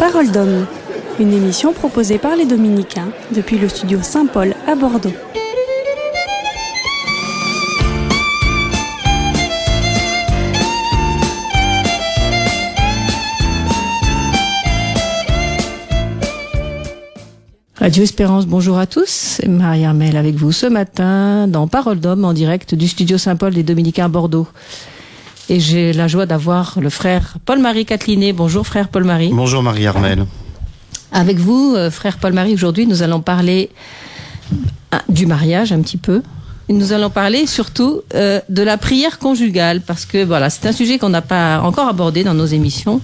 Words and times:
Parole 0.00 0.30
d'homme, 0.30 0.66
une 1.18 1.34
émission 1.34 1.74
proposée 1.74 2.16
par 2.16 2.34
les 2.34 2.46
Dominicains 2.46 3.10
depuis 3.32 3.58
le 3.58 3.68
studio 3.68 3.98
Saint-Paul 4.00 4.54
à 4.66 4.74
Bordeaux. 4.74 5.12
Radio 17.76 18.02
Espérance, 18.02 18.46
bonjour 18.46 18.78
à 18.78 18.86
tous. 18.86 19.42
Marie-Armelle 19.46 20.16
avec 20.16 20.34
vous 20.34 20.52
ce 20.52 20.64
matin 20.64 21.46
dans 21.46 21.68
Parole 21.68 22.00
d'homme 22.00 22.24
en 22.24 22.32
direct 22.32 22.74
du 22.74 22.88
studio 22.88 23.18
Saint-Paul 23.18 23.52
des 23.52 23.62
Dominicains 23.62 24.06
à 24.06 24.08
Bordeaux. 24.08 24.48
Et 25.50 25.58
j'ai 25.58 25.92
la 25.92 26.06
joie 26.06 26.26
d'avoir 26.26 26.78
le 26.80 26.90
frère 26.90 27.34
Paul-Marie 27.44 27.84
Catelinet. 27.84 28.32
Bonjour 28.32 28.64
frère 28.64 28.88
Paul-Marie. 28.88 29.30
Bonjour 29.32 29.62
Marie-Armelle. 29.62 30.24
Avec 31.10 31.38
vous, 31.38 31.74
euh, 31.76 31.90
frère 31.90 32.18
Paul-Marie, 32.18 32.54
aujourd'hui 32.54 32.86
nous 32.86 33.02
allons 33.02 33.20
parler 33.20 33.68
ah, 34.92 35.02
du 35.08 35.26
mariage 35.26 35.72
un 35.72 35.82
petit 35.82 35.96
peu. 35.96 36.22
Et 36.70 36.72
nous 36.72 36.92
allons 36.92 37.10
parler 37.10 37.48
surtout 37.48 38.02
euh, 38.14 38.40
de 38.48 38.62
la 38.62 38.78
prière 38.78 39.18
conjugale 39.18 39.80
parce 39.80 40.04
que 40.04 40.24
voilà, 40.24 40.50
c'est 40.50 40.68
un 40.68 40.72
sujet 40.72 40.98
qu'on 40.98 41.08
n'a 41.08 41.20
pas 41.20 41.60
encore 41.62 41.88
abordé 41.88 42.22
dans 42.22 42.34
nos 42.34 42.46
émissions 42.46 43.00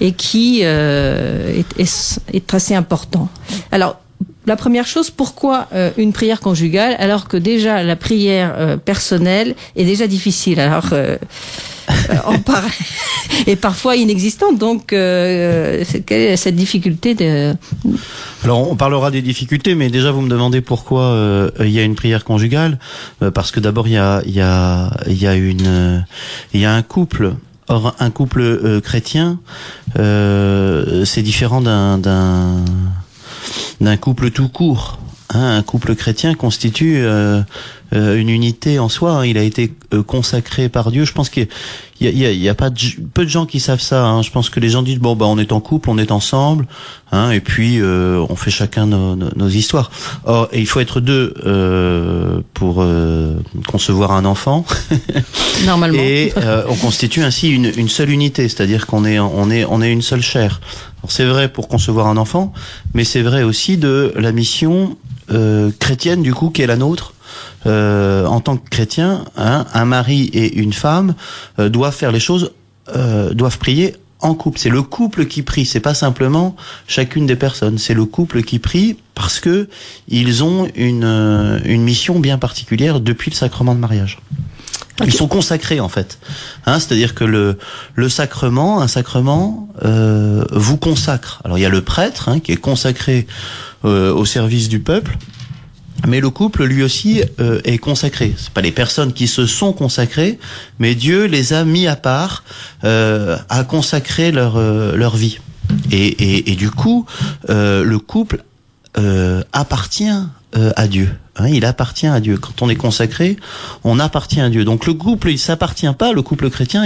et 0.00 0.12
qui 0.12 0.60
euh, 0.62 1.58
est, 1.58 1.80
est, 1.80 2.20
est, 2.32 2.54
assez 2.54 2.76
important. 2.76 3.28
Alors, 3.72 3.98
la 4.46 4.54
première 4.54 4.86
chose, 4.86 5.10
pourquoi 5.10 5.66
euh, 5.72 5.90
une 5.96 6.12
prière 6.12 6.40
conjugale 6.40 6.94
alors 7.00 7.26
que 7.26 7.36
déjà 7.36 7.82
la 7.82 7.96
prière 7.96 8.78
personnelle 8.84 9.56
est 9.74 9.84
déjà 9.84 10.06
difficile? 10.06 10.60
Alors, 10.60 10.90
euh, 11.90 12.14
on 12.26 12.38
part 12.38 12.64
et 13.46 13.56
parfois 13.56 13.96
inexistante. 13.96 14.58
Donc, 14.58 14.86
quelle 14.88 15.84
est 16.10 16.36
cette 16.36 16.56
difficulté 16.56 17.14
de 17.14 17.54
Alors, 18.42 18.70
on 18.70 18.76
parlera 18.76 19.10
des 19.10 19.22
difficultés, 19.22 19.74
mais 19.74 19.90
déjà 19.90 20.10
vous 20.10 20.20
me 20.20 20.28
demandez 20.28 20.60
pourquoi 20.60 21.50
il 21.60 21.70
y 21.70 21.78
a 21.78 21.82
une 21.82 21.94
prière 21.94 22.24
conjugale, 22.24 22.78
parce 23.34 23.50
que 23.50 23.60
d'abord 23.60 23.88
il 23.88 23.94
y 23.94 23.98
a 23.98 24.22
il 24.26 24.34
y 24.34 24.40
a 24.40 24.90
il 25.06 25.20
y 25.20 25.26
a 25.26 25.34
une 25.34 26.04
il 26.52 26.60
y 26.60 26.64
a 26.64 26.74
un 26.74 26.82
couple 26.82 27.34
Or, 27.68 27.94
un 27.98 28.10
couple 28.10 28.42
euh, 28.42 28.80
chrétien, 28.82 29.38
euh, 29.98 31.04
c'est 31.06 31.22
différent 31.22 31.62
d'un 31.62 31.96
d'un 33.80 33.96
couple 33.96 34.30
tout 34.30 34.48
court. 34.48 34.98
Hein, 35.30 35.56
un 35.56 35.62
couple 35.62 35.94
chrétien 35.96 36.34
constitue 36.34 36.98
euh, 36.98 37.40
euh, 37.40 37.42
une 37.94 38.28
unité 38.28 38.78
en 38.78 38.88
soi. 38.88 39.12
Hein. 39.12 39.26
Il 39.26 39.38
a 39.38 39.42
été 39.42 39.72
euh, 39.92 40.02
consacré 40.02 40.68
par 40.68 40.90
Dieu. 40.90 41.04
Je 41.04 41.12
pense 41.12 41.30
qu'il 41.30 41.48
y 42.00 42.06
a, 42.06 42.10
il 42.10 42.18
y 42.18 42.26
a, 42.26 42.30
il 42.32 42.40
y 42.40 42.48
a 42.48 42.54
pas 42.54 42.70
de, 42.70 42.78
peu 43.12 43.24
de 43.24 43.30
gens 43.30 43.46
qui 43.46 43.60
savent 43.60 43.80
ça. 43.80 44.04
Hein. 44.04 44.22
Je 44.22 44.30
pense 44.30 44.50
que 44.50 44.60
les 44.60 44.68
gens 44.68 44.82
disent 44.82 44.98
bon 44.98 45.16
bah 45.16 45.26
on 45.26 45.38
est 45.38 45.52
en 45.52 45.60
couple, 45.60 45.90
on 45.90 45.98
est 45.98 46.10
ensemble, 46.10 46.66
hein, 47.12 47.30
et 47.30 47.40
puis 47.40 47.80
euh, 47.80 48.24
on 48.28 48.36
fait 48.36 48.50
chacun 48.50 48.86
nos, 48.86 49.16
nos, 49.16 49.30
nos 49.36 49.48
histoires. 49.48 49.90
Or 50.24 50.48
et 50.52 50.60
il 50.60 50.66
faut 50.66 50.80
être 50.80 51.00
deux 51.00 51.34
euh, 51.46 52.40
pour 52.54 52.76
euh, 52.80 53.36
concevoir 53.68 54.12
un 54.12 54.24
enfant. 54.24 54.64
Normalement. 55.64 56.02
et 56.02 56.32
on 56.68 56.74
constitue 56.74 57.22
ainsi 57.22 57.50
une, 57.50 57.70
une 57.76 57.88
seule 57.88 58.10
unité, 58.10 58.48
c'est-à-dire 58.48 58.86
qu'on 58.86 59.04
est 59.04 59.18
on 59.18 59.50
est 59.50 59.64
on 59.64 59.80
est 59.82 59.92
une 59.92 60.02
seule 60.02 60.22
chair. 60.22 60.60
C'est 61.08 61.26
vrai 61.26 61.48
pour 61.48 61.68
concevoir 61.68 62.06
un 62.06 62.16
enfant, 62.16 62.52
mais 62.94 63.04
c'est 63.04 63.22
vrai 63.22 63.42
aussi 63.42 63.76
de 63.76 64.14
la 64.16 64.32
mission 64.32 64.96
euh, 65.30 65.70
chrétienne 65.78 66.22
du 66.22 66.34
coup 66.34 66.50
qui 66.50 66.62
est 66.62 66.66
la 66.66 66.76
nôtre. 66.76 67.14
Euh, 67.66 68.26
en 68.26 68.40
tant 68.40 68.56
que 68.56 68.68
chrétien, 68.68 69.24
hein, 69.36 69.66
un 69.72 69.84
mari 69.84 70.24
et 70.32 70.56
une 70.56 70.72
femme 70.72 71.14
euh, 71.58 71.68
doivent 71.68 71.94
faire 71.94 72.12
les 72.12 72.20
choses, 72.20 72.52
euh, 72.94 73.32
doivent 73.32 73.58
prier 73.58 73.96
en 74.20 74.34
couple. 74.34 74.58
C'est 74.58 74.70
le 74.70 74.82
couple 74.82 75.26
qui 75.26 75.42
prie. 75.42 75.66
C'est 75.66 75.80
pas 75.80 75.94
simplement 75.94 76.56
chacune 76.86 77.26
des 77.26 77.36
personnes. 77.36 77.78
C'est 77.78 77.94
le 77.94 78.04
couple 78.04 78.42
qui 78.42 78.58
prie 78.58 78.96
parce 79.14 79.40
que 79.40 79.68
ils 80.08 80.42
ont 80.42 80.68
une 80.74 81.60
une 81.64 81.82
mission 81.82 82.20
bien 82.20 82.38
particulière 82.38 83.00
depuis 83.00 83.30
le 83.30 83.36
sacrement 83.36 83.74
de 83.74 83.80
mariage. 83.80 84.18
Okay. 85.00 85.10
Ils 85.10 85.14
sont 85.14 85.26
consacrés 85.26 85.80
en 85.80 85.88
fait. 85.88 86.18
Hein, 86.66 86.78
C'est-à-dire 86.78 87.14
que 87.14 87.24
le, 87.24 87.58
le 87.96 88.08
sacrement, 88.08 88.80
un 88.80 88.86
sacrement, 88.86 89.68
euh, 89.84 90.44
vous 90.52 90.76
consacre. 90.76 91.40
Alors 91.44 91.58
il 91.58 91.62
y 91.62 91.66
a 91.66 91.70
le 91.70 91.82
prêtre 91.82 92.28
hein, 92.28 92.38
qui 92.38 92.52
est 92.52 92.56
consacré 92.56 93.26
euh, 93.84 94.14
au 94.14 94.24
service 94.24 94.68
du 94.68 94.78
peuple, 94.78 95.18
mais 96.06 96.20
le 96.20 96.30
couple 96.30 96.64
lui 96.64 96.82
aussi 96.82 97.22
euh, 97.40 97.60
est 97.64 97.78
consacré. 97.78 98.34
C'est 98.36 98.50
pas 98.50 98.60
les 98.60 98.72
personnes 98.72 99.12
qui 99.12 99.26
se 99.26 99.46
sont 99.46 99.72
consacrées, 99.72 100.38
mais 100.78 100.94
Dieu 100.94 101.24
les 101.24 101.52
a 101.52 101.64
mis 101.64 101.86
à 101.86 101.96
part, 101.96 102.44
euh, 102.84 103.36
à 103.48 103.64
consacrer 103.64 104.32
leur 104.32 104.58
leur 104.58 105.16
vie. 105.16 105.38
Et, 105.90 106.06
et, 106.06 106.52
et 106.52 106.56
du 106.56 106.70
coup, 106.70 107.06
le 107.48 107.96
couple 107.96 108.42
appartient 109.52 110.12
à 110.54 110.86
Dieu. 110.86 111.08
Hein, 111.36 111.48
il 111.48 111.64
appartient 111.64 112.06
à 112.06 112.20
Dieu. 112.20 112.38
Quand 112.38 112.62
on 112.62 112.68
est 112.68 112.76
consacré, 112.76 113.36
on 113.82 113.98
appartient 113.98 114.40
à 114.40 114.50
Dieu. 114.50 114.64
Donc 114.64 114.86
le 114.86 114.94
couple, 114.94 115.30
il 115.30 115.38
s'appartient 115.38 115.92
pas. 115.98 116.12
Le 116.12 116.22
couple 116.22 116.48
chrétien, 116.48 116.84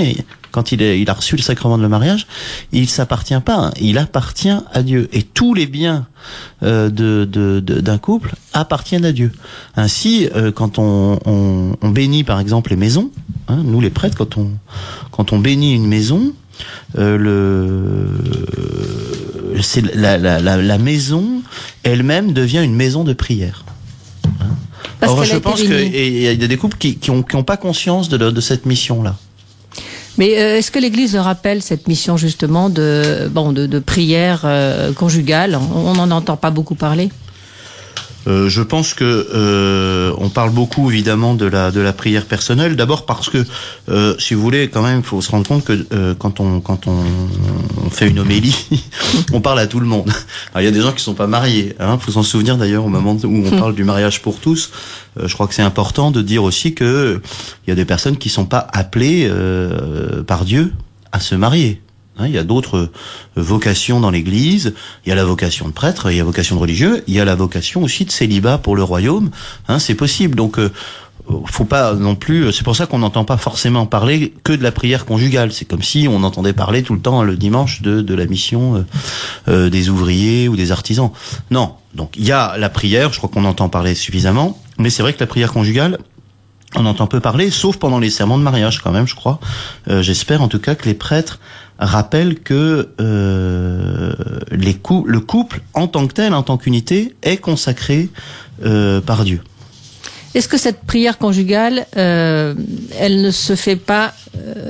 quand 0.53 0.73
il, 0.73 1.11
a 1.11 1.13
reçu 1.13 1.37
le 1.37 1.43
sacrement 1.43 1.77
de 1.77 1.83
le 1.83 1.89
mariage, 1.89 2.27
il 2.73 2.89
s'appartient 2.89 3.39
pas. 3.41 3.57
Hein, 3.57 3.71
il 3.81 3.99
appartient 3.99 4.57
à 4.73 4.83
Dieu. 4.83 5.09
Et 5.13 5.23
tous 5.23 5.53
les 5.53 5.67
biens 5.67 6.07
euh, 6.63 6.89
d'un 6.89 7.99
couple 7.99 8.35
appartiennent 8.55 9.05
à 9.05 9.13
Dieu. 9.13 9.33
Ainsi, 9.77 10.29
euh, 10.35 10.51
quand 10.51 10.79
on, 10.79 11.77
bénit 11.83 12.25
par 12.25 12.41
exemple 12.41 12.71
les 12.71 12.77
maisons, 12.77 13.11
hein, 13.49 13.61
nous 13.65 13.81
les 13.81 13.91
prêtres, 13.91 14.17
quand 15.11 15.33
on 15.33 15.39
bénit 15.39 15.75
une 15.75 15.87
maison, 15.87 16.33
euh, 16.97 18.17
la 19.95 20.79
maison 20.79 21.43
elle-même 21.83 22.33
devient 22.33 22.63
une 22.65 22.75
maison 22.75 23.05
de 23.05 23.13
prière. 23.13 23.65
Parce 25.01 25.13
Or, 25.13 25.25
je 25.25 25.37
pense 25.37 25.61
qu'il 25.63 26.23
y 26.23 26.29
a 26.29 26.35
des 26.35 26.57
couples 26.57 26.77
qui 26.79 26.97
qui 26.97 27.11
ont, 27.11 27.23
qui 27.23 27.37
ont 27.37 27.45
pas 27.45 27.57
conscience 27.57 28.09
de, 28.09 28.17
de 28.17 28.41
cette 28.41 28.67
mission-là. 28.67 29.17
Mais 30.19 30.37
euh, 30.39 30.59
est-ce 30.59 30.73
que 30.73 30.81
l'Église 30.81 31.15
rappelle 31.15 31.63
cette 31.63 31.87
mission 31.87 32.17
justement 32.17 32.69
de 32.71 33.31
bon 33.31 33.53
de, 33.53 33.67
de 33.67 33.79
prière 33.79 34.43
euh, 34.45 34.93
conjugale? 34.93 35.57
On 35.75 35.95
n'en 35.95 36.11
entend 36.11 36.37
pas 36.37 36.51
beaucoup 36.51 36.75
parler. 36.75 37.11
Euh, 38.29 38.49
je 38.49 38.63
pense 38.63 38.93
que 38.93 39.29
euh, 39.35 40.13
on 40.19 40.29
parle 40.29 40.51
beaucoup 40.51 40.91
évidemment 40.91 41.35
de 41.35 41.47
la 41.47 41.71
de 41.71 41.81
la 41.81 41.93
prière 41.93 42.27
personnelle. 42.27 42.77
D'abord 42.77 43.07
parce 43.07 43.31
que, 43.31 43.45
euh, 43.89 44.15
si 44.19 44.35
vous 44.35 44.43
voulez, 44.43 44.69
quand 44.69 44.83
même, 44.83 45.03
faut 45.03 45.23
se 45.23 45.31
rendre 45.31 45.49
compte 45.49 45.65
que 45.65 46.13
quand 46.15 46.41
on 46.41 46.61
quand 46.61 46.87
on, 46.87 46.99
fait 47.91 48.09
une 48.09 48.19
homélie, 48.19 48.57
on 49.33 49.41
parle 49.41 49.59
à 49.61 49.67
tout 49.67 49.81
le 49.81 49.87
monde. 49.87 50.13
Il 50.57 50.63
y 50.63 50.67
a 50.67 50.71
des 50.71 50.83
gens 50.83 50.93
qui 50.93 51.03
sont 51.03 51.15
pas 51.15 51.27
mariés. 51.27 51.75
Il 51.79 51.83
hein, 51.83 51.99
faut 51.99 52.13
s'en 52.13 52.23
souvenir 52.23 52.59
d'ailleurs 52.59 52.85
au 52.85 52.89
moment 52.89 53.17
où 53.25 53.47
on 53.47 53.51
parle 53.59 53.75
du 53.75 53.85
mariage 53.85 54.21
pour 54.21 54.41
tous. 54.41 54.71
Je 55.23 55.33
crois 55.33 55.47
que 55.47 55.55
c'est 55.55 55.63
important 55.63 56.11
de 56.11 56.21
dire 56.21 56.45
aussi 56.45 56.75
que 56.75 57.21
il 57.67 57.71
y 57.71 57.73
a 57.73 57.77
des 57.77 57.87
personnes 57.87 58.19
qui 58.19 58.29
sont 58.29 58.45
pas 58.45 58.67
appelées 58.73 59.31
par 60.27 60.45
Dieu 60.45 60.73
à 61.13 61.21
se 61.21 61.35
marier. 61.35 61.81
Hein, 62.19 62.27
il 62.27 62.33
y 62.33 62.39
a 62.39 62.45
d'autres 62.45 62.91
vocations 63.37 64.01
dans 64.01 64.11
l'Église. 64.11 64.75
Il 65.07 65.09
y 65.09 65.13
a 65.13 65.15
la 65.15 65.25
vocation 65.25 65.69
de 65.69 65.73
prêtre, 65.73 66.11
il 66.11 66.17
y 66.17 66.21
a 66.21 66.23
la 66.23 66.27
vocation 66.27 66.57
de 66.57 66.61
religieux, 66.61 67.05
il 67.07 67.15
y 67.15 67.21
a 67.21 67.25
la 67.25 67.35
vocation 67.35 67.83
aussi 67.83 68.05
de 68.05 68.11
célibat 68.11 68.59
pour 68.59 68.77
le 68.77 68.83
royaume. 68.83 69.31
Hein, 69.69 69.79
c'est 69.79 69.95
possible. 69.95 70.35
Donc, 70.35 70.59
euh, 70.59 70.71
faut 71.47 71.65
pas 71.65 71.95
non 71.95 72.15
plus. 72.15 72.53
C'est 72.53 72.65
pour 72.65 72.77
ça 72.77 72.87
qu'on 72.87 72.99
n'entend 72.99 73.25
pas 73.25 73.37
forcément 73.37 73.87
parler 73.87 74.33
que 74.45 74.53
de 74.53 74.63
la 74.63 74.73
prière 74.73 75.05
conjugale. 75.05 75.53
C'est 75.53 75.65
comme 75.65 75.83
si 75.83 76.09
on 76.09 76.23
entendait 76.23 76.53
parler 76.53 76.83
tout 76.83 76.95
le 76.95 77.01
temps 77.01 77.23
le 77.23 77.37
dimanche 77.37 77.83
de, 77.83 78.01
de 78.01 78.15
la 78.15 78.27
mission 78.27 78.77
euh, 78.77 78.87
euh, 79.49 79.71
des 79.71 79.91
ouvriers 79.91 80.49
ou 80.49 80.57
des 80.57 80.73
artisans. 80.73 81.11
Non. 81.51 81.75
Donc, 81.95 82.15
il 82.17 82.25
y 82.25 82.33
a 82.33 82.57
la 82.59 82.69
prière. 82.69 83.13
Je 83.13 83.19
crois 83.19 83.31
qu'on 83.31 83.45
entend 83.45 83.69
parler 83.69 83.95
suffisamment. 83.95 84.59
Mais 84.79 84.91
c'est 84.91 85.03
vrai 85.03 85.13
que 85.13 85.21
la 85.21 85.27
prière 85.27 85.53
conjugale, 85.53 85.99
on 86.75 86.87
entend 86.87 87.07
peu 87.07 87.21
parler, 87.21 87.51
sauf 87.51 87.77
pendant 87.77 87.99
les 87.99 88.11
serments 88.11 88.39
de 88.39 88.43
mariage 88.43 88.81
quand 88.83 88.93
même, 88.93 89.07
je 89.07 89.15
crois. 89.15 89.41
Euh, 89.89 90.03
J'espère 90.03 90.43
en 90.43 90.49
tout 90.49 90.59
cas 90.59 90.75
que 90.75 90.87
les 90.87 90.95
prêtres 90.95 91.41
rappellent 91.79 92.41
que 92.41 92.91
euh, 93.01 94.13
les 94.51 94.75
cou 94.75 95.05
le 95.07 95.21
couple, 95.21 95.63
en 95.75 95.87
tant 95.87 96.07
que 96.07 96.13
tel, 96.13 96.35
en 96.35 96.43
tant 96.43 96.59
qu'unité, 96.59 97.15
est 97.23 97.39
consacré 97.39 98.11
euh, 98.65 99.01
par 99.01 99.25
Dieu. 99.25 99.41
Est-ce 100.35 100.49
que 100.49 100.59
cette 100.59 100.83
prière 100.83 101.17
conjugale, 101.17 101.87
euh, 101.97 102.55
elle 102.99 103.23
ne 103.23 103.31
se 103.31 103.57
fait 103.57 103.77
pas, 103.77 104.13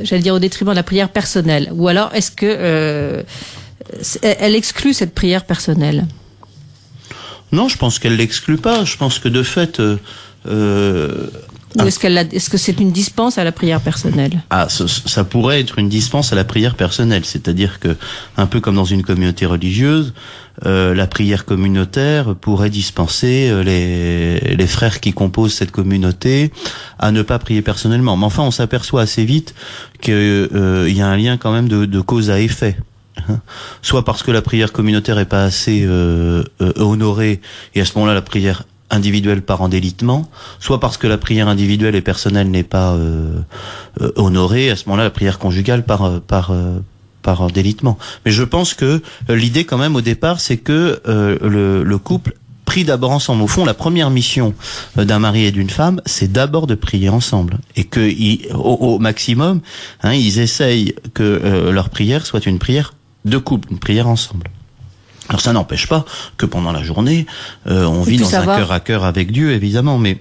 j'allais 0.02 0.22
dire, 0.22 0.34
au 0.34 0.38
détriment 0.38 0.70
de 0.70 0.76
la 0.76 0.84
prière 0.84 1.08
personnelle? 1.08 1.70
Ou 1.74 1.88
alors 1.88 2.14
est-ce 2.14 2.30
que 2.30 2.46
euh, 2.46 3.22
elle 4.22 4.54
exclut 4.54 4.94
cette 4.94 5.14
prière 5.14 5.44
personnelle? 5.44 6.06
Non, 7.50 7.68
je 7.68 7.76
pense 7.76 7.98
qu'elle 7.98 8.16
l'exclut 8.16 8.58
pas. 8.58 8.84
Je 8.84 8.96
pense 8.96 9.18
que 9.18 9.28
de 9.28 9.42
fait, 9.42 9.80
ou 11.76 11.82
est-ce 11.86 11.98
qu'elle 11.98 12.16
est-ce 12.16 12.50
que 12.50 12.56
c'est 12.56 12.80
une 12.80 12.92
dispense 12.92 13.38
à 13.38 13.44
la 13.44 13.52
prière 13.52 13.80
personnelle? 13.80 14.42
Ah, 14.50 14.68
ça, 14.68 14.86
ça, 14.88 15.24
pourrait 15.24 15.60
être 15.60 15.78
une 15.78 15.88
dispense 15.88 16.32
à 16.32 16.36
la 16.36 16.44
prière 16.44 16.74
personnelle, 16.74 17.24
c'est-à-dire 17.24 17.78
que 17.78 17.96
un 18.36 18.46
peu 18.46 18.60
comme 18.60 18.76
dans 18.76 18.84
une 18.84 19.02
communauté 19.02 19.44
religieuse, 19.46 20.14
euh, 20.66 20.94
la 20.94 21.06
prière 21.06 21.44
communautaire 21.44 22.34
pourrait 22.34 22.70
dispenser 22.70 23.48
euh, 23.50 23.62
les, 23.62 24.56
les 24.56 24.66
frères 24.66 25.00
qui 25.00 25.12
composent 25.12 25.54
cette 25.54 25.70
communauté 25.70 26.52
à 26.98 27.12
ne 27.12 27.22
pas 27.22 27.38
prier 27.38 27.62
personnellement. 27.62 28.16
Mais 28.16 28.24
enfin, 28.24 28.42
on 28.42 28.50
s'aperçoit 28.50 29.02
assez 29.02 29.24
vite 29.24 29.54
qu'il 30.00 30.14
euh, 30.14 30.90
y 30.90 31.00
a 31.00 31.06
un 31.06 31.16
lien 31.16 31.36
quand 31.36 31.52
même 31.52 31.68
de, 31.68 31.84
de 31.84 32.00
cause 32.00 32.30
à 32.30 32.40
effet. 32.40 32.76
soit 33.82 34.04
parce 34.04 34.22
que 34.22 34.30
la 34.30 34.42
prière 34.42 34.72
communautaire 34.72 35.18
est 35.18 35.26
pas 35.26 35.44
assez 35.44 35.84
euh, 35.84 36.44
euh, 36.60 36.72
honorée, 36.76 37.40
et 37.74 37.80
à 37.80 37.84
ce 37.84 37.94
moment-là, 37.94 38.14
la 38.14 38.22
prière 38.22 38.64
individuelle 38.90 39.42
part 39.42 39.62
en 39.62 39.68
délitement, 39.68 40.28
soit 40.60 40.80
parce 40.80 40.96
que 40.96 41.06
la 41.06 41.18
prière 41.18 41.48
individuelle 41.48 41.94
et 41.94 42.00
personnelle 42.00 42.50
n'est 42.50 42.62
pas 42.62 42.92
euh, 42.92 43.40
euh, 44.00 44.12
honorée, 44.16 44.70
à 44.70 44.76
ce 44.76 44.86
moment-là, 44.86 45.04
la 45.04 45.10
prière 45.10 45.38
conjugale 45.38 45.84
par 45.84 46.04
euh, 46.04 46.78
par 47.22 47.42
en 47.42 47.48
délitement. 47.48 47.98
Mais 48.24 48.30
je 48.30 48.42
pense 48.42 48.74
que 48.74 49.02
l'idée, 49.28 49.64
quand 49.64 49.76
même, 49.76 49.96
au 49.96 50.00
départ, 50.00 50.40
c'est 50.40 50.56
que 50.56 51.02
le, 51.04 51.82
le 51.82 51.98
couple 51.98 52.34
prie 52.64 52.84
d'abord 52.84 53.10
ensemble. 53.10 53.42
Au 53.42 53.48
fond, 53.48 53.66
la 53.66 53.74
première 53.74 54.08
mission 54.08 54.54
d'un 54.96 55.18
mari 55.18 55.44
et 55.44 55.50
d'une 55.50 55.68
femme, 55.68 56.00
c'est 56.06 56.32
d'abord 56.32 56.66
de 56.66 56.74
prier 56.74 57.10
ensemble. 57.10 57.58
Et 57.76 57.84
que, 57.84 58.08
au, 58.54 58.94
au 58.94 58.98
maximum, 58.98 59.60
hein, 60.02 60.14
ils 60.14 60.38
essayent 60.38 60.94
que 61.12 61.70
leur 61.70 61.90
prière 61.90 62.24
soit 62.24 62.46
une 62.46 62.58
prière 62.58 62.94
de 63.26 63.36
couple, 63.36 63.68
une 63.72 63.78
prière 63.78 64.08
ensemble. 64.08 64.48
Alors 65.28 65.40
ça 65.40 65.52
n'empêche 65.52 65.86
pas 65.86 66.04
que 66.36 66.46
pendant 66.46 66.72
la 66.72 66.82
journée, 66.82 67.26
euh, 67.66 67.84
on 67.84 68.02
vit 68.02 68.16
dans 68.16 68.34
un 68.34 68.44
cœur 68.44 68.72
à 68.72 68.80
cœur 68.80 69.04
avec 69.04 69.30
Dieu, 69.32 69.52
évidemment, 69.52 69.98
mais 69.98 70.20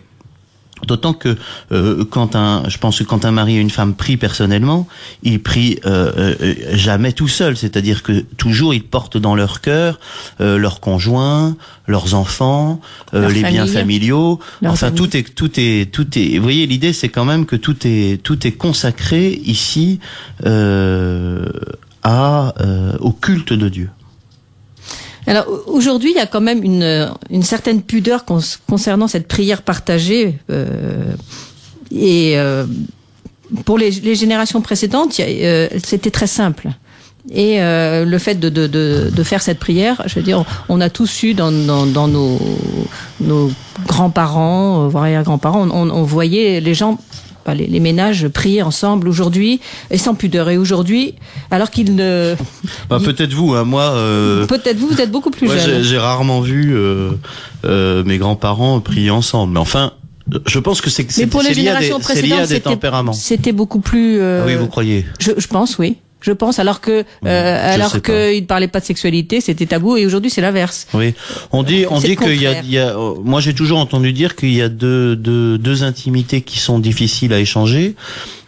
D'autant 0.86 1.13
que 1.13 1.36
euh, 1.71 2.06
quand 2.06 2.36
un, 2.36 2.63
je 2.69 2.77
pense 2.77 3.00
que 3.00 3.04
quand 3.04 3.25
un 3.25 3.31
mari 3.31 3.57
et 3.57 3.59
une 3.59 3.71
femme 3.71 3.95
prient 3.95 4.18
personnellement, 4.18 4.88
ils 5.24 5.42
prient 5.42 5.80
euh, 5.86 6.36
euh, 6.39 6.56
jamais 6.74 7.13
tout 7.13 7.27
seuls. 7.27 7.57
C'est-à-dire 7.57 8.04
que 8.04 8.19
toujours 8.38 8.75
ils 8.75 8.83
portent 8.83 9.18
dans 9.18 9.33
leur 9.33 9.62
cœur 9.62 10.00
euh, 10.39 10.57
leurs 10.57 10.80
conjoints, 10.80 11.57
leurs 11.88 12.13
enfants, 12.13 12.80
euh, 13.13 13.21
Leur 13.21 13.31
les 13.31 13.44
biens 13.44 13.65
familiaux. 13.65 14.39
Enfin, 14.65 14.92
tout 14.92 15.18
est, 15.18 15.33
tout 15.33 15.59
est, 15.59 15.92
tout 15.92 16.07
est. 16.18 16.38
Vous 16.38 16.44
voyez, 16.44 16.68
l'idée 16.68 16.94
c'est 16.94 17.09
quand 17.09 17.25
même 17.25 17.48
que 17.48 17.56
tout 17.56 17.77
est, 17.86 18.21
tout 18.21 18.45
est 18.45 18.51
consacré 18.51 19.31
ici 19.45 20.00
euh, 20.45 21.48
à 22.04 22.54
euh, 22.62 22.95
au 23.00 23.12
culte 23.12 23.54
de 23.54 23.68
Dieu. 23.68 23.89
Alors 25.28 25.46
au- 25.48 25.72
aujourd'hui, 25.78 26.12
il 26.12 26.16
y 26.18 26.20
a 26.22 26.26
quand 26.26 26.42
même 26.42 26.64
une, 26.64 26.84
euh, 26.84 27.08
une 27.30 27.44
certaine 27.44 27.82
pudeur 27.82 28.26
concernant 28.68 29.08
cette 29.08 29.28
prière 29.28 29.62
partagée. 29.62 30.38
euh, 30.50 31.14
et 31.92 32.38
euh, 32.38 32.66
pour 33.66 33.78
les, 33.78 33.92
les 33.92 34.16
générations 34.16 34.62
précédentes, 34.62 35.18
euh, 35.20 35.68
c'était 35.84 36.12
très 36.12 36.28
simple. 36.28 36.70
Et 37.32 37.62
euh, 37.62 38.06
le 38.06 38.18
fait 38.20 38.36
de, 38.36 38.48
de, 38.50 38.68
de, 38.68 39.12
de 39.14 39.24
faire 39.24 39.42
cette 39.42 39.60
prière, 39.60 40.02
je 40.06 40.16
veux 40.16 40.22
dire, 40.24 40.46
on 40.70 40.80
a 40.82 40.90
tous 40.90 41.24
eu 41.24 41.34
dans, 41.34 41.52
dans, 41.52 41.86
dans 41.86 42.08
nos, 42.08 42.40
nos 43.20 43.52
grands-parents, 43.86 44.86
euh, 44.86 44.88
voire 44.88 45.04
arrière-grands-parents, 45.04 45.68
on, 45.72 45.90
on 45.90 46.04
voyait 46.04 46.62
les 46.62 46.74
gens, 46.74 46.98
bah, 47.48 47.56
les, 47.56 47.66
les 47.66 47.80
ménages 47.80 48.28
prier 48.28 48.62
ensemble 48.62 49.08
aujourd'hui 49.08 49.62
et 49.90 49.98
sans 49.98 50.14
pudeur. 50.14 50.50
Et 50.50 50.58
aujourd'hui, 50.58 51.16
alors 51.50 51.72
qu'ils 51.72 51.96
ne... 51.96 52.36
Bah, 52.90 53.00
peut-être 53.04 53.34
vous, 53.34 53.54
hein, 53.54 53.64
moi. 53.64 53.84
euh, 53.94 54.46
Peut-être 54.46 54.78
vous, 54.78 54.88
vous 54.90 55.02
êtes 55.02 55.12
beaucoup 55.12 55.32
plus 55.32 55.48
Moi, 55.48 55.58
jeune. 55.58 55.82
j'ai 55.82 55.98
rarement 55.98 56.42
vu 56.42 56.76
euh, 56.76 57.12
euh, 57.66 58.04
mes 58.04 58.18
grands-parents 58.18 58.80
prier 58.82 59.10
ensemble. 59.12 59.54
Mais 59.54 59.60
enfin, 59.60 59.94
je 60.46 60.60
pense 60.60 60.82
que 60.82 60.90
c'est 60.90 61.10
c'est- 61.10 61.22
Mais 61.22 61.28
pour 61.28 61.42
les 61.42 61.54
c'est 61.54 61.62
lié 61.62 61.70
à 61.70 61.80
des- 61.80 61.86
lié 61.88 61.94
à 61.94 62.00
précédentes, 62.00 62.40
des 62.42 62.48
c'était 62.48 62.60
tempéraments. 62.60 63.14
c'était 63.14 63.54
beaucoup 63.54 63.80
plus. 63.80 64.20
euh, 64.20 64.42
Ah 64.44 64.46
oui, 64.46 64.56
vous 64.56 64.68
croyez 64.68 65.06
je, 65.20 65.32
je 65.38 65.48
pense, 65.48 65.78
oui. 65.78 65.96
Je 66.19 66.31
pense, 66.31 66.58
alors 66.58 66.81
que 66.81 67.04
euh, 67.25 67.74
alors 67.75 68.02
qu'ils 68.02 68.42
ne 68.42 68.46
parlaient 68.48 68.68
pas 68.68 68.80
de 68.80 68.86
sexualité, 68.86 69.40
c'était 69.40 69.68
tabou, 69.68 69.98
et 69.98 70.06
aujourd'hui 70.06 70.31
c'est 70.31 70.42
l'inverse. 70.42 70.88
Oui. 70.96 71.14
On 71.52 71.62
dit, 71.62 71.86
on 71.90 72.00
dit 72.00 72.16
qu'il 72.16 72.42
y 72.42 72.48
a, 72.48 72.62
y 72.64 72.80
a- 72.80 72.98
euh, 72.98 73.14
moi 73.24 73.40
j'ai 73.40 73.54
toujours 73.54 73.78
entendu 73.78 74.14
dire 74.14 74.36
qu'il 74.36 74.52
y 74.54 74.62
a 74.64 74.68
deux, 74.69 75.16
deux, 75.16 75.60
deux 75.60 75.84
intimités 75.84 76.42
qui 76.42 76.58
sont 76.60 76.80
difficiles 76.80 77.34
à 77.34 77.40
échanger, 77.40 77.96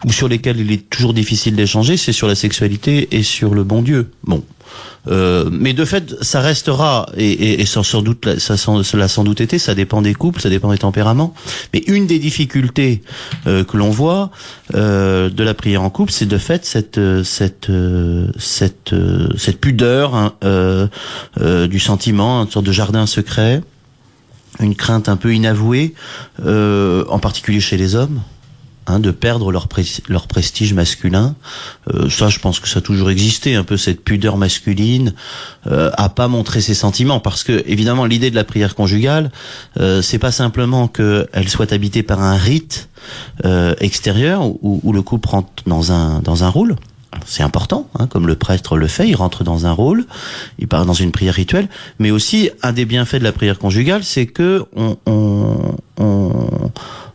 ou 0.04 0.12
sur 0.12 0.26
lesquelles 0.28 0.58
il 0.58 0.72
est 0.72 0.90
toujours 0.90 1.14
difficile 1.14 1.54
d'échanger, 1.54 1.96
c'est 1.96 2.12
sur 2.12 2.26
la 2.26 2.34
sexualité 2.34 3.08
et 3.12 3.22
sur 3.22 3.54
le 3.54 3.62
bon 3.62 3.82
Dieu. 3.82 4.10
Bon. 4.24 4.42
Euh, 5.08 5.48
mais 5.50 5.72
de 5.72 5.84
fait, 5.84 6.22
ça 6.22 6.40
restera, 6.40 7.08
et, 7.16 7.30
et, 7.30 7.60
et 7.60 7.66
sans, 7.66 8.02
doute, 8.02 8.38
ça, 8.38 8.56
cela 8.56 9.08
sans 9.08 9.24
doute 9.24 9.40
été, 9.40 9.58
ça 9.58 9.74
dépend 9.74 10.02
des 10.02 10.14
couples, 10.14 10.40
ça 10.40 10.50
dépend 10.50 10.70
des 10.70 10.78
tempéraments. 10.78 11.34
Mais 11.72 11.82
une 11.86 12.06
des 12.06 12.18
difficultés 12.18 13.02
euh, 13.46 13.64
que 13.64 13.76
l'on 13.76 13.90
voit 13.90 14.30
euh, 14.74 15.30
de 15.30 15.42
la 15.42 15.54
prière 15.54 15.82
en 15.82 15.90
couple, 15.90 16.12
c'est 16.12 16.26
de 16.26 16.38
fait 16.38 16.64
cette 16.64 17.00
cette 17.24 17.70
cette 18.38 18.94
cette 19.36 19.60
pudeur 19.60 20.14
hein, 20.14 20.88
du 21.66 21.80
sentiment, 21.80 22.42
une 22.42 22.50
sorte 22.50 22.66
de 22.66 22.72
jardin 22.72 23.06
secret, 23.06 23.62
une 24.60 24.74
crainte 24.74 25.08
un 25.08 25.16
peu 25.16 25.34
inavouée, 25.34 25.94
en 26.44 27.18
particulier 27.18 27.60
chez 27.60 27.76
les 27.76 27.94
hommes. 27.94 28.20
Hein, 28.90 29.00
de 29.00 29.10
perdre 29.10 29.50
leur, 29.50 29.68
prestige 29.68 30.74
masculin. 30.74 31.34
Euh, 31.94 32.08
ça, 32.10 32.28
je 32.28 32.38
pense 32.38 32.60
que 32.60 32.68
ça 32.68 32.78
a 32.78 32.82
toujours 32.82 33.10
existé, 33.10 33.54
un 33.54 33.64
peu 33.64 33.76
cette 33.76 34.04
pudeur 34.04 34.36
masculine, 34.36 35.14
euh, 35.66 35.90
à 35.94 36.08
pas 36.08 36.28
montrer 36.28 36.60
ses 36.60 36.74
sentiments, 36.74 37.20
parce 37.20 37.44
que 37.44 37.62
évidemment, 37.66 38.04
l'idée 38.04 38.30
de 38.30 38.36
la 38.36 38.44
prière 38.44 38.74
conjugale, 38.74 39.30
euh, 39.78 40.02
c'est 40.02 40.18
pas 40.18 40.32
simplement 40.32 40.88
qu'elle 40.88 41.48
soit 41.48 41.72
habitée 41.72 42.02
par 42.02 42.20
un 42.20 42.36
rite 42.36 42.88
euh, 43.44 43.74
extérieur 43.80 44.46
où, 44.46 44.80
où 44.82 44.92
le 44.92 45.02
couple 45.02 45.28
rentre 45.28 45.62
dans 45.66 45.92
un 45.92 46.20
dans 46.20 46.44
un 46.44 46.48
rôle. 46.48 46.76
C'est 47.26 47.42
important, 47.42 47.88
hein, 47.98 48.06
comme 48.06 48.26
le 48.26 48.36
prêtre 48.36 48.76
le 48.76 48.86
fait, 48.86 49.08
il 49.08 49.14
rentre 49.14 49.42
dans 49.42 49.66
un 49.66 49.72
rôle, 49.72 50.06
il 50.58 50.68
part 50.68 50.86
dans 50.86 50.94
une 50.94 51.10
prière 51.10 51.34
rituelle, 51.34 51.68
mais 51.98 52.10
aussi 52.10 52.50
un 52.62 52.72
des 52.72 52.84
bienfaits 52.84 53.16
de 53.16 53.24
la 53.24 53.32
prière 53.32 53.58
conjugale, 53.58 54.04
c'est 54.04 54.26
que 54.26 54.64
on, 54.76 55.66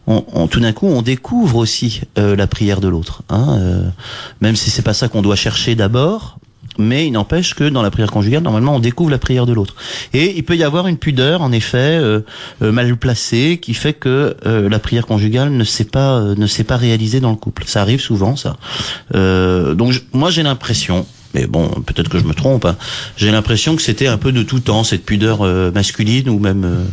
on- 0.08 0.24
on- 0.34 0.48
tout 0.48 0.60
d'un 0.60 0.72
coup, 0.74 0.88
on 0.88 1.02
découvre 1.02 1.58
aussi 1.58 2.02
euh, 2.18 2.36
la 2.36 2.48
prière 2.48 2.82
de 2.82 2.88
l'autre, 2.88 3.24
hein, 3.30 3.58
euh, 3.60 3.84
même 4.42 4.56
si 4.56 4.70
c'est 4.70 4.82
pas 4.82 4.94
ça 4.94 5.08
qu'on 5.08 5.22
doit 5.22 5.36
chercher 5.36 5.76
d'abord. 5.76 6.38
Mais 6.78 7.08
il 7.08 7.12
n'empêche 7.12 7.54
que 7.54 7.64
dans 7.70 7.82
la 7.82 7.90
prière 7.90 8.12
conjugale, 8.12 8.44
normalement, 8.44 8.76
on 8.76 8.80
découvre 8.80 9.10
la 9.10 9.18
prière 9.18 9.46
de 9.46 9.54
l'autre. 9.54 9.76
Et 10.14 10.36
il 10.36 10.44
peut 10.44 10.58
y 10.58 10.64
avoir 10.64 10.88
une 10.88 10.98
pudeur, 10.98 11.42
en 11.42 11.54
effet, 11.54 11.78
euh, 11.78 12.20
euh, 12.62 12.74
mal 12.74 12.94
placée, 12.98 13.60
qui 13.62 13.74
fait 13.74 13.94
que 13.94 14.36
euh, 14.46 14.68
la 14.68 14.80
prière 14.80 15.06
conjugale 15.06 15.52
ne 15.52 15.64
s'est 15.64 15.86
pas 15.86 16.16
euh, 16.20 16.36
ne 16.36 16.48
s'est 16.48 16.66
pas 16.66 16.76
réalisée 16.76 17.22
dans 17.22 17.30
le 17.30 17.38
couple. 17.38 17.64
Ça 17.66 17.82
arrive 17.82 18.02
souvent, 18.02 18.36
ça. 18.36 18.58
Donc 19.14 19.92
je- 19.94 20.02
moi, 20.12 20.30
j'ai 20.32 20.44
l'impression, 20.44 21.06
mais 21.34 21.48
bon, 21.48 21.70
peut-être 21.86 22.10
que 22.10 22.20
je 22.20 22.26
me 22.26 22.34
trompe, 22.34 22.66
hein, 22.66 22.76
j'ai 23.16 23.32
l'impression 23.32 23.78
que 23.78 23.82
c'était 23.82 24.08
un 24.08 24.18
peu 24.18 24.34
de 24.34 24.44
tout 24.44 24.60
temps 24.60 24.84
cette 24.84 25.06
pudeur 25.06 25.44
euh, 25.44 25.72
masculine 25.72 26.28
ou 26.30 26.40
même 26.40 26.66
euh, 26.66 26.84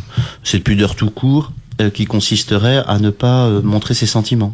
cette 0.43 0.63
pudeur 0.63 0.95
tout 0.95 1.09
court 1.09 1.51
qui 1.89 2.05
consisterait 2.05 2.83
à 2.87 2.99
ne 2.99 3.09
pas 3.09 3.45
euh, 3.45 3.61
montrer 3.61 3.93
ses 3.93 4.05
sentiments. 4.05 4.53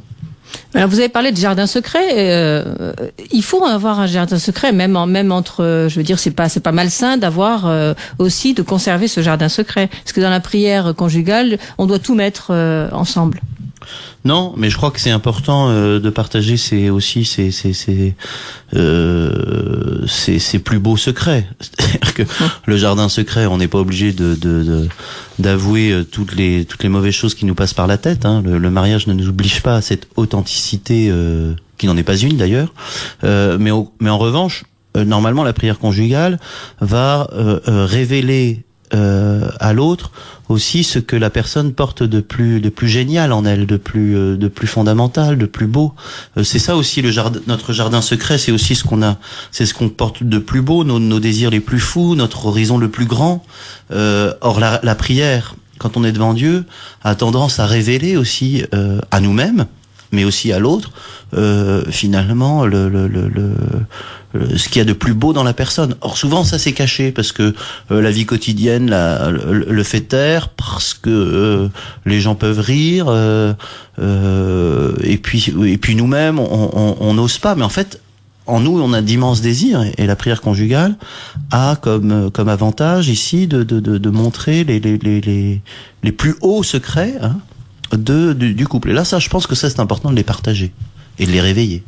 Alors 0.74 0.90
vous 0.90 0.98
avez 1.00 1.10
parlé 1.10 1.32
de 1.32 1.38
jardin 1.38 1.68
secret. 1.68 2.00
euh, 2.18 2.92
il 3.32 3.44
faut 3.44 3.64
avoir 3.66 4.00
un 4.00 4.08
jardin 4.08 4.40
secret, 4.40 4.72
même 4.72 4.96
en, 4.98 5.06
même 5.06 5.32
entre. 5.32 5.64
euh, 5.64 5.90
Je 5.90 5.96
veux 5.98 6.04
dire, 6.04 6.18
c'est 6.18 6.32
pas 6.32 6.50
c'est 6.50 6.60
pas 6.60 6.72
malsain 6.72 7.18
d'avoir 7.18 7.68
euh, 7.68 7.94
aussi 8.18 8.56
de 8.56 8.64
conserver 8.64 9.08
ce 9.08 9.22
jardin 9.22 9.48
secret. 9.50 9.88
Parce 10.04 10.12
que 10.14 10.22
dans 10.22 10.32
la 10.32 10.40
prière 10.40 10.96
conjugale, 10.96 11.60
on 11.78 11.86
doit 11.86 12.00
tout 12.00 12.16
mettre 12.16 12.48
euh, 12.50 12.90
ensemble. 12.92 13.42
Non, 14.26 14.54
mais 14.58 14.70
je 14.70 14.76
crois 14.78 14.92
que 14.92 15.00
c'est 15.00 15.12
important 15.12 15.70
euh, 15.70 16.00
de 16.00 16.10
partager 16.10 16.58
ses 16.58 16.90
aussi 16.90 17.26
ses 17.26 17.52
ses, 17.52 18.16
euh, 18.76 20.06
ses- 20.08 20.40
ses 20.40 20.60
plus 20.60 20.80
beaux 20.80 20.98
secrets. 20.98 21.48
Le 22.66 22.78
jardin 22.78 23.10
secret, 23.10 23.46
on 23.46 23.58
n'est 23.58 23.68
pas 23.68 23.80
obligé 23.80 24.12
de 24.14 24.36
de- 24.36 24.64
de- 24.64 24.88
d'avouer 25.40 25.92
euh, 25.92 26.04
toutes 26.04 26.36
les 26.36 26.66
toutes 26.66 26.84
les 26.84 26.90
mauvaises 26.90 27.14
choses 27.14 27.34
qui 27.36 27.46
nous 27.46 27.56
passent 27.56 27.74
par 27.74 27.88
la 27.88 27.98
tête. 27.98 28.26
hein. 28.26 28.42
Le, 28.46 28.58
le 28.58 28.70
mariage 28.72 29.08
ne 29.08 29.14
nous 29.14 29.28
oblige 29.30 29.62
pas 29.62 29.76
à 29.76 29.82
cette 29.82 30.08
authenticité 30.16 31.08
euh, 31.10 31.54
qui 31.78 31.88
n'en 31.88 31.98
est 31.98 32.04
pas 32.04 32.18
une 32.18 32.38
d'ailleurs. 32.38 32.74
Euh, 33.24 33.58
mais 33.60 33.72
au- 33.72 33.92
mais 34.00 34.10
en 34.10 34.18
revanche, 34.18 34.66
euh, 34.98 35.06
normalement, 35.06 35.44
la 35.44 35.54
prière 35.54 35.80
conjugale 35.80 36.40
va 36.82 37.30
euh, 37.34 37.60
révéler 37.86 38.64
euh, 38.94 39.50
à 39.60 39.74
l'autre 39.74 40.12
aussi 40.50 40.84
ce 40.84 40.98
que 40.98 41.16
la 41.16 41.30
personne 41.30 41.74
porte 41.74 42.02
de 42.02 42.20
plus 42.20 42.60
de 42.60 42.70
plus 42.70 42.90
génial 42.90 43.32
en 43.32 43.46
elle, 43.46 43.68
de 43.68 43.78
plus 43.78 44.18
euh, 44.18 44.36
de 44.36 44.48
plus 44.48 44.68
fondamental, 44.68 45.38
de 45.38 45.46
plus 45.46 45.68
beau. 45.68 45.94
Euh, 46.38 46.44
c'est 46.44 46.60
ça 46.60 46.76
aussi 46.76 47.02
le 47.02 47.12
jardin, 47.12 47.40
notre 47.48 47.72
jardin 47.72 48.02
secret, 48.02 48.38
c'est 48.38 48.52
aussi 48.52 48.76
ce 48.76 48.84
qu'on 48.84 49.04
a, 49.04 49.18
c'est 49.52 49.66
ce 49.66 49.74
qu'on 49.74 49.90
porte 49.90 50.24
de 50.24 50.40
plus 50.40 50.62
beau, 50.62 50.84
nos, 50.84 51.00
nos 51.00 51.20
désirs 51.20 51.52
les 51.52 51.60
plus 51.60 51.80
fous, 51.80 52.16
notre 52.16 52.48
horizon 52.48 52.78
le 52.78 52.90
plus 52.90 53.06
grand. 53.06 53.46
Euh, 53.92 54.34
or 54.42 54.60
la, 54.60 54.80
la 54.84 54.96
prière, 54.96 55.56
quand 55.78 55.96
on 55.96 56.04
est 56.04 56.12
devant 56.12 56.34
Dieu, 56.34 56.66
a 57.04 57.16
tendance 57.16 57.60
à 57.60 57.66
révéler 57.66 58.18
aussi 58.18 58.64
euh, 58.74 59.00
à 59.12 59.20
nous-mêmes, 59.22 59.66
mais 60.12 60.24
aussi 60.24 60.52
à 60.52 60.60
l'autre, 60.60 60.92
euh, 61.36 61.84
finalement 61.90 62.66
le, 62.66 62.90
le, 62.90 63.08
le, 63.08 63.28
le- 63.28 63.54
ce 64.58 64.70
qu'il 64.70 64.78
y 64.78 64.82
a 64.82 64.86
de 64.86 64.94
plus 64.94 65.16
beau 65.16 65.34
dans 65.34 65.44
la 65.44 65.54
personne. 65.54 65.96
Or 66.02 66.16
souvent 66.18 66.44
ça 66.44 66.60
c'est 66.60 66.74
caché 66.74 67.12
parce 67.12 67.32
que 67.32 67.56
euh, 67.92 68.02
la 68.02 68.12
vie 68.12 68.26
quotidienne 68.28 68.90
la, 68.90 69.32
le, 69.32 69.84
fait 69.84 70.02
taire, 70.02 70.50
parce 70.50 70.94
que 70.94 71.10
euh, 71.10 71.68
les 72.06 72.22
gens 72.22 72.36
peuvent 72.36 72.60
rire, 72.60 73.06
euh, 73.10 73.54
euh, 74.00 74.94
et 75.04 75.18
puis 75.18 75.52
et 75.66 75.78
puis 75.78 75.96
nous-mêmes 75.96 76.40
on 76.40 77.14
n'ose 77.14 77.38
pas. 77.40 77.56
Mais 77.56 77.64
en 77.64 77.70
fait 77.70 78.02
en 78.46 78.60
nous, 78.60 78.82
on 78.82 78.94
a 78.94 79.02
d'immenses 79.02 79.42
désirs 79.42 79.84
et 79.98 80.08
la 80.08 80.16
prière 80.16 80.42
conjugale 80.42 80.96
a 81.52 81.76
comme 81.76 82.32
comme 82.32 82.50
avantage 82.50 83.08
ici 83.10 83.46
de 83.48 83.64
de, 83.64 83.80
de, 83.80 83.98
de 83.98 84.10
montrer 84.10 84.64
les 84.64 84.80
les 84.80 84.98
les 84.98 85.62
les 86.04 86.12
plus 86.12 86.36
hauts 86.42 86.64
secrets 86.64 87.16
hein, 87.22 87.38
de 87.92 88.34
du, 88.34 88.54
du 88.54 88.68
couple. 88.68 88.92
Et 88.92 88.94
là, 88.94 89.06
ça, 89.06 89.20
je 89.20 89.30
pense 89.30 89.48
que 89.48 89.56
ça 89.56 89.70
c'est 89.70 89.80
important 89.80 90.12
de 90.12 90.16
les 90.16 90.24
partager 90.24 90.72
et 91.18 91.26
de 91.26 91.32
les 91.32 91.42
réveiller. 91.42 91.84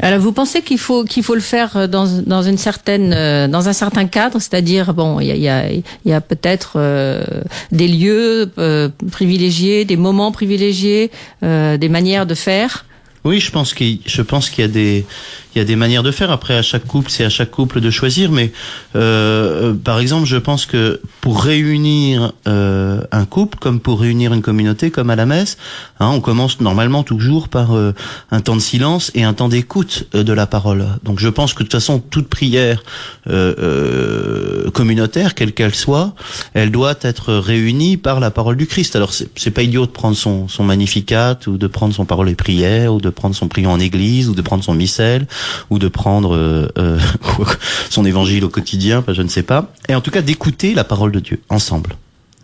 Alors, 0.00 0.18
vous 0.18 0.32
pensez 0.32 0.62
qu'il 0.62 0.78
faut 0.78 1.04
qu'il 1.04 1.22
faut 1.22 1.34
le 1.34 1.40
faire 1.40 1.88
dans, 1.88 2.06
dans 2.26 2.42
une 2.42 2.56
certaine 2.56 3.12
euh, 3.12 3.46
dans 3.46 3.68
un 3.68 3.72
certain 3.72 4.06
cadre, 4.06 4.40
c'est-à-dire 4.40 4.94
bon, 4.94 5.20
il 5.20 5.26
y 5.26 5.30
a, 5.30 5.36
il 5.36 5.42
y 5.42 5.48
a, 5.48 5.70
il 5.70 6.10
y 6.10 6.12
a 6.12 6.20
peut-être 6.20 6.72
euh, 6.76 7.22
des 7.70 7.88
lieux 7.88 8.50
euh, 8.58 8.88
privilégiés, 9.12 9.84
des 9.84 9.96
moments 9.96 10.32
privilégiés, 10.32 11.10
euh, 11.44 11.76
des 11.76 11.88
manières 11.88 12.26
de 12.26 12.34
faire? 12.34 12.84
Oui, 13.24 13.38
je 13.38 13.52
pense 13.52 13.74
qu'il 13.74 14.00
je 14.04 14.22
pense 14.22 14.50
qu'il 14.50 14.62
y 14.62 14.64
a 14.64 14.68
des 14.68 15.06
il 15.54 15.58
y 15.58 15.60
a 15.60 15.64
des 15.64 15.76
manières 15.76 16.02
de 16.02 16.10
faire. 16.10 16.30
Après, 16.30 16.56
à 16.56 16.62
chaque 16.62 16.86
couple, 16.86 17.10
c'est 17.10 17.24
à 17.24 17.28
chaque 17.28 17.50
couple 17.50 17.80
de 17.80 17.90
choisir. 17.90 18.30
Mais 18.30 18.52
euh, 18.96 19.74
par 19.74 19.98
exemple, 19.98 20.26
je 20.26 20.36
pense 20.36 20.66
que 20.66 21.00
pour 21.20 21.42
réunir 21.42 22.32
euh, 22.46 23.02
un 23.12 23.24
couple, 23.24 23.58
comme 23.58 23.80
pour 23.80 24.00
réunir 24.00 24.32
une 24.32 24.42
communauté, 24.42 24.90
comme 24.90 25.10
à 25.10 25.16
la 25.16 25.26
messe, 25.26 25.58
hein, 26.00 26.10
on 26.12 26.20
commence 26.20 26.60
normalement 26.60 27.02
toujours 27.02 27.48
par 27.48 27.76
euh, 27.76 27.94
un 28.30 28.40
temps 28.40 28.56
de 28.56 28.60
silence 28.60 29.10
et 29.14 29.24
un 29.24 29.34
temps 29.34 29.48
d'écoute 29.48 30.04
euh, 30.14 30.22
de 30.22 30.32
la 30.32 30.46
parole. 30.46 30.86
Donc, 31.02 31.18
je 31.18 31.28
pense 31.28 31.52
que 31.52 31.58
de 31.58 31.64
toute 31.64 31.72
façon, 31.72 31.98
toute 31.98 32.28
prière 32.28 32.82
euh, 33.28 33.54
euh, 33.58 34.70
communautaire, 34.70 35.34
quelle 35.34 35.52
qu'elle 35.52 35.74
soit, 35.74 36.14
elle 36.54 36.70
doit 36.70 36.94
être 37.02 37.34
réunie 37.34 37.96
par 37.96 38.20
la 38.20 38.30
parole 38.30 38.56
du 38.56 38.66
Christ. 38.66 38.96
Alors, 38.96 39.12
c'est 39.12 39.28
c'est 39.42 39.50
pas 39.50 39.62
idiot 39.62 39.86
de 39.86 39.90
prendre 39.90 40.16
son, 40.16 40.46
son 40.46 40.62
magnificat 40.62 41.38
ou 41.46 41.56
de 41.56 41.66
prendre 41.66 41.92
son 41.92 42.04
parole 42.04 42.28
et 42.28 42.34
prière 42.34 42.94
ou 42.94 43.00
de 43.00 43.10
prendre 43.10 43.34
son 43.34 43.48
priant 43.48 43.72
en 43.72 43.80
église 43.80 44.28
ou 44.28 44.34
de 44.34 44.42
prendre 44.42 44.62
son 44.62 44.74
missel 44.74 45.26
ou 45.70 45.78
de 45.78 45.88
prendre 45.88 46.34
euh, 46.34 46.68
euh, 46.78 46.98
son 47.90 48.04
évangile 48.04 48.44
au 48.44 48.48
quotidien, 48.48 49.04
je 49.08 49.22
ne 49.22 49.28
sais 49.28 49.42
pas. 49.42 49.72
Et 49.88 49.94
en 49.94 50.00
tout 50.00 50.10
cas 50.10 50.22
d'écouter 50.22 50.74
la 50.74 50.84
parole 50.84 51.12
de 51.12 51.20
Dieu 51.20 51.40
ensemble. 51.48 51.96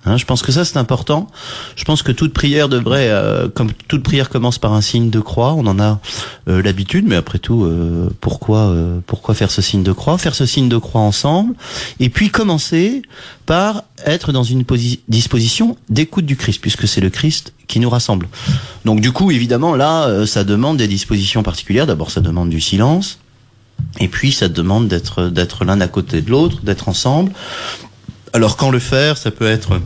Hein, 0.05 0.17
je 0.17 0.25
pense 0.25 0.43
que 0.43 0.53
ça 0.53 0.65
c'est 0.65 0.79
important. 0.79 1.29
Je 1.75 1.85
pense 1.85 2.03
que 2.03 2.13
toute 2.13 2.33
prière 2.33 2.69
devrait, 2.69 3.09
euh, 3.11 3.49
comme 3.49 3.73
toute 3.89 4.05
prière 4.05 4.31
commence 4.31 4.57
par 4.59 4.73
un 4.73 4.81
signe 4.81 5.11
de 5.11 5.19
croix, 5.21 5.55
on 5.55 5.67
en 5.67 5.81
a 5.81 6.01
euh, 6.49 6.63
l'habitude, 6.63 7.05
mais 7.07 7.17
après 7.17 7.39
tout, 7.41 7.65
euh, 7.65 8.09
pourquoi, 8.21 8.59
euh, 8.69 9.01
pourquoi 9.07 9.35
faire 9.35 9.51
ce 9.51 9.61
signe 9.61 9.83
de 9.83 9.93
croix? 9.93 10.17
Faire 10.17 10.37
ce 10.37 10.47
signe 10.47 10.69
de 10.69 10.77
croix 10.79 11.01
ensemble, 11.01 11.55
et 11.99 12.11
puis 12.11 12.31
commencer 12.31 13.03
par 13.45 13.83
être 14.07 14.31
dans 14.33 14.45
une 14.45 14.63
posi- 14.63 15.01
disposition 15.09 15.77
d'écoute 15.91 16.27
du 16.27 16.37
Christ, 16.37 16.61
puisque 16.61 16.87
c'est 16.87 17.01
le 17.01 17.11
Christ 17.11 17.53
qui 17.69 17.79
nous 17.81 17.91
rassemble. 17.91 18.27
Donc 18.85 19.01
du 19.01 19.13
coup, 19.13 19.31
évidemment, 19.31 19.77
là, 19.77 20.07
euh, 20.09 20.27
ça 20.27 20.43
demande 20.43 20.79
des 20.79 20.89
dispositions 20.89 21.43
particulières. 21.43 21.87
D'abord, 21.87 22.11
ça 22.11 22.21
demande 22.21 22.51
du 22.51 22.61
silence. 22.61 23.21
Et 24.01 24.09
puis, 24.09 24.33
ça 24.33 24.49
demande 24.49 24.89
d'être 24.89 25.29
d'être 25.29 25.65
l'un 25.65 25.81
à 25.81 25.87
côté 25.87 26.21
de 26.21 26.31
l'autre, 26.31 26.63
d'être 26.63 26.89
ensemble. 26.89 27.31
Alors, 28.33 28.57
quand 28.57 28.71
le 28.71 28.81
faire, 28.81 29.17
ça 29.17 29.31
peut 29.31 29.47
être 29.47 29.81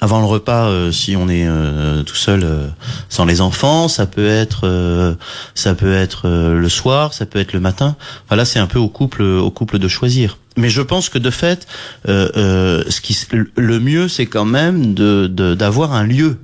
avant 0.00 0.20
le 0.20 0.26
repas, 0.26 0.68
euh, 0.68 0.92
si 0.92 1.16
on 1.16 1.28
est 1.28 1.46
euh, 1.46 2.02
tout 2.04 2.14
seul, 2.14 2.42
euh, 2.44 2.68
sans 3.08 3.24
les 3.24 3.40
enfants, 3.40 3.88
ça 3.88 4.06
peut 4.06 4.28
être, 4.28 4.60
euh, 4.64 5.14
ça 5.54 5.74
peut 5.74 5.92
être 5.92 6.22
euh, 6.26 6.54
le 6.58 6.68
soir, 6.68 7.12
ça 7.12 7.26
peut 7.26 7.38
être 7.40 7.52
le 7.52 7.60
matin. 7.60 7.96
Enfin, 8.30 8.42
c'est 8.44 8.60
un 8.60 8.66
peu 8.68 8.78
au 8.78 8.88
couple, 8.88 9.22
au 9.22 9.50
couple 9.50 9.78
de 9.78 9.88
choisir. 9.88 10.38
Mais 10.56 10.70
je 10.70 10.80
pense 10.80 11.08
que 11.08 11.18
de 11.18 11.30
fait, 11.30 11.66
ce 12.06 13.00
qui, 13.00 13.18
le 13.56 13.80
mieux, 13.80 14.08
c'est 14.08 14.26
quand 14.26 14.44
même 14.46 14.94
de- 14.94 15.26
d'avoir 15.54 15.92
un 15.92 16.04
lieu 16.04 16.38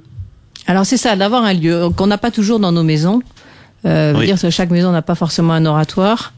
Alors 0.66 0.84
c'est 0.86 0.96
ça, 0.96 1.16
d'avoir 1.16 1.44
un 1.44 1.52
lieu 1.54 1.88
qu'on 1.96 2.06
n'a 2.08 2.18
pas 2.18 2.30
toujours 2.30 2.58
dans 2.58 2.72
nos 2.72 2.82
maisons. 2.82 3.20
Euh, 3.84 4.12
veut 4.14 4.20
Oui. 4.20 4.26
dire 4.26 4.40
que 4.40 4.50
chaque 4.50 4.70
maison 4.70 4.90
n'a 4.90 5.02
pas 5.02 5.14
forcément 5.14 5.52
un 5.52 5.64
oratoire. 5.64 6.32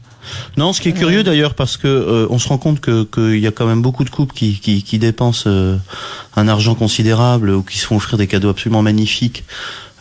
Non, 0.57 0.73
ce 0.73 0.81
qui 0.81 0.89
est 0.89 0.93
curieux 0.93 1.23
d'ailleurs, 1.23 1.55
parce 1.55 1.77
que 1.77 1.87
euh, 1.87 2.27
on 2.29 2.37
se 2.37 2.47
rend 2.49 2.57
compte 2.59 2.79
que 2.81 3.03
qu'il 3.05 3.39
y 3.39 3.47
a 3.47 3.51
quand 3.51 3.65
même 3.65 3.81
beaucoup 3.81 4.03
de 4.03 4.09
couples 4.09 4.35
qui 4.35 4.59
qui, 4.59 4.83
qui 4.83 4.99
dépensent 4.99 5.45
euh, 5.49 5.77
un 6.35 6.47
argent 6.47 6.75
considérable 6.75 7.49
ou 7.51 7.63
qui 7.63 7.77
se 7.79 7.85
font 7.87 7.95
offrir 7.95 8.17
des 8.17 8.27
cadeaux 8.27 8.49
absolument 8.49 8.81
magnifiques. 8.83 9.45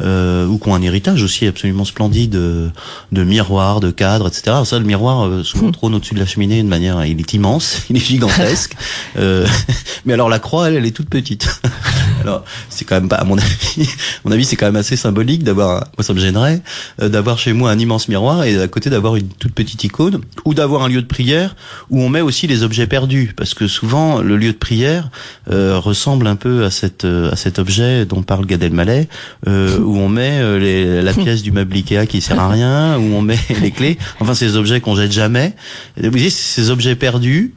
Euh, 0.00 0.46
ou 0.46 0.58
qui 0.58 0.68
ont 0.68 0.74
un 0.74 0.82
héritage 0.82 1.22
aussi 1.22 1.46
absolument 1.46 1.84
splendide 1.84 2.36
euh, 2.36 2.68
de 3.10 3.24
miroirs, 3.24 3.80
de 3.80 3.90
cadres, 3.90 4.28
etc. 4.28 4.42
Alors 4.46 4.66
ça, 4.66 4.78
le 4.78 4.84
miroir, 4.84 5.26
euh, 5.26 5.42
souvent 5.42 5.72
trône 5.72 5.94
au-dessus 5.94 6.14
de 6.14 6.20
la 6.20 6.26
cheminée 6.26 6.62
de 6.62 6.68
manière, 6.68 7.04
il 7.04 7.18
est 7.18 7.34
immense, 7.34 7.82
il 7.90 7.96
est 7.96 8.00
gigantesque. 8.00 8.76
Euh, 9.16 9.46
mais 10.04 10.12
alors 10.12 10.28
la 10.28 10.38
croix, 10.38 10.68
elle, 10.68 10.76
elle 10.76 10.86
est 10.86 10.94
toute 10.94 11.08
petite. 11.08 11.48
alors 12.20 12.44
c'est 12.68 12.84
quand 12.84 12.96
même 12.96 13.08
pas, 13.08 13.16
à 13.16 13.24
mon 13.24 13.36
avis, 13.38 13.82
à 13.82 14.20
mon 14.24 14.32
avis, 14.32 14.44
c'est 14.44 14.56
quand 14.56 14.66
même 14.66 14.76
assez 14.76 14.96
symbolique 14.96 15.42
d'avoir, 15.42 15.88
moi 15.96 16.04
ça 16.04 16.14
me 16.14 16.20
gênerait, 16.20 16.62
euh, 17.02 17.08
d'avoir 17.08 17.38
chez 17.38 17.52
moi 17.52 17.70
un 17.70 17.78
immense 17.78 18.08
miroir 18.08 18.44
et 18.44 18.60
à 18.60 18.68
côté 18.68 18.90
d'avoir 18.90 19.16
une 19.16 19.28
toute 19.28 19.54
petite 19.54 19.82
icône, 19.84 20.20
ou 20.44 20.54
d'avoir 20.54 20.82
un 20.82 20.88
lieu 20.88 21.02
de 21.02 21.06
prière 21.06 21.56
où 21.90 22.02
on 22.02 22.08
met 22.08 22.20
aussi 22.20 22.46
les 22.46 22.62
objets 22.62 22.86
perdus, 22.86 23.32
parce 23.36 23.54
que 23.54 23.66
souvent 23.66 24.20
le 24.20 24.36
lieu 24.36 24.52
de 24.52 24.58
prière 24.58 25.10
euh, 25.50 25.78
ressemble 25.78 26.26
un 26.26 26.36
peu 26.36 26.64
à 26.64 26.70
cette 26.70 27.04
à 27.04 27.36
cet 27.36 27.58
objet 27.58 28.04
dont 28.04 28.22
parle 28.22 28.46
Gad 28.46 28.62
Elmaleh, 28.62 29.08
euh, 29.48 29.78
où 29.88 29.97
on 29.97 30.09
met 30.09 30.40
euh, 30.40 30.59
les, 30.59 31.02
la 31.02 31.12
pièce 31.25 31.42
du 31.42 31.52
meuble 31.52 31.76
Ikea 31.76 32.07
qui 32.07 32.21
sert 32.21 32.38
à 32.38 32.49
rien, 32.49 32.99
où 32.99 33.14
on 33.14 33.23
met 33.23 33.38
les 33.61 33.71
clés, 33.71 33.99
enfin 34.21 34.35
ces 34.35 34.57
objets 34.57 34.80
qu'on 34.80 34.97
jette 34.97 35.12
jamais. 35.12 35.54
Vous 35.97 36.11
voyez, 36.11 36.30
ces 36.30 36.71
objets 36.71 36.95
perdus 36.95 37.54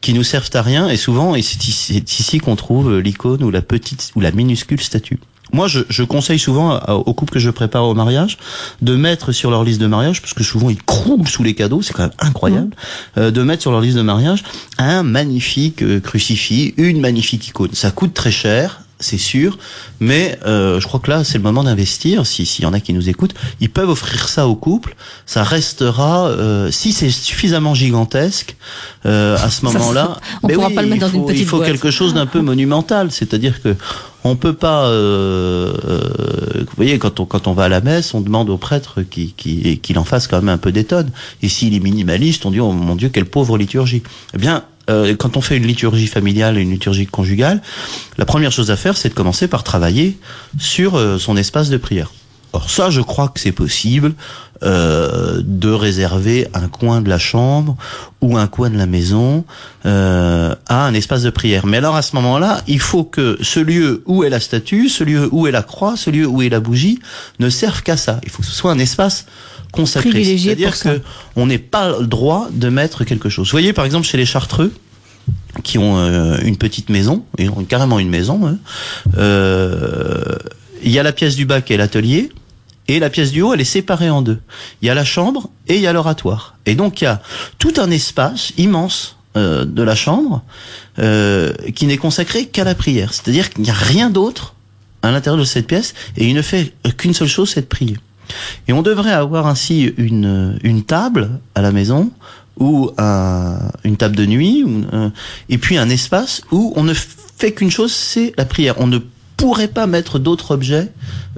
qui 0.00 0.14
nous 0.14 0.22
servent 0.24 0.50
à 0.54 0.62
rien 0.62 0.88
et 0.88 0.96
souvent 0.96 1.34
et 1.34 1.42
c'est 1.42 1.66
ici, 1.66 2.38
qu'on 2.38 2.56
trouve 2.56 2.92
euh, 2.92 2.98
l'icône 3.00 3.42
ou 3.42 3.50
la 3.50 3.62
petite 3.62 4.12
ou 4.14 4.20
la 4.20 4.30
minuscule 4.30 4.80
statue. 4.80 5.18
Moi, 5.52 5.68
je, 5.68 5.80
je 5.88 6.02
conseille 6.02 6.38
souvent 6.38 6.78
aux 6.80 7.14
couples 7.14 7.32
que 7.32 7.38
je 7.38 7.50
prépare 7.50 7.84
au 7.84 7.94
mariage 7.94 8.36
de 8.82 8.96
mettre 8.96 9.32
sur 9.32 9.50
leur 9.50 9.62
liste 9.62 9.80
de 9.80 9.86
mariage, 9.86 10.20
parce 10.20 10.34
que 10.34 10.42
souvent 10.42 10.70
ils 10.70 10.82
croulent 10.82 11.26
sous 11.26 11.44
les 11.44 11.54
cadeaux, 11.54 11.82
c'est 11.82 11.92
quand 11.92 12.02
même 12.02 12.12
incroyable, 12.18 12.74
euh, 13.16 13.30
de 13.30 13.42
mettre 13.42 13.62
sur 13.62 13.70
leur 13.70 13.80
liste 13.80 13.96
de 13.96 14.02
mariage 14.02 14.42
un 14.78 15.02
magnifique 15.02 15.82
euh, 15.82 16.00
crucifix, 16.00 16.74
une 16.76 17.00
magnifique 17.00 17.46
icône. 17.48 17.70
Ça 17.72 17.92
coûte 17.92 18.12
très 18.12 18.32
cher, 18.32 18.82
c'est 18.98 19.18
sûr, 19.18 19.58
mais 20.00 20.38
euh, 20.46 20.80
je 20.80 20.86
crois 20.86 21.00
que 21.00 21.10
là, 21.10 21.22
c'est 21.22 21.36
le 21.38 21.44
moment 21.44 21.64
d'investir. 21.64 22.26
Si 22.26 22.46
s'il 22.46 22.64
y 22.64 22.66
en 22.66 22.72
a 22.72 22.80
qui 22.80 22.92
nous 22.94 23.08
écoutent, 23.10 23.34
ils 23.60 23.68
peuvent 23.70 23.90
offrir 23.90 24.28
ça 24.28 24.46
au 24.48 24.54
couple. 24.56 24.96
Ça 25.26 25.42
restera, 25.44 26.28
euh, 26.28 26.70
si 26.70 26.92
c'est 26.92 27.10
suffisamment 27.10 27.74
gigantesque, 27.74 28.56
euh, 29.04 29.36
à 29.36 29.50
ce 29.50 29.64
moment-là, 29.66 30.18
on 30.42 30.48
ben 30.48 30.54
pourra 30.54 30.68
oui, 30.68 30.74
pas 30.74 30.82
le 30.82 30.88
mettre 30.88 30.96
il 30.98 31.00
dans 31.00 31.14
une 31.14 31.20
faut- 31.20 31.26
petite 31.26 31.40
Il 31.42 31.46
faut 31.46 31.56
boîte. 31.58 31.68
quelque 31.68 31.90
chose 31.90 32.14
d'un 32.14 32.26
peu 32.26 32.40
monumental, 32.52 33.10
c'est-à-dire 33.10 33.60
que 33.62 33.74
on 34.24 34.34
peut 34.34 34.54
pas. 34.54 34.86
euh, 34.86 35.72
euh, 35.88 36.60
vous 36.60 36.72
voyez, 36.76 36.98
quand 36.98 37.20
on 37.20 37.26
quand 37.26 37.46
on 37.46 37.52
va 37.52 37.64
à 37.64 37.68
la 37.68 37.80
messe, 37.80 38.14
on 38.14 38.20
demande 38.20 38.50
au 38.50 38.56
prêtre 38.56 39.02
qu'il 39.02 39.34
qu'il 39.34 39.80
qu'il 39.80 39.98
en 39.98 40.04
fasse 40.04 40.26
quand 40.26 40.38
même 40.38 40.48
un 40.48 40.58
peu 40.58 40.72
des 40.72 40.84
tonnes. 40.84 41.10
Et 41.42 41.48
s'il 41.48 41.74
est 41.74 41.80
minimaliste, 41.80 42.44
on 42.46 42.50
dit 42.50 42.60
oh 42.60 42.72
mon 42.72 42.96
Dieu 42.96 43.08
quelle 43.10 43.26
pauvre 43.26 43.56
liturgie. 43.58 44.02
Eh 44.34 44.38
bien, 44.38 44.64
euh, 44.88 45.14
quand 45.16 45.36
on 45.36 45.40
fait 45.40 45.56
une 45.56 45.66
liturgie 45.66 46.06
familiale 46.06 46.58
et 46.58 46.62
une 46.62 46.70
liturgie 46.70 47.06
conjugale, 47.06 47.62
la 48.18 48.24
première 48.24 48.52
chose 48.52 48.70
à 48.70 48.76
faire, 48.76 48.96
c'est 48.96 49.08
de 49.08 49.14
commencer 49.14 49.48
par 49.48 49.64
travailler 49.64 50.18
sur 50.58 50.96
euh, 50.96 51.18
son 51.18 51.36
espace 51.36 51.68
de 51.70 51.76
prière. 51.76 52.10
Or 52.52 52.70
ça, 52.70 52.88
je 52.90 53.00
crois 53.00 53.28
que 53.28 53.40
c'est 53.40 53.52
possible 53.52 54.14
euh, 54.62 55.42
de 55.44 55.68
réserver 55.68 56.48
un 56.54 56.68
coin 56.68 57.02
de 57.02 57.10
la 57.10 57.18
chambre 57.18 57.76
ou 58.22 58.38
un 58.38 58.46
coin 58.46 58.70
de 58.70 58.78
la 58.78 58.86
maison 58.86 59.44
euh, 59.84 60.54
à 60.66 60.86
un 60.86 60.94
espace 60.94 61.22
de 61.22 61.28
prière. 61.28 61.66
Mais 61.66 61.76
alors 61.76 61.96
à 61.96 62.00
ce 62.00 62.16
moment-là, 62.16 62.62
il 62.66 62.80
faut 62.80 63.04
que 63.04 63.36
ce 63.42 63.60
lieu 63.60 64.02
où 64.06 64.24
est 64.24 64.30
la 64.30 64.40
statue, 64.40 64.88
ce 64.88 65.04
lieu 65.04 65.28
où 65.32 65.46
est 65.46 65.50
la 65.50 65.62
croix, 65.62 65.96
ce 65.96 66.08
lieu 66.08 66.26
où 66.26 66.40
est 66.40 66.48
la 66.48 66.60
bougie, 66.60 66.98
ne 67.40 67.50
serve 67.50 67.82
qu'à 67.82 67.98
ça. 67.98 68.18
Il 68.22 68.30
faut 68.30 68.38
que 68.38 68.48
ce 68.48 68.54
soit 68.54 68.72
un 68.72 68.78
espace 68.78 69.26
consacré. 69.76 70.24
C'est-à-dire 70.24 70.68
pour 70.68 70.76
ça. 70.76 70.94
que 70.94 71.02
on 71.36 71.46
n'est 71.46 71.58
pas 71.58 71.98
le 71.98 72.06
droit 72.06 72.48
de 72.52 72.68
mettre 72.68 73.04
quelque 73.04 73.28
chose. 73.28 73.46
Vous 73.48 73.52
voyez, 73.52 73.72
par 73.72 73.84
exemple, 73.84 74.06
chez 74.06 74.16
les 74.16 74.26
Chartreux, 74.26 74.72
qui 75.62 75.78
ont 75.78 75.98
euh, 75.98 76.38
une 76.42 76.56
petite 76.56 76.90
maison, 76.90 77.24
ils 77.38 77.50
ont 77.50 77.64
carrément 77.64 77.98
une 77.98 78.10
maison, 78.10 78.46
hein, 78.46 78.58
euh, 79.16 80.36
il 80.82 80.90
y 80.90 80.98
a 80.98 81.02
la 81.02 81.12
pièce 81.12 81.36
du 81.36 81.46
bas 81.46 81.60
qui 81.60 81.72
est 81.72 81.76
l'atelier, 81.76 82.30
et 82.88 83.00
la 83.00 83.10
pièce 83.10 83.32
du 83.32 83.42
haut, 83.42 83.54
elle 83.54 83.60
est 83.60 83.64
séparée 83.64 84.10
en 84.10 84.22
deux. 84.22 84.38
Il 84.80 84.86
y 84.86 84.90
a 84.90 84.94
la 84.94 85.04
chambre 85.04 85.50
et 85.66 85.76
il 85.76 85.80
y 85.80 85.86
a 85.86 85.92
l'oratoire. 85.92 86.56
Et 86.66 86.74
donc 86.74 87.00
il 87.00 87.04
y 87.04 87.08
a 87.08 87.20
tout 87.58 87.74
un 87.78 87.90
espace 87.90 88.52
immense 88.58 89.16
euh, 89.36 89.64
de 89.64 89.82
la 89.82 89.94
chambre 89.94 90.42
euh, 90.98 91.52
qui 91.74 91.86
n'est 91.86 91.96
consacré 91.96 92.46
qu'à 92.46 92.64
la 92.64 92.74
prière. 92.74 93.12
C'est-à-dire 93.12 93.50
qu'il 93.50 93.64
n'y 93.64 93.70
a 93.70 93.74
rien 93.74 94.10
d'autre 94.10 94.54
à 95.02 95.10
l'intérieur 95.10 95.38
de 95.38 95.44
cette 95.44 95.66
pièce 95.66 95.94
et 96.16 96.28
il 96.28 96.34
ne 96.34 96.42
fait 96.42 96.72
qu'une 96.96 97.14
seule 97.14 97.28
chose, 97.28 97.50
c'est 97.50 97.62
de 97.62 97.66
prier. 97.66 97.96
Et 98.68 98.72
on 98.72 98.82
devrait 98.82 99.12
avoir 99.12 99.46
ainsi 99.46 99.92
une, 99.96 100.58
une 100.62 100.82
table 100.84 101.30
à 101.54 101.62
la 101.62 101.72
maison 101.72 102.10
ou 102.58 102.90
un- 102.98 103.58
une 103.84 103.96
table 103.96 104.16
de 104.16 104.26
nuit 104.26 104.64
ou, 104.64 104.84
euh, 104.92 105.10
et 105.48 105.58
puis 105.58 105.76
un 105.78 105.88
espace 105.90 106.42
où 106.50 106.72
on 106.76 106.82
ne 106.84 106.94
fait 106.94 107.52
qu'une 107.52 107.70
chose, 107.70 107.92
c'est 107.92 108.32
la 108.38 108.44
prière. 108.46 108.74
On 108.78 108.86
ne 108.86 108.98
pourrait 109.36 109.68
pas 109.68 109.86
mettre 109.86 110.18
d'autres 110.18 110.52
objets 110.52 110.90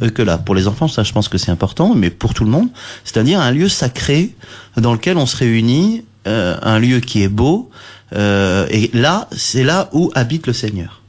euh, 0.02 0.10
que 0.10 0.22
là. 0.22 0.38
Pour 0.38 0.54
les 0.54 0.68
enfants, 0.68 0.86
ça 0.86 1.02
je 1.02 1.12
pense 1.12 1.28
que 1.28 1.36
c'est 1.38 1.50
important, 1.50 1.94
mais 1.96 2.10
pour 2.10 2.34
tout 2.34 2.44
le 2.44 2.50
monde, 2.50 2.68
c'est-à-dire 3.04 3.40
un 3.40 3.50
lieu 3.50 3.68
sacré 3.68 4.36
dans 4.76 4.92
lequel 4.92 5.16
on 5.16 5.26
se 5.26 5.36
réunit, 5.36 6.04
euh, 6.28 6.56
un 6.62 6.78
lieu 6.78 7.00
qui 7.00 7.22
est 7.22 7.28
beau, 7.28 7.70
euh, 8.14 8.66
et 8.70 8.90
là, 8.94 9.28
c'est 9.32 9.64
là 9.64 9.88
où 9.92 10.12
habite 10.14 10.46
le 10.46 10.52
Seigneur. 10.52 11.02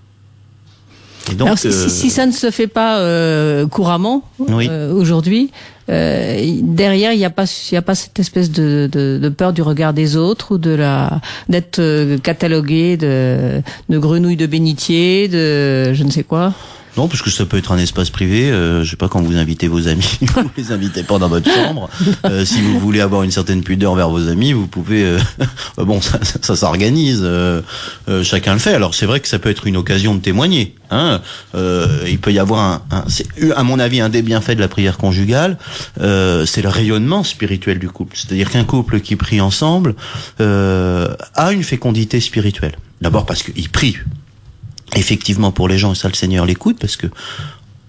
Et 1.31 1.35
donc, 1.35 1.47
Alors, 1.47 1.59
si, 1.59 1.71
si- 1.71 1.77
euh, 1.77 1.89
si 1.89 2.09
ça 2.09 2.25
ne 2.25 2.31
se 2.31 2.49
fait 2.51 2.67
pas 2.67 2.99
euh, 2.99 3.67
couramment 3.67 4.23
Oui. 4.39 4.67
euh, 4.69 4.91
aujourd'hui, 4.93 5.51
euh, 5.89 6.39
derrière 6.61 7.13
il 7.13 7.17
n'y 7.17 7.25
a 7.25 7.29
pas 7.29 7.45
il 7.71 7.75
a 7.77 7.81
pas 7.81 7.95
cette 7.95 8.19
espèce 8.19 8.51
de, 8.51 8.87
de, 8.91 9.19
de 9.21 9.29
peur 9.29 9.53
du 9.53 9.61
regard 9.61 9.93
des 9.93 10.15
autres 10.15 10.53
ou 10.55 10.57
de 10.57 10.71
la 10.71 11.19
d'être 11.49 11.79
euh, 11.79 12.17
catalogué 12.19 12.95
de 12.97 13.61
de 13.89 13.97
grenouille 13.97 14.35
de 14.37 14.45
bénitier, 14.45 15.27
de 15.27 15.93
je 15.93 16.03
ne 16.03 16.11
sais 16.11 16.23
quoi? 16.23 16.53
Non, 16.99 17.07
parce 17.07 17.21
que 17.21 17.29
ça 17.29 17.45
peut 17.45 17.55
être 17.55 17.71
un 17.71 17.77
espace 17.77 18.09
privé. 18.09 18.51
Euh, 18.51 18.83
je 18.83 18.89
sais 18.89 18.97
pas 18.97 19.07
quand 19.07 19.21
vous 19.21 19.37
invitez 19.37 19.69
vos 19.69 19.87
amis, 19.87 20.17
vous 20.21 20.51
les 20.57 20.73
invitez 20.73 21.03
pas 21.03 21.17
dans 21.17 21.29
votre 21.29 21.49
chambre. 21.49 21.89
Euh, 22.25 22.43
si 22.43 22.59
vous 22.61 22.77
voulez 22.77 22.99
avoir 22.99 23.23
une 23.23 23.31
certaine 23.31 23.63
pudeur 23.63 23.95
vers 23.95 24.09
vos 24.09 24.27
amis, 24.27 24.51
vous 24.51 24.67
pouvez. 24.67 25.03
euh, 25.05 25.19
bon, 25.77 26.01
ça, 26.01 26.19
ça, 26.23 26.39
ça 26.41 26.55
s'organise. 26.57 27.21
euh, 27.23 27.61
euh, 28.09 28.21
chacun 28.21 28.51
le 28.51 28.59
fait. 28.59 28.73
Alors 28.73 28.95
c'est 28.95 29.05
vrai 29.05 29.21
que 29.21 29.29
ça 29.29 29.39
peut 29.39 29.49
être 29.49 29.65
une 29.65 29.77
occasion 29.77 30.13
de 30.13 30.19
témoigner. 30.19 30.75
Hein. 30.91 31.21
Euh, 31.55 31.87
il 32.05 32.19
peut 32.19 32.33
y 32.33 32.39
avoir 32.39 32.59
un, 32.59 32.81
un- 32.91 33.05
c'est, 33.07 33.25
à 33.55 33.63
mon 33.63 33.79
avis, 33.79 34.01
un 34.01 34.09
des 34.09 34.21
bienfaits 34.21 34.55
de 34.55 34.59
la 34.59 34.67
prière 34.67 34.97
conjugale, 34.97 35.57
euh, 36.01 36.45
c'est 36.45 36.61
le 36.61 36.67
rayonnement 36.67 37.23
spirituel 37.23 37.79
du 37.79 37.87
couple. 37.87 38.17
C'est-à-dire 38.17 38.49
qu'un 38.51 38.65
couple 38.65 38.99
qui 38.99 39.15
prie 39.15 39.39
ensemble 39.39 39.95
euh, 40.41 41.15
a 41.35 41.53
une 41.53 41.63
fécondité 41.63 42.19
spirituelle. 42.19 42.75
D'abord 43.01 43.25
parce 43.25 43.41
qu'il 43.41 43.69
prie 43.69 43.95
effectivement 44.95 45.51
pour 45.51 45.67
les 45.67 45.77
gens 45.77 45.91
et 45.93 45.95
ça 45.95 46.07
le 46.07 46.13
Seigneur 46.15 46.45
l'écoute 46.45 46.77
parce 46.79 46.95
que 46.95 47.07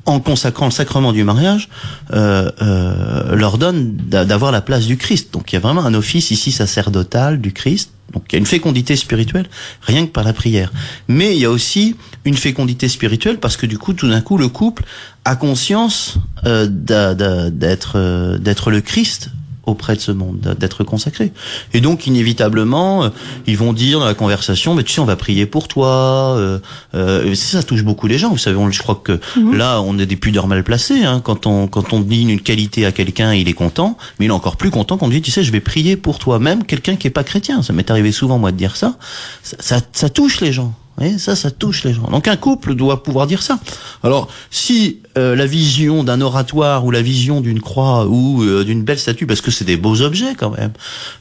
en 0.06 0.18
consacrant 0.18 0.64
le 0.64 0.70
sacrement 0.72 1.12
du 1.12 1.24
mariage, 1.24 1.68
euh, 2.14 2.50
euh, 2.62 3.36
leur 3.36 3.58
donne 3.58 3.94
d'a- 3.96 4.24
d'avoir 4.24 4.50
la 4.50 4.60
place 4.62 4.86
du 4.86 4.96
Christ. 4.96 5.32
Donc 5.32 5.52
il 5.52 5.56
y 5.56 5.58
a 5.58 5.60
vraiment 5.60 5.84
un 5.84 5.94
office 5.94 6.30
ici 6.30 6.52
sacerdotal 6.52 7.40
du 7.40 7.52
Christ. 7.52 7.92
Donc 8.14 8.24
il 8.28 8.32
y 8.32 8.36
a 8.36 8.38
une 8.38 8.46
fécondité 8.46 8.96
spirituelle 8.96 9.46
rien 9.82 10.06
que 10.06 10.10
par 10.10 10.24
la 10.24 10.32
prière. 10.32 10.72
Mais 11.06 11.36
il 11.36 11.40
y 11.40 11.44
a 11.44 11.50
aussi 11.50 11.96
une 12.24 12.34
fécondité 12.36 12.88
spirituelle 12.88 13.38
parce 13.38 13.56
que 13.56 13.66
du 13.66 13.78
coup, 13.78 13.92
tout 13.92 14.08
d'un 14.08 14.20
coup, 14.22 14.36
le 14.38 14.48
couple 14.48 14.84
a 15.24 15.36
conscience 15.36 16.16
euh, 16.46 16.66
euh, 16.90 17.50
d'être 17.50 18.70
le 18.70 18.80
Christ 18.80 19.28
auprès 19.70 19.96
de 19.96 20.00
ce 20.00 20.12
monde, 20.12 20.56
d'être 20.58 20.84
consacré. 20.84 21.32
Et 21.72 21.80
donc, 21.80 22.06
inévitablement, 22.06 23.04
euh, 23.04 23.08
ils 23.46 23.56
vont 23.56 23.72
dire 23.72 24.00
dans 24.00 24.06
la 24.06 24.14
conversation, 24.14 24.74
mais 24.74 24.82
tu 24.82 24.92
sais, 24.92 25.00
on 25.00 25.04
va 25.04 25.16
prier 25.16 25.46
pour 25.46 25.68
toi. 25.68 26.34
Euh, 26.36 26.58
euh, 26.94 27.34
ça, 27.34 27.58
ça 27.58 27.62
touche 27.62 27.82
beaucoup 27.84 28.06
les 28.06 28.18
gens. 28.18 28.30
Vous 28.30 28.38
savez, 28.38 28.56
on- 28.56 28.70
je 28.70 28.80
crois 28.82 29.00
que 29.02 29.18
là, 29.52 29.80
on 29.80 29.98
a 29.98 30.04
des 30.04 30.16
pudeurs 30.16 30.46
mal 30.46 30.62
placées. 30.64 31.04
Hein, 31.04 31.20
quand 31.24 31.46
on 31.46 31.66
quand 31.68 31.92
on 31.92 32.00
dit 32.00 32.22
une 32.22 32.40
qualité 32.40 32.84
à 32.86 32.92
quelqu'un, 32.92 33.32
il 33.34 33.48
est 33.48 33.52
content, 33.54 33.96
mais 34.18 34.26
il 34.26 34.28
est 34.28 34.32
encore 34.32 34.56
plus 34.56 34.70
content 34.70 34.96
quand 34.98 35.06
on 35.06 35.10
dit, 35.10 35.22
tu 35.22 35.30
sais, 35.30 35.42
je 35.42 35.52
vais 35.52 35.60
prier 35.60 35.96
pour 35.96 36.18
toi. 36.18 36.38
Même 36.38 36.64
quelqu'un 36.64 36.96
qui 36.96 37.06
est 37.06 37.10
pas 37.10 37.24
chrétien. 37.24 37.62
Ça 37.62 37.72
m'est 37.72 37.90
arrivé 37.90 38.12
souvent 38.12 38.38
moi 38.38 38.52
de 38.52 38.56
dire 38.56 38.76
ça. 38.76 38.96
Ça, 39.42 39.56
ça, 39.60 39.80
ça 39.92 40.08
touche 40.08 40.40
les 40.40 40.52
gens. 40.52 40.74
Voyez, 41.00 41.18
ça, 41.18 41.34
ça 41.34 41.50
touche 41.50 41.84
les 41.84 41.94
gens. 41.94 42.08
Donc 42.10 42.28
un 42.28 42.36
couple 42.36 42.74
doit 42.74 43.02
pouvoir 43.02 43.26
dire 43.26 43.42
ça. 43.42 43.58
Alors, 44.02 44.28
si 44.50 45.00
euh, 45.16 45.34
la 45.34 45.46
vision 45.46 46.04
d'un 46.04 46.20
oratoire 46.20 46.84
ou 46.84 46.90
la 46.90 47.00
vision 47.00 47.40
d'une 47.40 47.60
croix 47.60 48.06
ou 48.06 48.42
euh, 48.42 48.64
d'une 48.64 48.82
belle 48.82 48.98
statue, 48.98 49.26
parce 49.26 49.40
que 49.40 49.50
c'est 49.50 49.64
des 49.64 49.78
beaux 49.78 50.02
objets 50.02 50.34
quand 50.36 50.50
même, 50.50 50.72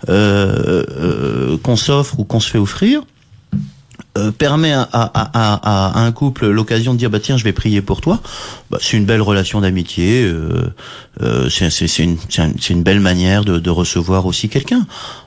euh, 0.09 1.57
qu'on 1.63 1.77
s'offre 1.77 2.19
ou 2.19 2.25
qu'on 2.25 2.41
se 2.41 2.49
fait 2.49 2.57
offrir, 2.57 3.03
euh, 4.17 4.31
permet 4.31 4.73
à, 4.73 4.81
à, 4.91 5.11
à, 5.13 5.99
à 5.99 6.01
un 6.01 6.11
couple 6.11 6.47
l'occasion 6.47 6.93
de 6.93 6.99
dire 6.99 7.09
bah 7.11 7.19
tiens 7.19 7.37
je 7.37 7.43
vais 7.43 7.53
prier 7.53 7.81
pour 7.81 8.01
toi. 8.01 8.19
Bah, 8.71 8.79
c'est 8.81 8.97
une 8.97 9.05
belle 9.05 9.21
relation 9.21 9.61
d'amitié 9.61 10.23
euh, 10.23 10.73
euh, 11.21 11.49
c'est 11.49 11.69
c'est- 11.69 11.87
c'est 11.87 12.03
une, 12.03 12.17
c'est 12.27 12.41
un- 12.41 12.51
c'est 12.59 12.73
une 12.73 12.81
belle 12.83 12.99
manière 13.01 13.45
de, 13.45 13.59
de 13.59 13.69
recevoir 13.69 14.25
aussi 14.25 14.49
quelqu'un. 14.49 14.85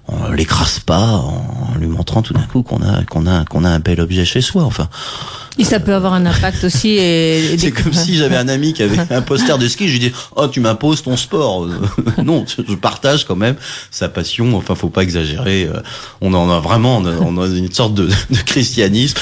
On 0.09 0.33
l'écrase 0.33 0.81
pas 0.81 1.07
en 1.07 1.75
lui 1.79 1.87
montrant 1.87 2.23
tout 2.23 2.35
d'un 2.35 2.41
coup 2.43 2.63
qu'on 2.63 2.83
a 2.83 3.05
qu'on 3.05 3.27
a 3.27 3.45
qu'on 3.45 3.65
a 3.65 3.71
un 3.71 3.79
bel 3.79 4.01
objet 4.01 4.25
chez 4.25 4.41
soi 4.41 4.65
enfin 4.65 4.89
Et 5.59 5.65
ça 5.65 5.81
peut 5.81 5.95
avoir 5.95 6.15
un 6.15 6.25
impact 6.25 6.65
aussi. 6.65 6.89
Et, 6.91 7.39
et 7.53 7.59
c'est 7.59 7.71
des- 7.71 7.73
comme 7.73 7.93
si 7.93 8.17
j'avais 8.17 8.37
un 8.37 8.49
ami 8.49 8.73
qui 8.73 8.83
avait 8.83 8.99
un 9.15 9.23
poster 9.23 9.59
de 9.59 9.69
ski, 9.69 9.87
je 9.87 9.93
lui 9.93 9.99
dis 10.01 10.13
"Oh, 10.37 10.49
tu 10.49 10.61
m'imposes 10.61 11.03
ton 11.03 11.17
sport." 11.17 11.69
non, 12.25 12.45
je 12.47 12.75
partage 12.75 13.25
quand 13.27 13.37
même 13.37 13.57
sa 13.91 14.09
passion. 14.09 14.57
Enfin, 14.57 14.75
faut 14.75 14.89
pas 14.89 15.03
exagérer. 15.03 15.65
Euh, 15.65 15.81
On 16.21 16.33
en 16.35 16.51
a 16.51 16.59
vraiment 16.61 16.99
on 16.99 17.37
a, 17.43 17.47
une 17.47 17.73
sorte 17.73 17.95
de, 17.95 18.07
de 18.07 18.37
christianisme 18.47 19.19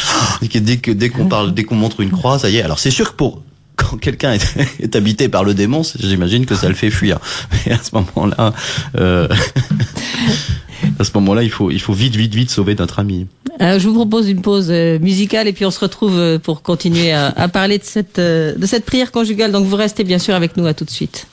dès 0.52 0.76
que 0.76 0.90
dès 0.92 1.08
qu'on 1.08 1.26
parle 1.26 1.52
dès 1.52 1.64
qu'on 1.64 1.74
montre 1.76 2.00
une 2.00 2.10
croix, 2.10 2.38
ça 2.38 2.48
y 2.48 2.56
est. 2.58 2.62
Alors, 2.62 2.78
c'est 2.78 2.90
sûr 2.90 3.10
que 3.10 3.16
pour 3.16 3.42
quand 3.76 3.96
quelqu'un 3.96 4.32
est, 4.34 4.56
est 4.80 4.94
habité 4.94 5.28
par 5.28 5.42
le 5.42 5.54
démon, 5.54 5.82
j'imagine 5.98 6.46
que 6.46 6.54
ça 6.54 6.68
le 6.68 6.74
fait 6.74 6.90
fuir. 6.90 7.18
Mais 7.66 7.72
à 7.72 7.78
ce 7.82 7.90
moment-là, 7.94 8.52
euh, 8.98 9.26
à 11.00 11.04
ce 11.04 11.12
moment-là, 11.14 11.42
il 11.42 11.50
faut 11.50 11.70
il 11.70 11.80
faut 11.80 11.94
vite 11.94 12.14
vite 12.14 12.34
vite 12.34 12.50
sauver 12.50 12.74
notre 12.74 12.98
ami. 12.98 13.26
Euh, 13.60 13.78
je 13.78 13.88
vous 13.88 13.94
propose 13.94 14.28
une 14.28 14.42
pause 14.42 14.68
euh, 14.70 14.98
musicale 14.98 15.48
et 15.48 15.52
puis 15.52 15.64
on 15.64 15.70
se 15.70 15.80
retrouve 15.80 16.18
euh, 16.18 16.38
pour 16.38 16.62
continuer 16.62 17.12
à, 17.12 17.28
à 17.28 17.48
parler 17.48 17.78
de 17.78 17.84
cette, 17.84 18.20
de 18.20 18.66
cette 18.66 18.84
prière 18.84 19.10
conjugale. 19.10 19.50
Donc 19.50 19.64
vous 19.64 19.76
restez 19.76 20.04
bien 20.04 20.18
sûr 20.18 20.34
avec 20.34 20.56
nous 20.56 20.66
à 20.66 20.74
tout 20.74 20.84
de 20.84 20.90
suite. 20.90 21.26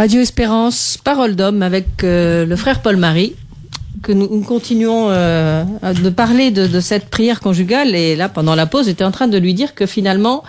Radio 0.00 0.22
Espérance, 0.22 0.98
parole 1.04 1.36
d'homme 1.36 1.62
avec 1.62 2.04
euh, 2.04 2.46
le 2.46 2.56
frère 2.56 2.80
Paul-Marie, 2.80 3.34
que 4.02 4.12
nous, 4.12 4.40
continuons 4.40 5.08
euh, 5.10 5.62
de 6.02 6.08
parler 6.08 6.50
de, 6.50 6.80
cette 6.80 7.10
prière 7.10 7.40
conjugale. 7.40 7.94
Et 7.94 8.16
là, 8.16 8.30
pendant 8.30 8.54
la 8.54 8.64
pause, 8.64 8.86
j'étais 8.86 9.04
en 9.04 9.10
train 9.10 9.28
de 9.28 9.36
lui 9.36 9.52
dire 9.52 9.74
que 9.74 9.84
finalement, 9.84 10.42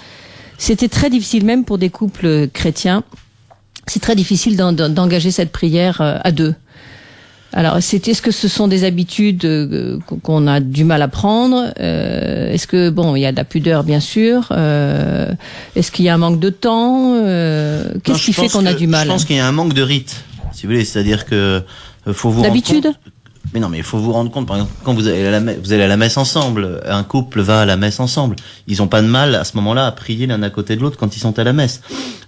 c'était 0.58 0.88
très 0.88 1.10
difficile, 1.10 1.44
même 1.44 1.66
pour 1.66 1.78
des 1.78 1.90
couples 1.90 2.48
chrétiens, 2.48 3.04
c'est 3.88 4.00
très 4.02 4.16
difficile 4.16 4.56
d'en- 4.56 4.72
d'en- 4.72 4.88
d'engager 4.88 5.32
cette 5.32 5.52
prière 5.52 6.00
euh, 6.00 6.18
à 6.24 6.32
deux. 6.32 6.56
Alors, 7.54 7.78
c'est 7.82 8.08
est-ce 8.08 8.22
que 8.22 8.32
ce 8.32 8.48
sont 8.48 8.68
des 8.70 8.86
habitudes 8.86 9.44
euh, 9.44 10.00
qu'on 10.24 10.48
a 10.48 10.60
du 10.62 10.84
mal 10.86 11.02
à 11.02 11.08
prendre 11.10 11.74
Euh, 11.80 12.50
Est-ce 12.52 12.66
que 12.66 12.90
bon, 12.90 13.16
il 13.16 13.22
y 13.22 13.26
a 13.26 13.32
de 13.32 13.38
la 13.38 13.44
pudeur, 13.44 13.84
bien 13.84 14.00
sûr. 14.00 14.48
Euh, 14.52 15.34
est-ce 15.76 15.92
qu'il 15.92 16.06
y 16.06 16.10
a 16.10 16.14
un 16.14 16.18
manque 16.18 16.40
de 16.40 16.50
temps 16.50 17.14
Euh, 17.16 17.94
Qu'est-ce 18.04 18.24
qui 18.26 18.34
fait 18.34 18.48
qu'on 18.48 18.66
a 18.66 18.74
que- 18.74 18.78
du 18.80 18.88
mal 18.88 19.06
Je 19.06 19.12
pense 19.12 19.26
qu'il 19.26 19.36
y 19.36 19.40
a 19.40 19.48
un 19.48 19.52
manque 19.52 19.74
de 19.74 19.82
rite, 19.82 20.24
si 20.54 20.64
vous 20.66 20.72
voulez. 20.72 20.86
C'est-à-dire 20.86 21.26
que 21.26 21.62
euh, 22.08 22.14
faut 22.14 22.30
vous 22.30 22.42
D'habitude 22.42 22.88
Mais 23.54 23.60
non, 23.60 23.68
mais 23.68 23.80
il 23.80 23.84
faut 23.84 23.98
vous 23.98 24.14
rendre 24.14 24.32
compte, 24.32 24.48
par 24.48 24.56
exemple, 24.56 24.72
quand 24.86 24.94
vous 24.94 25.08
allez 25.10 25.26
à 25.26 25.32
la 25.32 25.42
messe, 25.42 25.58
vous 25.62 25.74
allez 25.74 25.84
à 25.84 25.88
la 25.90 25.98
messe 25.98 26.16
ensemble, 26.16 26.80
un 26.88 27.04
couple 27.04 27.42
va 27.42 27.62
à 27.62 27.66
la 27.66 27.76
messe 27.76 28.00
ensemble. 28.00 28.38
Ils 28.68 28.82
ont 28.82 28.88
pas 28.88 29.02
de 29.02 29.08
mal 29.08 29.36
à 29.36 29.44
ce 29.44 29.58
moment-là 29.58 29.88
à 29.88 29.92
prier 29.92 30.26
l'un 30.26 30.42
à 30.42 30.50
côté 30.50 30.78
de 30.78 30.82
l'autre 30.82 30.98
quand 30.98 31.18
ils 31.18 31.20
sont 31.20 31.38
à 31.38 31.44
la 31.44 31.52
messe. 31.52 31.82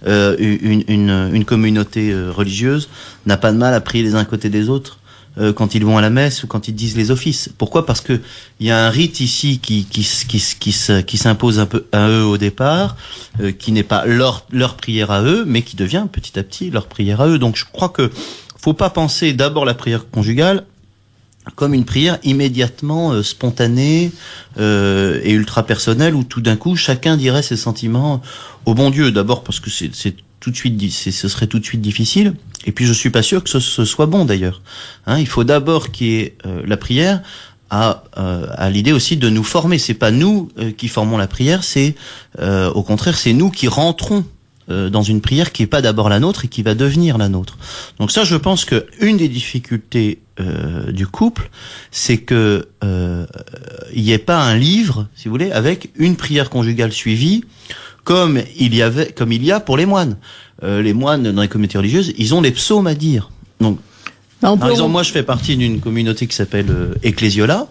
Euh, 0.06 0.36
une, 0.38 0.84
une, 0.86 1.30
une 1.32 1.44
communauté 1.46 2.14
religieuse 2.14 2.90
n'a 3.24 3.38
pas 3.38 3.52
de 3.52 3.56
mal 3.56 3.72
à 3.72 3.80
prier 3.80 4.04
les 4.04 4.14
uns 4.16 4.18
à 4.18 4.24
côté 4.26 4.50
des 4.50 4.68
autres 4.68 4.98
euh, 5.38 5.52
quand 5.52 5.74
ils 5.74 5.84
vont 5.84 5.98
à 5.98 6.00
la 6.00 6.10
messe 6.10 6.44
ou 6.44 6.46
quand 6.46 6.68
ils 6.68 6.74
disent 6.74 6.96
les 6.96 7.10
offices. 7.10 7.50
Pourquoi? 7.58 7.86
Parce 7.86 8.00
que 8.00 8.20
il 8.60 8.66
y 8.66 8.70
a 8.70 8.86
un 8.86 8.90
rite 8.90 9.20
ici 9.20 9.58
qui 9.58 9.84
qui 9.84 10.02
qui 10.02 10.42
qui 10.58 10.74
qui 11.06 11.16
s'impose 11.16 11.58
un 11.58 11.66
peu 11.66 11.86
à 11.92 12.08
eux 12.08 12.24
au 12.24 12.38
départ, 12.38 12.96
euh, 13.40 13.52
qui 13.52 13.72
n'est 13.72 13.82
pas 13.82 14.06
leur 14.06 14.46
leur 14.50 14.76
prière 14.76 15.10
à 15.10 15.22
eux, 15.22 15.44
mais 15.46 15.62
qui 15.62 15.76
devient 15.76 16.06
petit 16.10 16.38
à 16.38 16.42
petit 16.42 16.70
leur 16.70 16.86
prière 16.86 17.20
à 17.20 17.28
eux. 17.28 17.38
Donc 17.38 17.56
je 17.56 17.64
crois 17.64 17.88
que 17.88 18.10
faut 18.56 18.74
pas 18.74 18.90
penser 18.90 19.32
d'abord 19.32 19.64
la 19.64 19.74
prière 19.74 20.08
conjugale 20.10 20.64
comme 21.56 21.74
une 21.74 21.84
prière 21.84 22.18
immédiatement 22.22 23.12
euh, 23.12 23.22
spontanée 23.22 24.12
euh, 24.58 25.20
et 25.22 25.32
ultra 25.32 25.64
personnelle 25.64 26.14
où 26.14 26.24
tout 26.24 26.40
d'un 26.40 26.56
coup 26.56 26.76
chacun 26.76 27.16
dirait 27.16 27.42
ses 27.42 27.56
sentiments 27.56 28.22
au 28.64 28.74
bon 28.74 28.90
Dieu. 28.90 29.12
D'abord 29.12 29.44
parce 29.44 29.60
que 29.60 29.70
c'est 29.70 30.16
tout 30.44 30.50
de 30.50 30.56
suite, 30.56 30.92
ce 30.92 31.28
serait 31.28 31.46
tout 31.46 31.58
de 31.58 31.64
suite 31.64 31.80
difficile. 31.80 32.34
Et 32.66 32.72
puis 32.72 32.84
je 32.84 32.92
suis 32.92 33.08
pas 33.08 33.22
sûr 33.22 33.42
que 33.42 33.48
ce, 33.48 33.60
ce 33.60 33.86
soit 33.86 34.04
bon 34.04 34.26
d'ailleurs. 34.26 34.60
Hein, 35.06 35.18
il 35.18 35.26
faut 35.26 35.42
d'abord 35.42 35.90
qu'il 35.90 36.06
y 36.06 36.16
ait 36.16 36.36
euh, 36.44 36.62
la 36.66 36.76
prière 36.76 37.22
à, 37.70 38.04
euh, 38.18 38.46
à 38.50 38.68
l'idée 38.68 38.92
aussi 38.92 39.16
de 39.16 39.30
nous 39.30 39.42
former. 39.42 39.78
C'est 39.78 39.94
pas 39.94 40.10
nous 40.10 40.50
euh, 40.58 40.70
qui 40.70 40.88
formons 40.88 41.16
la 41.16 41.28
prière, 41.28 41.64
c'est 41.64 41.94
euh, 42.40 42.70
au 42.72 42.82
contraire 42.82 43.16
c'est 43.16 43.32
nous 43.32 43.50
qui 43.50 43.68
rentrons 43.68 44.26
euh, 44.68 44.90
dans 44.90 45.02
une 45.02 45.22
prière 45.22 45.50
qui 45.50 45.62
est 45.62 45.66
pas 45.66 45.80
d'abord 45.80 46.10
la 46.10 46.20
nôtre 46.20 46.44
et 46.44 46.48
qui 46.48 46.62
va 46.62 46.74
devenir 46.74 47.16
la 47.16 47.30
nôtre. 47.30 47.56
Donc 47.98 48.10
ça, 48.10 48.24
je 48.24 48.36
pense 48.36 48.66
que 48.66 48.84
une 49.00 49.16
des 49.16 49.28
difficultés 49.28 50.18
euh, 50.40 50.92
du 50.92 51.06
couple, 51.06 51.48
c'est 51.90 52.18
que 52.18 52.68
il 53.94 54.02
n'y 54.02 54.12
ait 54.12 54.18
pas 54.18 54.42
un 54.42 54.56
livre, 54.56 55.08
si 55.14 55.28
vous 55.28 55.30
voulez, 55.30 55.52
avec 55.52 55.90
une 55.96 56.16
prière 56.16 56.50
conjugale 56.50 56.92
suivie, 56.92 57.44
comme 58.04 58.40
il 58.58 58.74
y 58.74 58.82
avait, 58.82 59.12
comme 59.12 59.32
il 59.32 59.44
y 59.44 59.50
a 59.50 59.60
pour 59.60 59.76
les 59.76 59.86
moines. 59.86 60.16
Euh, 60.62 60.82
les 60.82 60.92
moines 60.92 61.32
dans 61.32 61.42
les 61.42 61.48
communautés 61.48 61.78
religieuses, 61.78 62.12
ils 62.16 62.34
ont 62.34 62.40
les 62.40 62.52
psaumes 62.52 62.86
à 62.86 62.94
dire. 62.94 63.30
Donc 63.60 63.78
Bah, 64.40 64.52
on 64.52 64.58
par 64.58 64.70
exemple, 64.70 64.92
moi, 64.92 65.02
je 65.02 65.10
fais 65.10 65.22
partie 65.22 65.56
d'une 65.56 65.80
communauté 65.80 66.26
qui 66.26 66.36
s'appelle 66.36 66.70
euh, 66.70 66.94
Ecclesiola. 67.02 67.66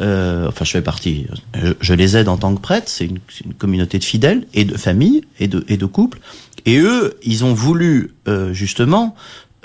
Euh, 0.00 0.48
enfin, 0.48 0.64
je 0.64 0.72
fais 0.72 0.82
partie. 0.82 1.26
Je, 1.54 1.72
je 1.80 1.94
les 1.94 2.16
aide 2.16 2.28
en 2.28 2.36
tant 2.36 2.54
que 2.54 2.60
prêtre. 2.60 2.88
C'est 2.88 3.06
une, 3.06 3.18
une 3.44 3.54
communauté 3.54 3.98
de 3.98 4.04
fidèles 4.04 4.46
et 4.54 4.64
de 4.64 4.76
familles 4.76 5.22
et 5.38 5.48
de, 5.48 5.64
et 5.68 5.76
de 5.76 5.86
couples. 5.86 6.20
Et 6.66 6.78
eux, 6.78 7.16
ils 7.22 7.44
ont 7.44 7.54
voulu 7.54 8.14
euh, 8.26 8.52
justement 8.52 9.16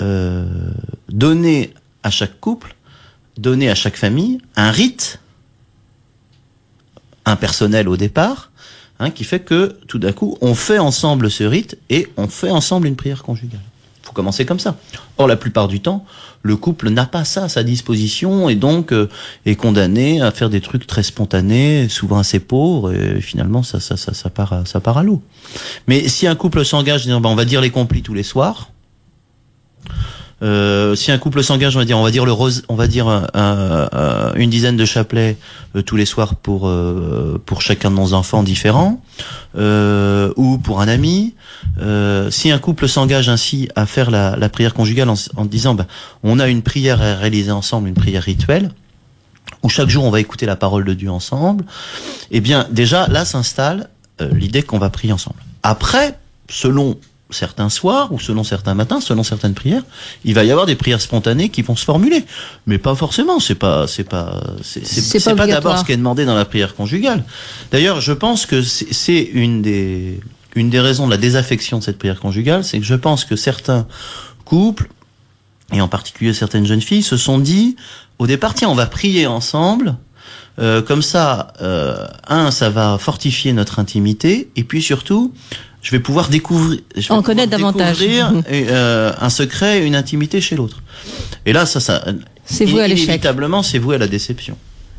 euh, 0.02 0.72
donner 1.10 1.74
à 2.02 2.10
chaque 2.10 2.40
couple, 2.40 2.76
donner 3.38 3.70
à 3.70 3.76
chaque 3.76 3.98
famille 3.98 4.40
un 4.56 4.72
rite 4.72 5.20
impersonnel 7.26 7.88
au 7.90 7.98
départ, 7.98 8.52
hein, 9.00 9.12
qui 9.12 9.24
fait 9.24 9.40
que 9.40 9.78
tout 9.88 10.00
d'un 10.00 10.12
coup, 10.12 10.38
on 10.42 10.56
fait 10.56 10.80
ensemble 10.80 11.30
ce 11.30 11.44
rite 11.44 11.78
et 11.90 12.08
on 12.18 12.28
fait 12.28 12.50
ensemble 12.50 12.88
une 12.88 12.96
prière 12.96 13.24
conjugale. 13.24 13.62
Il 14.04 14.08
faut 14.08 14.14
commencer 14.14 14.46
comme 14.46 14.60
ça. 14.60 14.76
Or, 15.18 15.28
la 15.28 15.38
plupart 15.38 15.68
du 15.68 15.80
temps, 15.80 16.06
le 16.42 16.58
couple 16.58 16.90
n'a 16.90 17.06
pas 17.06 17.24
ça 17.24 17.46
à 17.46 17.50
sa 17.50 17.64
disposition 17.64 18.50
et 18.50 18.56
donc 18.56 18.92
euh, 18.92 19.10
est 19.46 19.56
condamné 19.56 20.22
à 20.22 20.32
faire 20.32 20.50
des 20.50 20.60
trucs 20.60 20.86
très 20.86 21.04
spontanés, 21.04 21.88
souvent 21.88 22.20
assez 22.20 22.40
pauvres, 22.40 22.94
et 22.94 23.22
finalement, 23.22 23.64
ça, 23.64 23.80
ça, 23.80 23.96
ça, 23.96 24.14
ça 24.14 24.30
part, 24.30 24.52
à, 24.52 24.66
ça 24.66 24.82
part 24.82 24.98
à 24.98 25.04
l'eau. 25.04 25.22
Mais 25.88 26.08
si 26.10 26.28
un 26.28 26.36
couple 26.36 26.66
s'engage, 26.66 27.08
ben, 27.08 27.24
on 27.24 27.36
va 27.36 27.46
dire 27.46 27.62
les 27.62 27.70
complis 27.70 28.02
tous 28.02 28.14
les 28.14 28.24
soirs. 28.24 28.72
Euh, 30.42 30.94
si 30.96 31.12
un 31.12 31.18
couple 31.18 31.42
s'engage, 31.42 31.76
on 31.76 31.80
va 31.80 31.86
dire, 31.86 31.98
on 31.98 32.04
va 32.04 32.12
dire 32.12 32.26
le 32.26 32.34
rose, 32.34 32.64
on 32.68 32.76
va 32.76 32.88
dire 32.88 33.08
euh, 33.08 33.22
euh, 33.36 34.34
une 34.36 34.50
dizaine 34.50 34.76
de 34.76 34.84
chapelets 34.84 35.38
euh, 35.76 35.82
tous 35.82 35.96
les 35.96 36.06
soirs 36.06 36.36
pour 36.36 36.68
euh, 36.68 37.42
pour 37.46 37.62
chacun 37.62 37.92
de 37.92 37.96
nos 37.96 38.14
enfants 38.14 38.44
différents, 38.44 39.02
euh, 39.58 40.34
ou 40.36 40.58
pour 40.58 40.82
un 40.82 40.88
ami. 40.88 41.36
Si 42.30 42.52
un 42.52 42.60
couple 42.60 42.90
s'engage 42.90 43.30
ainsi 43.30 43.70
à 43.76 43.86
faire 43.86 44.12
la, 44.12 44.36
la 44.36 44.50
prière 44.50 44.74
conjugale 44.74 45.10
en, 45.10 45.16
en 45.38 45.46
disant, 45.46 45.76
bah, 45.76 45.88
on 46.24 46.40
a 46.40 46.48
une 46.48 46.62
prière 46.62 47.02
à 47.02 47.16
réaliser 47.16 47.52
ensemble, 47.52 47.88
une 47.88 47.96
prière 47.96 48.24
rituelle, 48.24 48.72
où 49.62 49.70
chaque 49.70 49.90
jour 49.90 50.04
on 50.04 50.12
va 50.12 50.20
écouter 50.20 50.46
la 50.46 50.56
parole 50.56 50.84
de 50.84 50.94
Dieu 50.94 51.10
ensemble, 51.10 51.64
eh 52.32 52.42
bien 52.42 52.68
déjà 52.70 53.08
là 53.08 53.24
s'installe 53.24 53.90
l'idée 54.20 54.62
qu'on 54.62 54.78
va 54.80 54.90
prier 54.90 55.14
ensemble. 55.14 55.38
Après, 55.64 56.20
selon 56.50 56.98
certains 57.34 57.70
soirs 57.70 58.12
ou 58.12 58.20
selon 58.20 58.44
certains 58.44 58.74
matins, 58.74 59.02
selon 59.02 59.24
certaines 59.24 59.54
prières, 59.54 59.84
il 60.24 60.34
va 60.34 60.44
y 60.44 60.52
avoir 60.52 60.66
des 60.66 60.76
prières 60.76 61.02
spontanées 61.02 61.50
qui 61.50 61.62
vont 61.62 61.76
se 61.76 61.86
formuler, 61.86 62.26
mais 62.68 62.78
pas 62.78 62.96
forcément. 62.96 63.40
C'est 63.40 63.56
pas, 63.56 63.88
c'est 63.88 64.04
pas, 64.04 64.42
c'est 64.62 65.24
pas 65.24 65.36
pas, 65.36 65.48
d'abord 65.48 65.78
ce 65.78 65.84
qui 65.84 65.92
est 65.92 65.98
demandé 65.98 66.26
dans 66.26 66.36
la 66.36 66.46
prière 66.46 66.76
conjugale. 66.76 67.24
D'ailleurs, 67.72 68.02
je 68.02 68.14
pense 68.14 68.46
que 68.46 68.62
c'est 68.62 68.94
c'est 68.94 69.22
une 69.22 69.62
des 69.62 70.20
une 70.56 70.70
des 70.70 70.80
raisons 70.80 71.06
de 71.06 71.12
la 71.12 71.18
désaffection 71.18 71.80
de 71.80 71.84
cette 71.84 71.98
prière 71.98 72.20
conjugale, 72.20 72.64
c'est 72.64 72.80
que 72.80 72.86
je 72.86 72.96
pense 72.96 73.26
que 73.26 73.36
certains 73.36 73.88
couples 74.46 74.90
et 75.72 75.82
en 75.82 75.88
particulier 75.88 76.34
certaines 76.34 76.66
jeunes 76.66 76.82
filles 76.82 77.04
se 77.04 77.18
sont 77.18 77.40
dit 77.40 77.76
au 78.20 78.28
départ 78.28 78.54
tiens 78.54 78.70
on 78.70 78.76
va 78.76 78.86
prier 78.86 79.26
ensemble 79.28 79.96
euh, 80.60 80.82
comme 80.82 81.02
ça 81.02 81.54
euh, 81.62 82.06
un 82.28 82.52
ça 82.52 82.70
va 82.70 82.98
fortifier 83.00 83.54
notre 83.54 83.80
intimité 83.80 84.50
et 84.56 84.64
puis 84.64 84.82
surtout 84.82 85.34
je 85.82 85.92
vais 85.92 86.00
pouvoir 86.00 86.30
découvrir 86.30 86.80
je 86.96 87.08
vais 87.08 87.14
En 87.14 87.22
connaître 87.24 87.50
davantage. 87.52 87.98
découvrir, 88.00 88.32
euh, 88.52 89.12
un 89.20 89.30
secret 89.30 89.86
une 89.86 89.96
intimité 89.96 90.42
chez 90.42 90.56
l'autre 90.56 90.82
et 91.46 91.54
là 91.54 91.66
ça 91.66 91.80
ça 91.80 92.04
C'est 92.46 92.66
voué 92.66 92.84
à 92.84 92.88
l'échec. 92.88 93.06
inévitablement 93.08 93.64
c'est 93.64 93.80
voué 93.80 93.96
à 93.96 93.98
la 93.98 94.08
déception 94.08 94.56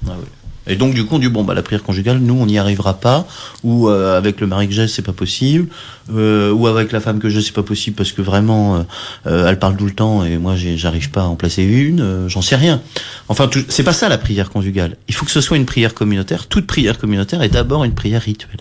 Ah 0.09 0.13
oui. 0.19 0.27
Et 0.67 0.77
donc 0.77 0.95
du 0.95 1.05
coup 1.05 1.17
on 1.17 1.19
dit 1.19 1.29
bon 1.29 1.45
bah 1.45 1.55
la 1.55 1.63
prière 1.63 1.83
conjugale 1.83 2.19
nous 2.19 2.35
on 2.35 2.47
n'y 2.47 2.59
arrivera 2.59 2.95
pas 2.95 3.27
ou 3.63 3.89
euh, 3.89 4.17
avec 4.17 4.41
le 4.41 4.47
mari 4.47 4.67
que 4.67 4.73
j'ai 4.73 4.89
c'est 4.89 5.03
pas 5.03 5.13
possible 5.13 5.69
euh, 6.13 6.53
ou 6.53 6.67
avec 6.67 6.91
la 6.91 7.01
femme 7.01 7.19
que 7.19 7.29
j'ai 7.29 7.43
c'est 7.43 7.53
pas 7.53 7.63
possible 7.63 7.97
parce 7.97 8.13
que 8.13 8.23
vraiment 8.23 8.77
euh, 8.77 8.83
euh, 9.27 9.49
elle 9.49 9.59
parle 9.59 9.77
tout 9.77 9.85
le 9.85 9.93
temps 9.93 10.25
et 10.25 10.39
moi 10.39 10.55
j'arrive 10.57 11.11
pas 11.11 11.23
à 11.23 11.27
en 11.27 11.37
placer 11.37 11.63
une 11.63 12.01
euh, 12.01 12.29
j'en 12.31 12.41
sais 12.41 12.57
rien 12.57 12.81
enfin 13.29 13.51
c'est 13.69 13.83
pas 13.83 13.93
ça 13.93 14.09
la 14.09 14.17
prière 14.17 14.49
conjugale 14.49 14.97
il 15.07 15.15
faut 15.15 15.27
que 15.27 15.31
ce 15.31 15.43
soit 15.43 15.59
une 15.59 15.67
prière 15.67 15.93
communautaire 15.93 16.47
toute 16.47 16.67
prière 16.67 16.99
communautaire 16.99 17.43
est 17.43 17.51
d'abord 17.51 17.85
une 17.85 17.95
prière 17.95 18.23
rituelle 18.23 18.61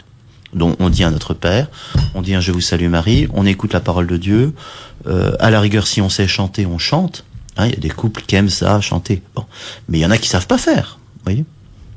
dont 0.54 0.76
on 0.80 0.90
dit 0.90 1.04
un 1.04 1.12
Notre 1.12 1.34
Père, 1.34 1.68
on 2.14 2.22
dit 2.22 2.36
un 2.36 2.40
Je 2.40 2.52
vous 2.52 2.62
salue 2.62 2.88
Marie, 2.88 3.28
on 3.34 3.46
écoute 3.46 3.74
la 3.74 3.80
parole 3.80 4.08
de 4.08 4.18
Dieu. 4.18 4.54
Euh, 5.08 5.36
à 5.40 5.50
la 5.50 5.60
rigueur, 5.60 5.88
si 5.88 6.02
on 6.02 6.10
sait 6.10 6.28
chanter, 6.28 6.66
on 6.66 6.78
chante. 6.78 7.26
Hein, 7.58 7.68
Il 7.68 7.74
y 7.74 7.78
a 7.78 7.80
des 7.80 7.90
couples 7.90 8.22
qui 8.26 8.36
aiment 8.36 8.50
ça, 8.50 8.80
chanter. 8.82 9.22
Bon, 9.36 9.46
mais 9.90 10.00
il 10.00 10.02
y 10.02 10.06
en 10.06 10.12
a 10.12 10.18
qui 10.18 10.30
savent 10.30 10.48
pas 10.48 10.58
faire. 10.58 11.00
Voyez. 11.24 11.46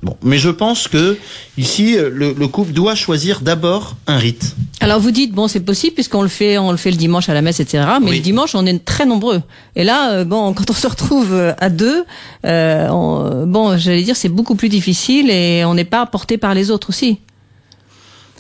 Bon, 0.03 0.17
mais 0.23 0.39
je 0.39 0.51
pense 0.51 0.89
que 0.89 1.17
ici, 1.57 1.97
euh, 1.97 2.11
le, 2.13 2.33
le 2.35 2.49
couple 2.49 2.73
doit 2.73 2.95
choisir 2.95 3.41
d'abord 3.41 3.97
un 4.07 4.19
rite. 4.19 4.55
Alors 4.81 5.01
vous 5.01 5.11
dites 5.11 5.33
bon 5.33 5.49
c'est 5.49 5.61
possible 5.61 5.95
puisqu'on 5.95 6.21
le 6.23 6.29
fait 6.29 6.59
on 6.59 6.71
le 6.71 6.77
fait 6.77 6.91
le 6.91 6.99
dimanche 6.99 7.29
à 7.31 7.35
la 7.35 7.41
messe 7.43 7.61
etc. 7.61 7.85
Mais 8.03 8.11
Oui. 8.11 8.17
le 8.19 8.23
dimanche 8.23 8.55
on 8.55 8.67
est 8.67 8.85
très 8.85 9.07
nombreux. 9.07 9.41
Et 9.75 9.85
là 9.85 10.11
euh, 10.13 10.25
bon 10.25 10.53
quand 10.55 10.69
on 10.71 10.75
se 10.75 10.87
retrouve 10.87 11.33
euh, 11.33 11.55
à 11.59 11.71
deux 11.71 12.05
euh, 12.45 12.89
on- 12.91 13.47
bon 13.47 13.79
j'allais 13.79 14.03
dire 14.03 14.17
c'est 14.17 14.29
beaucoup 14.29 14.55
plus 14.55 14.69
difficile 14.69 15.31
et 15.31 15.65
on 15.65 15.75
n'est 15.75 15.85
pas 15.87 16.05
porté 16.07 16.37
par 16.37 16.53
les 16.55 16.71
autres 16.71 16.91
aussi. 16.91 17.19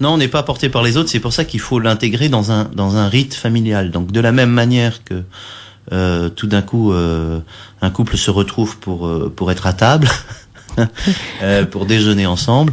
Non, 0.00 0.10
on 0.10 0.18
n'est 0.18 0.28
pas 0.28 0.42
porté 0.42 0.68
par 0.68 0.82
les 0.82 0.98
autres. 0.98 1.08
C'est 1.08 1.20
pour 1.20 1.32
ça 1.32 1.46
qu'il 1.46 1.60
faut 1.60 1.80
l'intégrer 1.80 2.28
dans 2.28 2.52
un 2.52 2.64
dans 2.64 2.96
un 2.96 3.08
rite 3.08 3.32
familial. 3.34 3.90
Donc 3.90 4.12
de 4.12 4.20
la 4.20 4.30
même 4.30 4.50
manière 4.50 5.02
que 5.04 5.22
euh, 5.92 6.28
tout 6.28 6.46
d'un 6.48 6.60
coup 6.62 6.92
euh, 6.92 7.40
un 7.80 7.90
couple 7.90 8.18
se 8.18 8.30
retrouve 8.30 8.76
pour 8.76 9.10
pour 9.34 9.50
être 9.50 9.66
à 9.66 9.72
table, 9.72 10.08
pour 11.70 11.86
déjeuner 11.86 12.26
ensemble, 12.26 12.72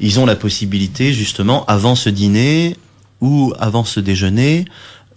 ils 0.00 0.20
ont 0.20 0.26
la 0.26 0.36
possibilité 0.36 1.12
justement 1.12 1.64
avant 1.66 1.94
ce 1.94 2.10
dîner 2.10 2.76
ou 3.20 3.52
avant 3.58 3.84
ce 3.84 4.00
déjeuner 4.00 4.66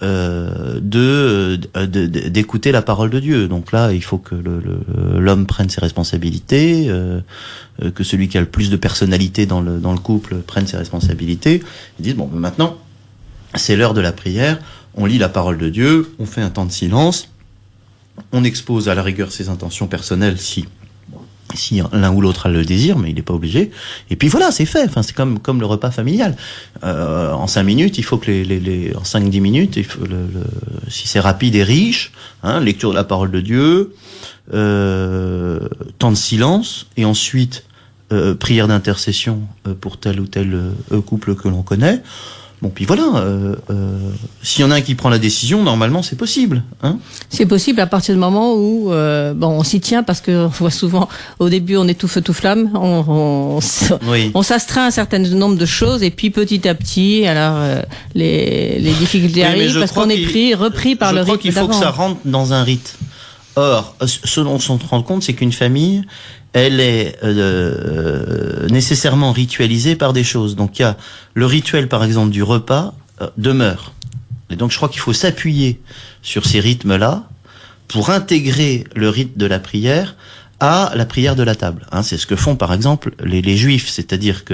euh, 0.01 0.79
de 0.81 1.59
euh, 1.75 1.87
d'écouter 1.87 2.71
la 2.71 2.81
parole 2.81 3.09
de 3.09 3.19
Dieu. 3.19 3.49
Donc 3.49 3.73
là, 3.73 3.91
il 3.91 4.01
faut 4.01 4.17
que 4.17 4.35
l'homme 4.35 5.45
prenne 5.45 5.69
ses 5.69 5.81
responsabilités, 5.81 6.85
euh, 6.87 7.19
euh, 7.83 7.91
que 7.91 8.05
celui 8.05 8.29
qui 8.29 8.37
a 8.37 8.41
le 8.41 8.47
plus 8.47 8.69
de 8.69 8.77
personnalité 8.77 9.45
dans 9.45 9.59
le 9.59 9.79
dans 9.79 9.91
le 9.91 9.99
couple 9.99 10.37
prenne 10.37 10.67
ses 10.67 10.77
responsabilités. 10.77 11.61
Ils 11.99 12.03
disent 12.03 12.15
bon, 12.15 12.27
ben 12.31 12.39
maintenant, 12.39 12.77
c'est 13.55 13.75
l'heure 13.75 13.93
de 13.93 13.99
la 13.99 14.13
prière, 14.13 14.59
on 14.95 15.05
lit 15.05 15.17
la 15.17 15.27
parole 15.27 15.57
de 15.57 15.67
Dieu, 15.67 16.13
on 16.17 16.25
fait 16.25 16.41
un 16.41 16.49
temps 16.49 16.65
de 16.65 16.71
silence, 16.71 17.27
on 18.31 18.45
expose 18.45 18.87
à 18.87 18.95
la 18.95 19.03
rigueur 19.03 19.33
ses 19.33 19.49
intentions 19.49 19.87
personnelles 19.87 20.37
si 20.37 20.65
si 21.55 21.81
l'un 21.91 22.11
ou 22.11 22.21
l'autre 22.21 22.45
a 22.45 22.49
le 22.49 22.63
désir, 22.63 22.97
mais 22.97 23.09
il 23.09 23.15
n'est 23.15 23.21
pas 23.21 23.33
obligé. 23.33 23.71
Et 24.09 24.15
puis 24.15 24.27
voilà, 24.27 24.51
c'est 24.51 24.65
fait. 24.65 24.85
Enfin, 24.85 25.03
c'est 25.03 25.15
comme 25.15 25.39
comme 25.39 25.59
le 25.59 25.65
repas 25.65 25.91
familial. 25.91 26.35
Euh, 26.83 27.31
en 27.31 27.47
cinq 27.47 27.63
minutes, 27.63 27.97
il 27.97 28.03
faut 28.03 28.17
que 28.17 28.31
les, 28.31 28.43
les, 28.43 28.59
les 28.59 28.95
en 28.95 29.03
cinq 29.03 29.29
dix 29.29 29.41
minutes, 29.41 29.75
il 29.77 29.85
faut 29.85 30.05
le, 30.05 30.27
si 30.87 31.07
c'est 31.07 31.19
rapide 31.19 31.55
et 31.55 31.63
riche, 31.63 32.11
hein, 32.43 32.59
lecture 32.59 32.91
de 32.91 32.95
la 32.95 33.03
parole 33.03 33.31
de 33.31 33.41
Dieu, 33.41 33.95
euh, 34.53 35.59
temps 35.97 36.11
de 36.11 36.17
silence, 36.17 36.87
et 36.97 37.05
ensuite 37.05 37.63
euh, 38.11 38.35
prière 38.35 38.67
d'intercession 38.67 39.41
pour 39.81 39.99
tel 39.99 40.19
ou 40.19 40.27
tel 40.27 40.59
couple 41.05 41.35
que 41.35 41.47
l'on 41.47 41.61
connaît. 41.63 42.01
Bon, 42.61 42.69
puis 42.69 42.83
voilà. 42.85 43.03
Euh, 43.15 43.55
euh, 43.69 43.97
S'il 44.43 44.65
y 44.65 44.67
en 44.67 44.71
a 44.71 44.75
un 44.75 44.81
qui 44.81 44.95
prend 44.95 45.09
la 45.09 45.17
décision, 45.17 45.63
normalement, 45.63 46.03
c'est 46.03 46.17
possible. 46.17 46.63
Hein 46.83 46.97
C'est 47.29 47.45
possible 47.45 47.79
à 47.79 47.87
partir 47.87 48.13
du 48.13 48.19
moment 48.19 48.53
où 48.55 48.91
euh, 48.91 49.33
bon, 49.33 49.47
on 49.47 49.63
s'y 49.63 49.79
tient 49.79 50.03
parce 50.03 50.19
que 50.19 50.45
on 50.45 50.47
voit 50.49 50.71
souvent 50.71 51.07
au 51.39 51.47
début 51.49 51.77
on 51.77 51.87
est 51.87 51.93
tout 51.93 52.07
feu 52.09 52.21
tout 52.21 52.33
flamme, 52.33 52.69
on, 52.75 53.05
on, 53.07 53.59
oui. 54.11 54.31
on 54.33 54.43
s'astreint 54.43 54.83
à 54.83 54.87
un 54.87 54.91
certain 54.91 55.19
nombre 55.19 55.55
de 55.57 55.65
choses 55.65 56.03
et 56.03 56.11
puis 56.11 56.31
petit 56.31 56.67
à 56.67 56.75
petit, 56.75 57.25
alors 57.25 57.55
euh, 57.57 57.81
les, 58.13 58.77
les 58.79 58.91
difficultés 58.91 59.41
Oui, 59.41 59.47
arrivent 59.47 59.71
je 59.71 59.79
parce 59.79 59.91
crois 59.91 60.03
qu'on 60.03 60.09
est 60.09 60.25
pris, 60.25 60.53
repris 60.53 60.95
par 60.95 61.11
je 61.11 61.15
le 61.15 61.21
crois 61.23 61.33
rythme 61.35 61.41
qu'il 61.41 61.53
faut 61.53 61.67
que 61.67 61.75
ça 61.75 61.91
rentre 61.91 62.19
dans 62.25 62.51
un 62.51 62.63
rite. 62.63 62.97
Or, 63.59 63.93
ce 64.05 64.39
dont 64.39 64.55
on 64.55 64.59
se 64.59 64.71
rend 64.71 65.03
compte, 65.03 65.21
c'est 65.21 65.33
qu'une 65.33 65.51
famille, 65.51 66.05
elle 66.53 66.79
est 66.79 67.17
euh, 67.25 68.69
nécessairement 68.69 69.33
ritualisée 69.33 69.97
par 69.97 70.13
des 70.13 70.23
choses. 70.23 70.55
Donc 70.55 70.79
il 70.79 70.83
y 70.83 70.85
a 70.85 70.95
le 71.33 71.45
rituel, 71.45 71.89
par 71.89 72.05
exemple, 72.05 72.31
du 72.31 72.41
repas 72.41 72.93
euh, 73.21 73.27
demeure. 73.37 73.91
Et 74.49 74.55
donc 74.55 74.71
je 74.71 74.77
crois 74.77 74.87
qu'il 74.87 75.01
faut 75.01 75.11
s'appuyer 75.11 75.81
sur 76.21 76.45
ces 76.45 76.61
rythmes-là 76.61 77.27
pour 77.89 78.11
intégrer 78.11 78.85
le 78.95 79.09
rite 79.09 79.37
de 79.37 79.45
la 79.45 79.59
prière 79.59 80.15
à 80.61 80.93
la 80.95 81.05
prière 81.05 81.35
de 81.35 81.43
la 81.43 81.55
table. 81.55 81.85
Hein, 81.91 82.01
c'est 82.01 82.17
ce 82.17 82.27
que 82.27 82.37
font 82.37 82.55
par 82.55 82.73
exemple 82.73 83.11
les, 83.23 83.57
juifs, 83.57 83.89
c'est-à-dire 83.89 84.45
que 84.45 84.53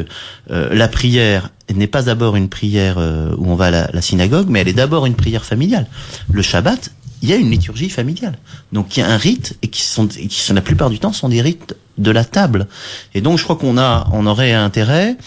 euh, 0.49 0.73
la 0.73 0.87
prière 0.87 1.51
n'est 1.73 1.87
pas 1.87 2.01
d'abord 2.01 2.35
une 2.35 2.49
prière 2.49 2.97
euh, 2.97 3.35
où 3.37 3.51
on 3.51 3.55
va 3.55 3.67
à 3.67 3.91
la 3.91 4.01
synagogue, 4.01 4.47
mais 4.49 4.61
elle 4.61 4.67
est 4.67 4.73
d'abord 4.73 5.05
une 5.05 5.15
prière 5.15 5.45
familiale. 5.45 5.85
Le 6.31 6.41
Shabbat, 6.41 6.91
il 7.25 7.29
y 7.31 7.33
a 7.33 7.37
une 7.37 7.49
liturgie 7.49 7.89
familiale, 7.89 8.37
donc 8.71 8.95
il 8.95 8.99
y 8.99 9.03
a 9.03 9.09
un 9.09 9.17
rite 9.17 9.57
et 9.63 9.67
qui 9.67 9.81
sont, 9.81 10.07
et 10.07 10.27
qui 10.27 10.41
sont 10.41 10.53
la 10.53 10.61
plupart 10.61 10.91
du 10.91 10.99
temps 10.99 11.11
sont 11.11 11.27
des 11.27 11.41
rites 11.41 11.75
de 11.97 12.11
la 12.11 12.23
table. 12.23 12.67
Et 13.15 13.21
donc 13.21 13.39
je 13.39 13.43
crois 13.43 13.55
qu'on 13.55 13.79
a, 13.79 14.07
on 14.11 14.27
aurait 14.27 14.53
intérêt 14.53 15.17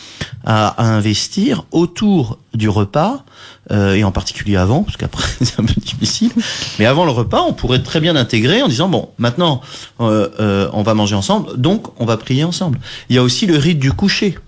à, 0.44 0.68
à 0.68 0.84
investir 0.84 1.64
autour 1.72 2.38
du 2.54 2.68
repas 2.68 3.24
euh, 3.72 3.94
et 3.94 4.04
en 4.04 4.12
particulier 4.12 4.56
avant, 4.56 4.84
parce 4.84 4.96
qu'après 4.96 5.26
c'est 5.40 5.58
un 5.58 5.64
peu 5.64 5.74
difficile. 5.76 6.30
Mais 6.78 6.86
avant 6.86 7.04
le 7.04 7.10
repas, 7.10 7.42
on 7.42 7.52
pourrait 7.52 7.82
très 7.82 7.98
bien 7.98 8.12
l'intégrer 8.12 8.62
en 8.62 8.68
disant 8.68 8.88
bon, 8.88 9.08
maintenant 9.18 9.60
euh, 10.00 10.28
euh, 10.38 10.70
on 10.72 10.84
va 10.84 10.94
manger 10.94 11.16
ensemble, 11.16 11.60
donc 11.60 11.88
on 12.00 12.04
va 12.04 12.16
prier 12.16 12.44
ensemble. 12.44 12.78
Il 13.08 13.16
y 13.16 13.18
a 13.18 13.24
aussi 13.24 13.46
le 13.46 13.56
rite 13.56 13.80
du 13.80 13.90
coucher. 13.90 14.38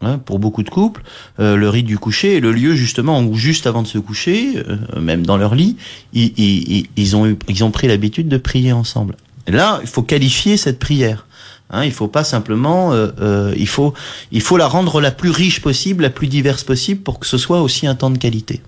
Hein, 0.00 0.18
pour 0.18 0.38
beaucoup 0.38 0.62
de 0.62 0.70
couples, 0.70 1.02
euh, 1.40 1.56
le 1.56 1.68
rite 1.68 1.86
du 1.86 1.98
coucher 1.98 2.36
est 2.36 2.40
le 2.40 2.52
lieu 2.52 2.76
justement 2.76 3.20
où 3.20 3.34
juste 3.34 3.66
avant 3.66 3.82
de 3.82 3.88
se 3.88 3.98
coucher, 3.98 4.52
euh, 4.56 5.00
même 5.00 5.26
dans 5.26 5.36
leur 5.36 5.56
lit, 5.56 5.76
ils, 6.12 6.32
ils, 6.38 6.86
ils- 6.96 7.16
ont 7.16 7.36
ils 7.48 7.64
ont 7.64 7.72
pris 7.72 7.88
l'habitude 7.88 8.28
de 8.28 8.36
prier 8.38 8.72
ensemble. 8.72 9.16
Là, 9.48 9.80
il 9.82 9.88
faut 9.88 10.02
qualifier 10.02 10.56
cette 10.56 10.78
prière. 10.78 11.26
Hein, 11.70 11.84
il 11.84 11.90
faut 11.90 12.06
pas 12.06 12.22
simplement, 12.22 12.92
euh, 12.92 13.08
euh, 13.20 13.54
il 13.58 13.66
faut, 13.66 13.92
il 14.30 14.40
faut 14.40 14.56
la 14.56 14.68
rendre 14.68 15.00
la 15.00 15.10
plus 15.10 15.30
riche 15.30 15.60
possible, 15.60 16.02
la 16.04 16.10
plus 16.10 16.28
diverse 16.28 16.62
possible, 16.62 17.02
pour 17.02 17.18
que 17.18 17.26
ce 17.26 17.36
soit 17.36 17.60
aussi 17.60 17.86
un 17.88 17.96
temps 17.96 18.10
de 18.10 18.18
qualité. 18.18 18.62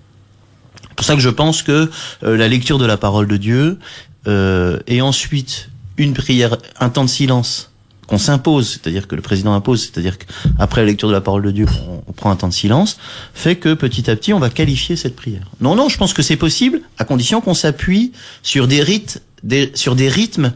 C'est 0.89 0.95
pour 0.95 1.05
ça 1.05 1.15
que 1.15 1.21
je 1.21 1.29
pense 1.29 1.63
que 1.63 1.89
euh, 2.23 2.35
la 2.37 2.47
lecture 2.49 2.77
de 2.77 2.85
la 2.85 2.97
parole 2.97 3.27
de 3.27 3.37
Dieu 3.37 3.79
euh, 4.27 4.79
et 4.85 5.01
ensuite 5.01 5.69
une 5.97 6.13
prière, 6.13 6.57
un 6.79 6.89
temps 6.89 7.05
de 7.05 7.09
silence 7.09 7.70
qu'on 8.11 8.17
s'impose, 8.17 8.71
c'est-à-dire 8.71 9.07
que 9.07 9.15
le 9.15 9.21
président 9.21 9.53
impose, 9.53 9.83
c'est-à-dire 9.83 10.17
qu'après 10.17 10.81
la 10.81 10.87
lecture 10.87 11.07
de 11.07 11.13
la 11.13 11.21
parole 11.21 11.43
de 11.43 11.51
Dieu, 11.51 11.65
on, 11.87 12.03
on 12.05 12.11
prend 12.11 12.29
un 12.29 12.35
temps 12.35 12.49
de 12.49 12.53
silence, 12.53 12.97
fait 13.33 13.55
que 13.55 13.73
petit 13.73 14.11
à 14.11 14.17
petit, 14.17 14.33
on 14.33 14.39
va 14.39 14.49
qualifier 14.49 14.97
cette 14.97 15.15
prière. 15.15 15.47
Non, 15.61 15.75
non, 15.75 15.87
je 15.87 15.97
pense 15.97 16.13
que 16.13 16.21
c'est 16.21 16.35
possible, 16.35 16.81
à 16.97 17.05
condition 17.05 17.39
qu'on 17.39 17.53
s'appuie 17.53 18.11
sur 18.43 18.67
des 18.67 18.83
rites, 18.83 19.21
des, 19.43 19.71
sur 19.75 19.95
des 19.95 20.09
rythmes 20.09 20.51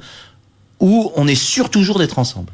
où 0.82 1.13
on 1.15 1.30
est 1.30 1.36
sûr 1.36 1.70
toujours 1.70 1.98
d'être 1.98 2.20
ensemble. 2.20 2.52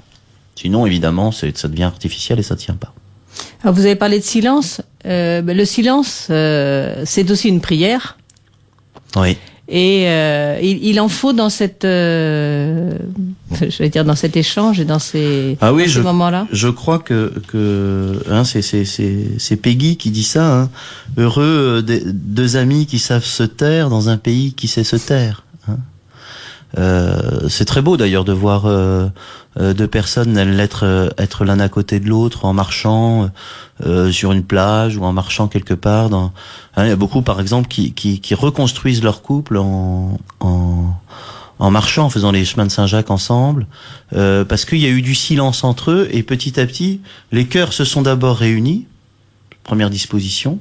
Sinon, 0.55 0.85
évidemment, 0.85 1.31
ça 1.31 1.67
devient 1.67 1.81
artificiel 1.81 2.37
et 2.37 2.43
ça 2.43 2.55
tient 2.55 2.75
pas. 2.75 2.93
Alors, 3.63 3.73
vous 3.73 3.85
avez 3.85 3.95
parlé 3.95 4.19
de 4.19 4.23
silence. 4.23 4.81
Euh, 5.07 5.41
ben, 5.41 5.57
le 5.57 5.65
silence, 5.65 6.27
euh, 6.29 7.01
c'est 7.05 7.31
aussi 7.31 7.47
une 7.47 7.61
prière. 7.61 8.19
Oui. 9.15 9.35
Et 9.73 10.03
euh, 10.09 10.59
il, 10.61 10.83
il 10.85 10.99
en 10.99 11.07
faut 11.07 11.31
dans 11.31 11.49
cette, 11.49 11.85
euh, 11.85 12.91
je 13.61 13.77
vais 13.77 13.87
dire 13.87 14.03
dans 14.03 14.17
cet 14.17 14.35
échange 14.35 14.81
et 14.81 14.85
dans 14.85 14.99
ces, 14.99 15.57
Ah 15.61 15.73
oui, 15.73 15.83
ces 15.83 15.89
je- 15.89 16.01
moments-là. 16.01 16.45
Je 16.51 16.67
crois 16.67 16.99
que, 16.99 17.31
que 17.47 18.21
hein, 18.29 18.43
c'est, 18.43 18.61
c'est, 18.61 18.83
c'est, 18.83 19.27
c'est 19.37 19.55
Peggy 19.55 19.95
qui 19.95 20.11
dit 20.11 20.23
ça. 20.25 20.61
Hein. 20.63 20.69
Heureux 21.17 21.77
euh, 21.77 21.81
des- 21.81 22.03
deux 22.05 22.57
amis 22.57 22.85
qui 22.85 22.99
savent 22.99 23.23
se 23.23 23.43
taire 23.43 23.89
dans 23.89 24.09
un 24.09 24.17
pays 24.17 24.51
qui 24.53 24.67
sait 24.67 24.83
se 24.83 24.97
taire. 24.97 25.43
Euh, 26.77 27.49
c'est 27.49 27.65
très 27.65 27.81
beau 27.81 27.97
d'ailleurs 27.97 28.23
de 28.23 28.31
voir 28.31 28.65
euh, 28.65 29.09
euh, 29.59 29.73
deux 29.73 29.87
personnes 29.87 30.37
être, 30.37 30.85
euh, 30.85 31.09
être 31.17 31.43
l'un 31.43 31.59
à 31.59 31.67
côté 31.67 31.99
de 31.99 32.07
l'autre 32.07 32.45
en 32.45 32.53
marchant 32.53 33.29
euh, 33.85 34.09
sur 34.11 34.31
une 34.31 34.43
plage 34.43 34.95
ou 34.95 35.03
en 35.03 35.11
marchant 35.11 35.47
quelque 35.47 35.73
part. 35.73 36.09
Dans... 36.09 36.31
hein, 36.75 36.85
il 36.85 36.87
y 36.87 36.91
a 36.91 36.95
beaucoup 36.95 37.21
par 37.23 37.41
exemple 37.41 37.67
qui, 37.67 37.91
qui, 37.91 38.21
qui 38.21 38.35
reconstruisent 38.35 39.03
leur 39.03 39.21
couple 39.21 39.57
en, 39.57 40.17
en, 40.39 40.93
en 41.59 41.71
marchant, 41.71 42.05
en 42.05 42.09
faisant 42.09 42.31
les 42.31 42.45
chemins 42.45 42.65
de 42.65 42.71
Saint-Jacques 42.71 43.11
ensemble, 43.11 43.67
parce 44.11 44.63
qu'il 44.65 44.79
y 44.79 44.85
a 44.85 44.89
eu 44.89 45.01
du 45.01 45.13
silence 45.13 45.63
entre 45.63 45.91
eux 45.91 46.07
et 46.11 46.23
petit 46.23 46.59
à 46.59 46.65
petit, 46.65 47.01
les 47.31 47.47
cœurs 47.47 47.73
se 47.73 47.83
sont 47.83 48.01
d'abord 48.01 48.37
réunis, 48.37 48.87
première 49.63 49.89
disposition, 49.89 50.59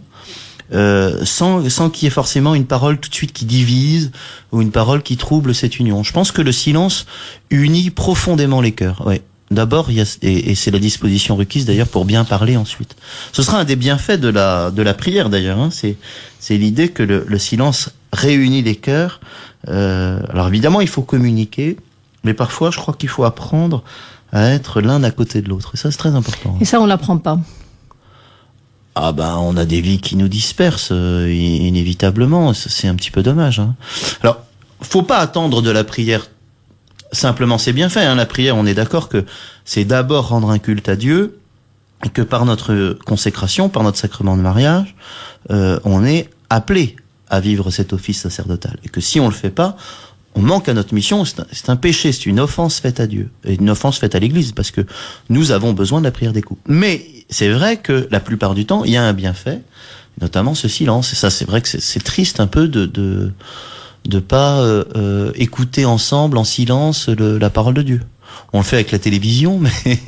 euh, 0.72 1.24
sans, 1.24 1.68
sans 1.68 1.90
qu'il 1.90 2.04
y 2.04 2.06
ait 2.06 2.10
forcément 2.10 2.54
une 2.54 2.66
parole 2.66 2.98
tout 2.98 3.10
de 3.10 3.14
suite 3.14 3.32
qui 3.32 3.44
divise 3.44 4.10
ou 4.52 4.62
une 4.62 4.70
parole 4.70 5.02
qui 5.02 5.16
trouble 5.16 5.54
cette 5.54 5.78
union. 5.78 6.02
Je 6.02 6.12
pense 6.12 6.32
que 6.32 6.42
le 6.42 6.52
silence 6.52 7.06
unit 7.50 7.90
profondément 7.90 8.60
les 8.60 8.72
cœurs. 8.72 9.06
Ouais. 9.06 9.22
D'abord, 9.50 9.90
et, 9.90 10.04
et 10.22 10.54
c'est 10.54 10.70
la 10.70 10.78
disposition 10.78 11.34
requise 11.34 11.64
d'ailleurs 11.64 11.88
pour 11.88 12.04
bien 12.04 12.24
parler 12.24 12.56
ensuite. 12.56 12.94
Ce 13.32 13.42
sera 13.42 13.58
un 13.58 13.64
des 13.64 13.74
bienfaits 13.74 14.20
de 14.20 14.28
la 14.28 14.70
de 14.70 14.80
la 14.80 14.94
prière 14.94 15.28
d'ailleurs. 15.28 15.58
Hein. 15.58 15.70
C'est 15.72 15.96
c'est 16.38 16.56
l'idée 16.56 16.90
que 16.90 17.02
le, 17.02 17.24
le 17.26 17.38
silence 17.38 17.90
réunit 18.12 18.62
les 18.62 18.76
cœurs. 18.76 19.20
Euh, 19.66 20.22
alors 20.30 20.46
évidemment, 20.46 20.80
il 20.80 20.86
faut 20.86 21.02
communiquer, 21.02 21.76
mais 22.22 22.32
parfois, 22.32 22.70
je 22.70 22.78
crois 22.78 22.94
qu'il 22.94 23.08
faut 23.08 23.24
apprendre 23.24 23.82
à 24.32 24.50
être 24.50 24.80
l'un 24.80 25.02
à 25.02 25.10
côté 25.10 25.42
de 25.42 25.48
l'autre. 25.48 25.72
Et 25.74 25.76
ça, 25.76 25.90
c'est 25.90 25.98
très 25.98 26.14
important. 26.14 26.56
Et 26.60 26.64
ça, 26.64 26.80
on 26.80 26.86
l'apprend 26.86 27.18
pas. 27.18 27.40
Ah 28.94 29.12
ben, 29.12 29.36
on 29.36 29.56
a 29.56 29.64
des 29.64 29.80
vies 29.80 30.00
qui 30.00 30.16
nous 30.16 30.28
dispersent 30.28 30.90
euh, 30.92 31.32
inévitablement. 31.32 32.52
C'est 32.54 32.88
un 32.88 32.94
petit 32.94 33.10
peu 33.10 33.22
dommage. 33.22 33.60
Hein. 33.60 33.76
Alors, 34.22 34.42
faut 34.80 35.02
pas 35.02 35.18
attendre 35.18 35.62
de 35.62 35.70
la 35.70 35.84
prière. 35.84 36.26
Simplement, 37.12 37.58
c'est 37.58 37.72
bien 37.72 37.88
fait. 37.88 38.04
Hein, 38.04 38.14
la 38.14 38.26
prière, 38.26 38.56
on 38.56 38.66
est 38.66 38.74
d'accord 38.74 39.08
que 39.08 39.24
c'est 39.64 39.84
d'abord 39.84 40.28
rendre 40.28 40.50
un 40.50 40.58
culte 40.58 40.88
à 40.88 40.96
Dieu, 40.96 41.38
et 42.04 42.08
que 42.08 42.22
par 42.22 42.44
notre 42.44 42.96
consécration, 43.04 43.68
par 43.68 43.82
notre 43.82 43.98
sacrement 43.98 44.36
de 44.36 44.42
mariage, 44.42 44.94
euh, 45.50 45.78
on 45.84 46.04
est 46.04 46.30
appelé 46.48 46.96
à 47.28 47.40
vivre 47.40 47.70
cet 47.70 47.92
office 47.92 48.20
sacerdotal. 48.20 48.78
Et 48.84 48.88
que 48.88 49.00
si 49.00 49.20
on 49.20 49.28
le 49.28 49.34
fait 49.34 49.50
pas, 49.50 49.76
on 50.34 50.42
manque 50.42 50.68
à 50.68 50.74
notre 50.74 50.94
mission. 50.94 51.24
C'est 51.24 51.70
un, 51.70 51.76
péché, 51.76 52.12
c'est 52.12 52.26
une 52.26 52.40
offense 52.40 52.78
faite 52.80 53.00
à 53.00 53.06
Dieu 53.06 53.30
et 53.44 53.54
une 53.54 53.70
offense 53.70 53.98
faite 53.98 54.14
à 54.14 54.18
l'Église, 54.20 54.52
parce 54.52 54.70
que 54.70 54.82
nous 55.28 55.50
avons 55.50 55.72
besoin 55.72 56.00
de 56.00 56.04
la 56.04 56.10
prière 56.12 56.32
des 56.32 56.42
couples. 56.42 56.62
Mais 56.70 57.04
c'est 57.28 57.50
vrai 57.50 57.78
que 57.78 58.06
la 58.10 58.20
plupart 58.20 58.54
du 58.54 58.64
temps, 58.66 58.84
il 58.84 58.92
y 58.92 58.96
a 58.96 59.04
un 59.04 59.12
bienfait, 59.12 59.60
notamment 60.20 60.54
ce 60.54 60.68
silence. 60.68 61.12
Et 61.12 61.16
ça, 61.16 61.30
c'est 61.30 61.44
vrai 61.44 61.60
que 61.60 61.68
c'est 61.68 62.02
triste 62.04 62.40
un 62.40 62.46
peu 62.46 62.68
de 62.68 62.86
de 62.86 63.32
de 64.06 64.18
pas 64.18 64.60
euh, 64.60 64.84
euh, 64.96 65.32
écouter 65.34 65.84
ensemble 65.84 66.38
en 66.38 66.44
silence 66.44 67.08
le- 67.08 67.36
la 67.38 67.50
parole 67.50 67.74
de 67.74 67.82
Dieu. 67.82 68.00
On 68.52 68.58
le 68.58 68.64
fait 68.64 68.76
avec 68.76 68.90
la 68.90 68.98
télévision, 68.98 69.58
mais 69.58 69.70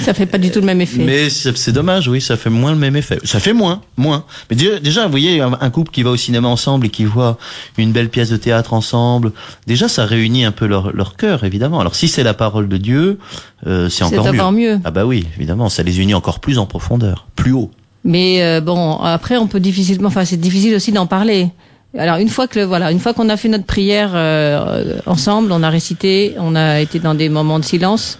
Ça 0.00 0.14
fait 0.14 0.26
pas 0.26 0.38
du 0.38 0.50
tout 0.50 0.60
le 0.60 0.66
même 0.66 0.80
effet. 0.80 1.02
mais 1.02 1.30
c'est 1.30 1.72
dommage, 1.72 2.06
oui, 2.08 2.20
ça 2.20 2.36
fait 2.36 2.50
moins 2.50 2.70
le 2.72 2.78
même 2.78 2.94
effet. 2.96 3.18
Ça 3.24 3.40
fait 3.40 3.52
moins, 3.52 3.80
moins. 3.96 4.24
Mais 4.50 4.56
déjà, 4.56 5.04
vous 5.04 5.10
voyez, 5.10 5.40
un 5.40 5.70
couple 5.70 5.90
qui 5.90 6.02
va 6.02 6.10
au 6.10 6.16
cinéma 6.16 6.48
ensemble 6.48 6.86
et 6.86 6.90
qui 6.90 7.04
voit 7.04 7.38
une 7.76 7.92
belle 7.92 8.08
pièce 8.08 8.30
de 8.30 8.36
théâtre 8.36 8.72
ensemble, 8.72 9.32
déjà, 9.66 9.88
ça 9.88 10.04
réunit 10.04 10.44
un 10.44 10.52
peu 10.52 10.66
leur, 10.66 10.92
leur 10.94 11.16
cœur, 11.16 11.44
évidemment. 11.44 11.80
Alors, 11.80 11.94
si 11.94 12.08
c'est 12.08 12.22
la 12.22 12.34
parole 12.34 12.68
de 12.68 12.76
Dieu, 12.76 13.18
euh, 13.66 13.88
c'est 13.88 14.04
C'est 14.04 14.18
encore 14.18 14.32
mieux. 14.32 14.38
encore 14.40 14.52
mieux. 14.52 14.80
Ah 14.84 14.90
bah 14.90 15.04
oui, 15.04 15.26
évidemment, 15.36 15.68
ça 15.68 15.82
les 15.82 16.00
unit 16.00 16.14
encore 16.14 16.38
plus 16.40 16.58
en 16.58 16.66
profondeur, 16.66 17.26
plus 17.34 17.52
haut. 17.52 17.70
Mais 18.04 18.42
euh, 18.42 18.60
bon, 18.60 18.96
après, 18.98 19.36
on 19.36 19.48
peut 19.48 19.60
difficilement. 19.60 20.08
Enfin, 20.08 20.24
c'est 20.24 20.36
difficile 20.40 20.74
aussi 20.76 20.92
d'en 20.92 21.06
parler. 21.06 21.48
Alors 21.96 22.16
une 22.18 22.28
fois 22.28 22.46
que 22.48 22.60
voilà, 22.60 22.92
une 22.92 22.98
fois 23.00 23.14
qu'on 23.14 23.28
a 23.30 23.36
fait 23.36 23.48
notre 23.48 23.64
prière 23.64 24.10
euh, 24.14 24.98
ensemble, 25.06 25.52
on 25.52 25.62
a 25.62 25.70
récité, 25.70 26.34
on 26.38 26.54
a 26.54 26.80
été 26.80 26.98
dans 26.98 27.14
des 27.14 27.28
moments 27.30 27.58
de 27.58 27.64
silence, 27.64 28.18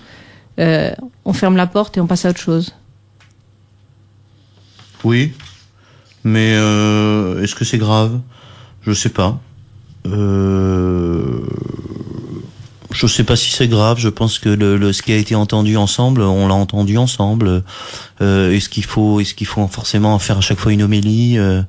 euh, 0.58 0.90
on 1.26 1.32
ferme 1.34 1.56
la 1.56 1.66
porte 1.66 1.96
et 1.98 2.00
on 2.00 2.06
passe 2.06 2.24
à 2.24 2.30
autre 2.30 2.40
chose. 2.40 2.74
Oui. 5.04 5.32
Mais 6.24 6.54
euh, 6.54 7.42
est-ce 7.42 7.54
que 7.54 7.64
c'est 7.64 7.78
grave? 7.78 8.18
Je 8.82 8.92
sais 8.92 9.10
pas. 9.10 9.38
Euh, 10.06 11.40
je 12.90 13.06
sais 13.06 13.24
pas 13.24 13.36
si 13.36 13.50
c'est 13.52 13.68
grave. 13.68 13.98
Je 13.98 14.08
pense 14.08 14.38
que 14.38 14.48
le, 14.48 14.78
le- 14.78 14.92
ce 14.94 15.02
qui 15.02 15.12
a 15.12 15.16
été 15.16 15.34
entendu 15.34 15.76
ensemble, 15.76 16.22
on 16.22 16.48
l'a 16.48 16.54
entendu 16.54 16.96
ensemble. 16.96 17.62
Euh, 18.22 18.50
est-ce 18.50 18.70
qu'il 18.70 18.84
faut, 18.86 19.20
est-ce 19.20 19.34
qu'il 19.34 19.46
faut 19.46 19.66
forcément 19.68 20.14
en 20.14 20.18
faire 20.18 20.38
à 20.38 20.40
chaque 20.40 20.58
fois 20.58 20.72
une 20.72 20.82
homélie? 20.82 21.38
Euh, 21.38 21.62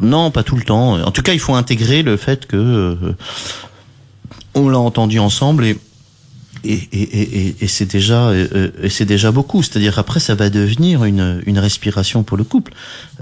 Non, 0.00 0.30
pas 0.30 0.42
tout 0.42 0.56
le 0.56 0.62
temps. 0.62 1.00
En 1.02 1.10
tout 1.10 1.22
cas, 1.22 1.32
il 1.32 1.40
faut 1.40 1.54
intégrer 1.54 2.02
le 2.02 2.16
fait 2.16 2.46
que 2.46 2.56
euh, 2.56 2.94
on 4.54 4.68
l'a 4.68 4.78
entendu 4.78 5.18
ensemble 5.18 5.64
et 5.64 5.76
et, 6.64 6.72
et, 6.92 7.02
et, 7.48 7.56
et- 7.60 7.68
c'est 7.68 7.84
déjà 7.90 8.28
euh, 8.28 8.70
et 8.82 8.88
c'est 8.90 9.04
déjà 9.04 9.30
beaucoup. 9.30 9.62
C'est-à-dire 9.62 9.98
après, 9.98 10.18
ça 10.20 10.34
va 10.34 10.50
devenir 10.50 11.04
une, 11.04 11.40
une 11.46 11.58
respiration 11.58 12.24
pour 12.24 12.36
le 12.36 12.44
couple. 12.44 12.72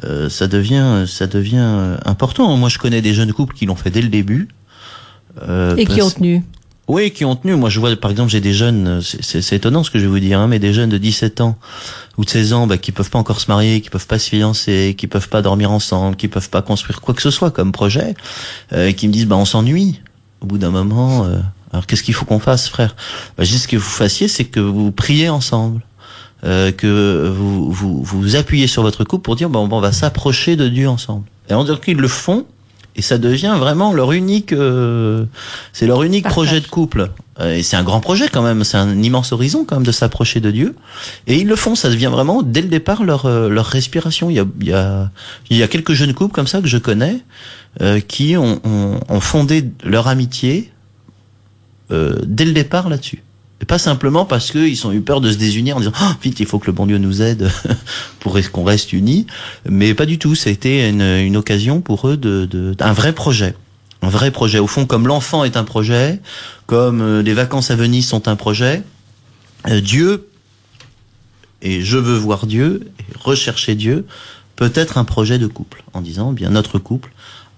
Euh, 0.04 0.28
ça 0.30 0.46
devient 0.46 1.04
ça 1.06 1.26
devient 1.26 1.56
euh, 1.58 1.96
important. 2.06 2.56
Moi, 2.56 2.68
je 2.70 2.78
connais 2.78 3.02
des 3.02 3.12
jeunes 3.12 3.32
couples 3.34 3.54
qui 3.54 3.66
l'ont 3.66 3.76
fait 3.76 3.90
dès 3.90 4.02
le 4.02 4.08
début. 4.08 4.48
euh, 5.46 5.76
Et 5.76 5.84
qui 5.84 6.00
ont 6.00 6.10
tenu. 6.10 6.42
Oui, 6.88 7.11
qui 7.12 7.25
ont 7.25 7.35
tenu. 7.37 7.57
Moi, 7.57 7.70
je 7.70 7.81
vois, 7.81 7.94
par 7.97 8.11
exemple, 8.11 8.31
j'ai 8.31 8.40
des 8.40 8.53
jeunes, 8.53 8.87
euh, 8.87 9.01
c'est- 9.01 9.53
étonnant 9.55 9.83
ce 9.85 9.90
que 9.90 9.99
je 9.99 10.05
vais 10.05 10.11
vous 10.11 10.18
dire, 10.20 10.38
hein, 10.38 10.47
mais 10.49 10.59
des 10.59 10.73
jeunes 10.75 10.90
de 10.90 10.99
17 10.99 11.40
ans 11.40 11.57
ou 12.18 12.25
de 12.25 12.31
16 12.31 12.53
ans 12.53 12.66
bah, 12.66 12.77
qui 12.79 12.92
peuvent 12.92 13.11
pas 13.11 13.18
encore 13.18 13.40
se 13.40 13.51
marier, 13.51 13.81
qui 13.81 13.88
peuvent 13.90 14.07
pas 14.07 14.18
se 14.18 14.29
fiancer, 14.29 14.94
qui 14.99 15.07
peuvent 15.07 15.29
pas 15.29 15.40
dormir 15.42 15.70
ensemble, 15.70 16.16
qui 16.16 16.29
peuvent 16.29 16.51
pas 16.51 16.62
construire 16.62 17.01
quoi 17.01 17.14
que 17.14 17.23
ce 17.23 17.31
soit 17.31 17.51
comme 17.51 17.73
projet, 17.73 18.14
euh, 18.73 18.92
qui 18.92 19.09
me 19.09 19.12
disent, 19.12 19.27
bah, 19.27 19.37
on 19.37 19.44
s'ennuie 19.47 20.01
au 20.40 20.47
bout 20.47 20.59
d'un 20.59 20.70
moment. 20.70 21.25
euh, 21.25 21.38
alors, 21.73 21.87
qu'est-ce 21.87 22.03
qu'il 22.03 22.14
faut 22.14 22.25
qu'on 22.27 22.38
fasse, 22.38 22.68
frère? 22.68 22.94
Bah, 23.38 23.44
Juste 23.44 23.62
ce 23.64 23.68
que 23.68 23.77
vous 23.77 23.83
fassiez, 23.83 24.29
c'est 24.29 24.44
que 24.44 24.61
vous 24.61 24.92
priez 24.92 25.29
ensemble. 25.31 25.81
Euh, 26.44 26.70
que 26.73 27.33
vous, 27.35 27.70
vous 27.73 28.03
vous 28.03 28.37
appuyez 28.37 28.66
sur 28.66 28.83
votre 28.83 29.03
couple 29.05 29.23
pour 29.25 29.35
dire 29.35 29.49
bon, 29.49 29.66
on 29.73 29.81
va 29.81 29.92
s'approcher 29.92 30.57
de 30.57 30.68
Dieu 30.68 30.87
ensemble. 30.90 31.25
Et 31.49 31.55
on 31.55 31.64
dirait 31.64 31.81
qu'ils 31.81 31.97
le 31.97 32.07
font 32.09 32.44
et 32.96 33.02
ça 33.02 33.18
devient 33.18 33.57
vraiment 33.59 33.92
leur 33.92 34.12
unique 34.12 34.52
euh, 34.52 35.24
c'est 35.72 35.87
leur 35.87 36.02
unique 36.04 36.24
Partage. 36.24 36.35
projet 36.35 36.61
de 36.61 36.66
couple. 36.66 37.11
Euh, 37.40 37.57
Et 37.57 37.62
c'est 37.64 37.76
un 37.76 37.83
grand 37.83 38.00
projet 38.00 38.28
quand 38.28 38.42
même, 38.42 38.62
c'est 38.62 38.76
un 38.76 39.02
immense 39.02 39.33
horizon 39.33 39.64
quand 39.64 39.76
même 39.76 39.85
de 39.85 39.90
s'approcher 39.92 40.40
de 40.40 40.50
Dieu. 40.52 40.76
Et 41.26 41.38
ils 41.38 41.48
le 41.48 41.57
font, 41.57 41.74
ça 41.74 41.88
devient 41.90 42.11
vraiment 42.12 42.42
dès 42.42 42.62
le 42.62 42.68
départ 42.68 43.02
leur 43.02 43.26
euh, 43.26 43.48
leur 43.48 43.66
respiration. 43.66 44.30
Il 44.30 44.37
y 44.37 44.40
a 44.40 44.46
il 44.61 44.68
y 44.68 44.72
a 44.72 45.11
il 45.50 45.57
y 45.57 45.62
a 45.62 45.68
quelques 45.68 45.92
jeunes 45.94 46.14
couples 46.14 46.35
comme 46.35 46.46
ça 46.46 46.61
que 46.61 46.68
je 46.68 46.78
connais 46.78 47.18
euh, 47.80 47.98
qui 48.00 48.37
ont, 48.37 48.61
ont, 48.64 49.00
ont 49.09 49.20
fondé 49.20 49.64
leur 49.83 50.07
amitié 50.07 50.70
euh, 51.90 52.18
dès 52.24 52.44
le 52.44 52.52
départ 52.52 52.88
là-dessus. 52.88 53.22
Pas 53.67 53.79
simplement 53.79 54.27
parce 54.27 54.51
qu'ils 54.51 54.87
ont 54.87 54.93
eu 54.93 55.01
peur 55.01 55.23
de 55.23 55.31
se 55.31 55.37
désunir 55.37 55.77
en 55.77 55.81
disant 55.81 55.93
Ah, 55.99 56.17
vite 56.23 56.38
il 56.40 56.47
faut 56.47 56.59
que 56.59 56.67
le 56.67 56.73
bon 56.73 56.87
Dieu 56.87 56.99
nous 56.99 57.23
aide 57.23 57.51
pour 58.21 58.37
qu'on 58.53 58.64
reste 58.64 58.93
unis, 58.93 59.27
mais 59.67 59.95
pas 59.95 60.05
du 60.05 60.19
tout. 60.19 60.35
Ça 60.35 60.51
a 60.51 60.53
été 60.53 60.87
une, 60.88 61.37
occasion 61.37 61.81
pour 61.81 62.09
eux 62.09 62.17
de, 62.17 62.45
de 62.45 62.75
un 62.81 62.93
vrai 62.93 63.12
projet, 63.12 63.55
un 64.03 64.11
vrai 64.11 64.31
projet. 64.31 64.59
Au 64.59 64.67
fond, 64.67 64.85
comme 64.85 65.07
l'enfant 65.07 65.45
est 65.45 65.57
un 65.57 65.64
projet, 65.64 66.21
comme 66.67 67.01
euh, 67.01 67.23
les 67.23 67.33
vacances 67.33 67.71
à 67.71 67.77
Venise 67.77 68.07
sont 68.07 68.29
un 68.29 68.37
projet, 68.37 68.83
euh, 69.69 69.81
Dieu 69.81 70.29
et 71.62 71.81
je 71.81 71.97
veux 71.97 72.17
voir 72.17 72.47
Dieu 72.47 72.93
et 73.01 73.19
rechercher 73.19 73.75
Dieu 73.75 74.07
peut 74.57 74.73
être 74.75 74.99
un 74.99 75.05
projet 75.05 75.38
de 75.38 75.47
couple 75.47 75.83
en 75.95 76.01
disant 76.01 76.31
eh 76.33 76.35
bien 76.35 76.51
notre 76.51 76.79
couple 76.79 77.12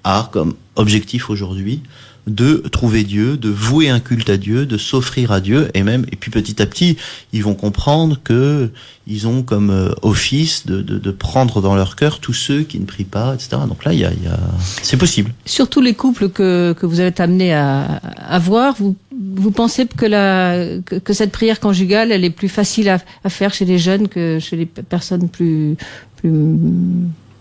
a 0.05 0.31
comme 0.33 0.55
objectif 0.77 1.29
aujourd'hui 1.29 1.83
de 2.27 2.57
trouver 2.73 3.05
Dieu, 3.05 3.37
de 3.37 3.49
vouer 3.49 3.89
un 3.89 4.01
culte 4.01 4.29
à 4.31 4.37
Dieu, 4.37 4.67
de 4.67 4.77
s'offrir 4.79 5.31
à 5.31 5.41
Dieu, 5.41 5.69
et 5.75 5.85
même, 5.85 6.05
et 6.11 6.17
puis 6.17 6.31
petit 6.31 6.61
à 6.61 6.67
petit, 6.67 6.97
ils 7.33 7.45
vont 7.45 7.55
comprendre 7.55 8.19
que 8.25 8.71
ils 9.07 9.29
ont 9.29 9.45
comme 9.45 9.71
euh, 9.71 9.93
office 10.03 10.67
de, 10.67 10.83
de, 10.83 10.99
de 10.99 11.11
prendre 11.13 11.63
dans 11.63 11.77
leur 11.77 11.95
cœur 11.95 12.19
tous 12.19 12.33
ceux 12.33 12.63
qui 12.63 12.81
ne 12.81 12.85
prient 12.85 13.05
pas, 13.05 13.35
etc. 13.35 13.59
Donc 13.69 13.85
là, 13.85 13.93
il 13.93 14.01
y 14.01 14.05
a, 14.05 14.11
y 14.11 14.27
a... 14.27 14.41
c'est 14.83 14.97
possible. 14.97 15.33
Surtout 15.45 15.81
les 15.81 15.95
couples 15.95 16.29
que, 16.29 16.75
que 16.77 16.87
vous 16.87 17.01
êtes 17.01 17.21
amenés 17.21 17.55
à, 17.55 17.85
à 18.17 18.39
voir, 18.41 18.75
vous, 18.77 18.97
vous 19.13 19.53
pensez 19.53 19.87
que, 19.87 20.07
la, 20.07 20.81
que, 20.83 21.13
cette 21.13 21.31
prière 21.31 21.61
conjugale, 21.61 22.11
elle 22.11 22.25
est 22.25 22.31
plus 22.31 22.49
facile 22.49 22.89
à, 22.89 22.99
à 23.23 23.31
faire 23.31 23.55
chez 23.55 23.65
les 23.65 23.79
jeunes 23.79 24.09
que 24.09 24.39
chez 24.41 24.57
les 24.57 24.67
pe- 24.67 24.83
personnes 24.83 25.29
plus, 25.29 25.77
plus, 26.17 26.59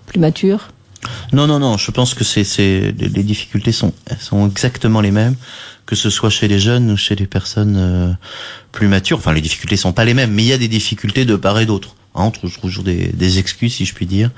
plus 0.06 0.19
matures? 0.19 0.69
Non, 1.34 1.48
non, 1.48 1.60
non. 1.60 1.78
Je 1.78 1.91
pense 1.91 2.13
que 2.13 2.24
c'est, 2.24 2.44
c'est 2.44 2.94
les, 2.98 3.24
difficultés 3.24 3.72
sont, 3.72 3.94
sont 4.20 4.50
exactement 4.50 5.02
les 5.02 5.12
mêmes, 5.12 5.36
que 5.86 5.96
ce 5.96 6.10
soit 6.10 6.30
chez 6.30 6.48
les 6.48 6.60
jeunes 6.60 6.91
ou 6.91 6.98
chez 6.98 7.15
les 7.15 7.28
personnes 7.28 7.76
euh, 7.78 8.12
plus 8.72 8.88
matures. 8.88 9.18
Enfin, 9.18 9.34
les 9.34 9.41
difficultés 9.41 9.78
sont 9.78 9.94
pas 9.94 10.06
les 10.06 10.13
mêmes, 10.13 10.32
mais 10.32 10.44
il 10.44 10.48
y 10.48 10.54
a 10.54 10.58
des 10.58 10.68
difficultés 10.68 11.26
de 11.26 11.36
part 11.36 11.60
et 11.60 11.65
d'autre. 11.65 11.96
Hein, 12.15 12.24
on 12.26 12.32
trouve 12.32 12.58
toujours 12.60 12.84
des, 12.84 13.08
des 13.13 13.39
excuses, 13.39 13.74
si 13.76 13.86
je 13.86 13.94
puis 13.94 14.06
dire, 14.06 14.32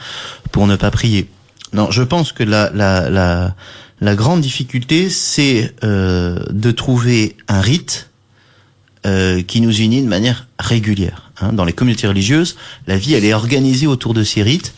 pour 0.51 0.67
ne 0.67 0.75
pas 0.75 0.91
prier. 0.91 1.29
Non, 1.73 1.91
je 1.91 2.01
pense 2.03 2.31
que 2.31 2.43
la, 2.43 2.71
la, 2.73 3.09
la, 3.09 3.55
la 4.01 4.15
grande 4.15 4.41
difficulté, 4.41 5.09
c'est 5.09 5.73
euh, 5.83 6.39
de 6.49 6.71
trouver 6.71 7.35
un 7.47 7.61
rite 7.61 8.09
euh, 9.05 9.41
qui 9.43 9.61
nous 9.61 9.75
unit 9.75 10.01
de 10.01 10.07
manière 10.07 10.47
régulière. 10.59 11.31
hein. 11.39 11.53
Dans 11.53 11.65
les 11.65 11.73
communautés 11.73 12.07
religieuses, 12.07 12.57
la 12.87 12.97
vie, 12.97 13.13
elle 13.13 13.25
est 13.25 13.33
organisée 13.33 13.85
autour 13.85 14.13
de 14.13 14.23
ces 14.23 14.41
rites. 14.43 14.73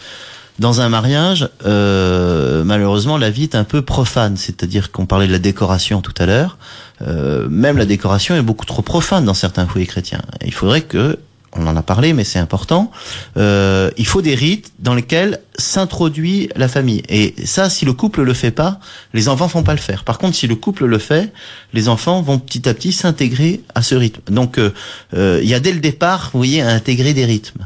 Dans 0.60 0.82
un 0.82 0.90
mariage, 0.90 1.50
euh, 1.66 2.66
malheureusement, 2.66 3.18
la 3.18 3.30
vie 3.30 3.44
est 3.44 3.56
un 3.56 3.64
peu 3.64 3.82
profane. 3.82 4.36
C'est-à-dire 4.36 4.92
qu'on 4.92 5.06
parlait 5.06 5.28
de 5.28 5.32
la 5.32 5.40
décoration 5.40 6.02
tout 6.02 6.14
à 6.18 6.26
l'heure. 6.26 6.58
Euh, 7.02 7.48
même 7.50 7.78
la 7.78 7.86
décoration 7.86 8.36
est 8.36 8.42
beaucoup 8.42 8.66
trop 8.66 8.82
profane 8.82 9.24
dans 9.24 9.34
certains 9.34 9.66
foyers 9.66 9.88
chrétiens. 9.88 10.22
Il 10.46 10.54
faudrait 10.54 10.82
que, 10.82 11.18
on 11.54 11.66
en 11.66 11.78
a 11.78 11.82
parlé, 11.82 12.12
mais 12.12 12.26
c'est 12.26 12.40
important. 12.40 12.92
euh, 13.38 13.90
il 13.98 14.06
faut 14.06 14.22
des 14.22 14.36
rites 14.36 14.74
dans 14.80 14.94
lesquels 14.96 15.40
s'introduit 15.58 16.50
la 16.58 16.68
famille. 16.68 17.04
Et 17.08 17.36
ça, 17.46 17.70
si 17.70 17.86
le 17.86 17.94
couple 17.94 18.22
le 18.22 18.34
fait 18.34 18.52
pas, 18.52 18.82
les 19.14 19.30
enfants 19.30 19.48
vont 19.48 19.64
pas 19.64 19.74
le 19.74 19.80
faire. 19.80 20.04
Par 20.04 20.18
contre, 20.18 20.36
si 20.36 20.46
le 20.46 20.56
couple 20.56 20.86
le 20.86 21.00
fait, 21.00 21.32
les 21.74 21.88
enfants 21.88 22.22
vont 22.22 22.38
petit 22.38 22.68
à 22.68 22.74
petit 22.74 22.92
s'intégrer 22.92 23.62
à 23.76 23.82
ce 23.82 23.96
rythme. 23.96 24.22
Donc, 24.34 24.58
euh, 24.58 24.74
euh, 25.14 25.40
il 25.42 25.50
y 25.50 25.54
a 25.54 25.62
dès 25.62 25.72
le 25.72 25.80
départ, 25.80 26.32
vous 26.34 26.40
voyez, 26.40 26.62
à 26.62 26.70
intégrer 26.70 27.14
des 27.14 27.26
rythmes. 27.26 27.66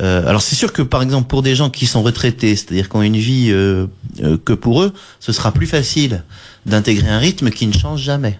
Euh, 0.00 0.26
alors 0.26 0.40
c'est 0.40 0.54
sûr 0.54 0.72
que 0.72 0.80
par 0.82 1.02
exemple 1.02 1.28
pour 1.28 1.42
des 1.42 1.54
gens 1.54 1.68
qui 1.68 1.86
sont 1.86 2.02
retraités, 2.02 2.56
c'est-à-dire 2.56 2.88
qui 2.88 2.96
ont 2.96 3.02
une 3.02 3.16
vie 3.16 3.48
euh, 3.50 3.86
euh, 4.22 4.38
que 4.42 4.54
pour 4.54 4.82
eux, 4.82 4.92
ce 5.20 5.32
sera 5.32 5.52
plus 5.52 5.66
facile 5.66 6.22
d'intégrer 6.64 7.10
un 7.10 7.18
rythme 7.18 7.50
qui 7.50 7.66
ne 7.66 7.72
change 7.72 8.00
jamais. 8.00 8.38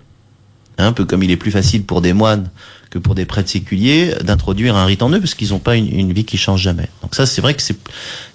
Hein, 0.78 0.86
un 0.88 0.92
peu 0.92 1.04
comme 1.04 1.22
il 1.22 1.30
est 1.30 1.36
plus 1.36 1.50
facile 1.50 1.82
pour 1.84 2.00
des 2.00 2.14
moines 2.14 2.48
que 2.88 2.98
pour 2.98 3.14
des 3.14 3.26
prêtres 3.26 3.50
séculiers 3.50 4.14
d'introduire 4.22 4.76
un 4.76 4.86
rite 4.86 5.02
en 5.02 5.10
eux 5.10 5.20
parce 5.20 5.34
qu'ils 5.34 5.50
n'ont 5.50 5.58
pas 5.58 5.76
une, 5.76 6.12
vie 6.12 6.24
qui 6.24 6.38
change 6.38 6.62
jamais. 6.62 6.88
Donc 7.02 7.14
ça 7.14 7.26
c'est 7.26 7.42
vrai 7.42 7.54
que 7.54 7.62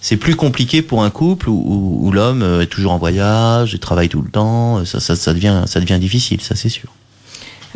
c'est 0.01 0.17
plus 0.17 0.35
compliqué 0.35 0.83
pour 0.83 1.03
un 1.03 1.09
couple 1.09 1.49
où, 1.49 1.53
où- 1.53 2.07
où 2.07 2.11
l'homme 2.11 2.43
euh, 2.43 2.61
est 2.61 2.67
toujours 2.67 2.91
en 2.91 2.97
voyage, 2.99 3.73
et 3.73 3.79
travaille 3.79 4.09
tout 4.09 4.21
le 4.21 4.29
temps, 4.29 4.85
ça, 4.85 4.99
ça, 4.99 5.15
ça 5.15 5.33
devient 5.33 5.63
ça 5.65 5.79
devient 5.79 5.99
difficile, 5.99 6.41
ça 6.41 6.55
c'est 6.55 6.69
sûr. 6.69 6.89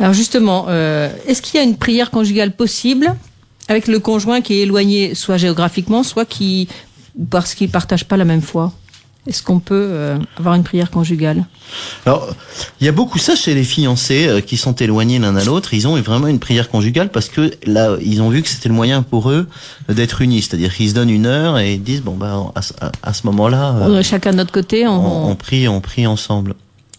Alors 0.00 0.12
justement, 0.12 0.66
euh, 0.68 1.10
est-ce 1.26 1.42
qu'il 1.42 1.58
y 1.58 1.60
a 1.60 1.64
une 1.66 1.76
prière 1.76 2.10
conjugale 2.10 2.52
possible? 2.52 3.14
Avec 3.68 3.86
le 3.88 3.98
conjoint 4.00 4.40
qui 4.40 4.54
est 4.54 4.60
éloigné, 4.62 5.14
soit 5.14 5.36
géographiquement, 5.36 6.02
soit 6.02 6.24
qui 6.24 6.68
parce 7.30 7.54
qu'il 7.54 7.68
partage 7.70 8.04
pas 8.06 8.16
la 8.16 8.24
même 8.24 8.40
foi 8.42 8.72
Est-ce 9.26 9.42
qu'on 9.42 9.60
peut 9.60 9.86
euh, 9.90 10.18
avoir 10.38 10.54
une 10.54 10.64
prière 10.64 10.90
conjugale? 10.90 11.44
Alors, 12.06 12.34
il 12.80 12.86
y 12.86 12.88
a 12.88 12.92
beaucoup 12.92 13.18
ça 13.18 13.36
chez 13.36 13.54
les 13.54 13.64
fiancés 13.64 14.26
euh, 14.26 14.40
qui 14.40 14.56
sont 14.56 14.74
éloignés 14.74 15.18
l'un 15.18 15.36
à 15.36 15.44
l'autre. 15.44 15.74
Ils 15.74 15.86
ont 15.86 15.94
vraiment 16.00 16.26
une 16.26 16.38
prière 16.40 16.68
conjugale 16.70 17.10
parce 17.10 17.28
que 17.28 17.52
là, 17.66 17.96
ils 18.02 18.20
ont 18.22 18.30
vu 18.30 18.42
que 18.42 18.48
c'était 18.48 18.68
le 18.70 18.74
moyen 18.74 19.02
pour 19.02 19.30
eux 19.30 19.46
d'être 19.88 20.22
unis. 20.22 20.42
C'est-à-dire 20.42 20.74
qu'ils 20.74 20.88
se 20.88 20.94
donnent 20.94 21.10
une 21.10 21.26
heure 21.26 21.58
et 21.58 21.74
ils 21.74 21.82
disent 21.82 22.02
bon 22.02 22.14
bah 22.16 22.50
à, 22.54 22.62
ce- 22.62 22.72
à- 22.80 22.90
à 23.02 23.12
ce 23.12 23.26
moment-là, 23.26 23.74
euh, 23.88 24.02
Chacun 24.02 24.32
de 24.32 24.36
notre 24.38 24.52
côté, 24.52 24.88
on, 24.88 24.92
on, 25.26 25.30
on 25.30 25.36
prie, 25.36 25.68
on 25.68 25.80
prie 25.80 26.06
ensemble. 26.06 26.54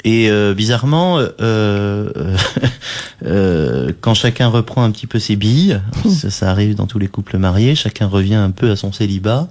Et 0.06 0.30
euh, 0.30 0.54
bizarrement, 0.54 1.20
euh, 1.20 2.10
euh, 3.26 3.92
quand 4.02 4.14
chacun 4.14 4.48
reprend 4.48 4.84
un 4.84 4.92
petit 4.92 5.08
peu 5.08 5.18
ses 5.18 5.38
billes, 5.38 5.80
ça, 6.10 6.30
ça 6.30 6.52
arrive 6.52 6.76
dans 6.76 6.88
tous 6.88 7.00
les 7.00 7.08
couples 7.08 7.38
mariés, 7.38 7.74
chacun 7.74 8.08
revient 8.08 8.36
un 8.36 8.52
peu 8.52 8.72
à 8.72 8.76
son 8.76 8.92
célibat, 8.92 9.48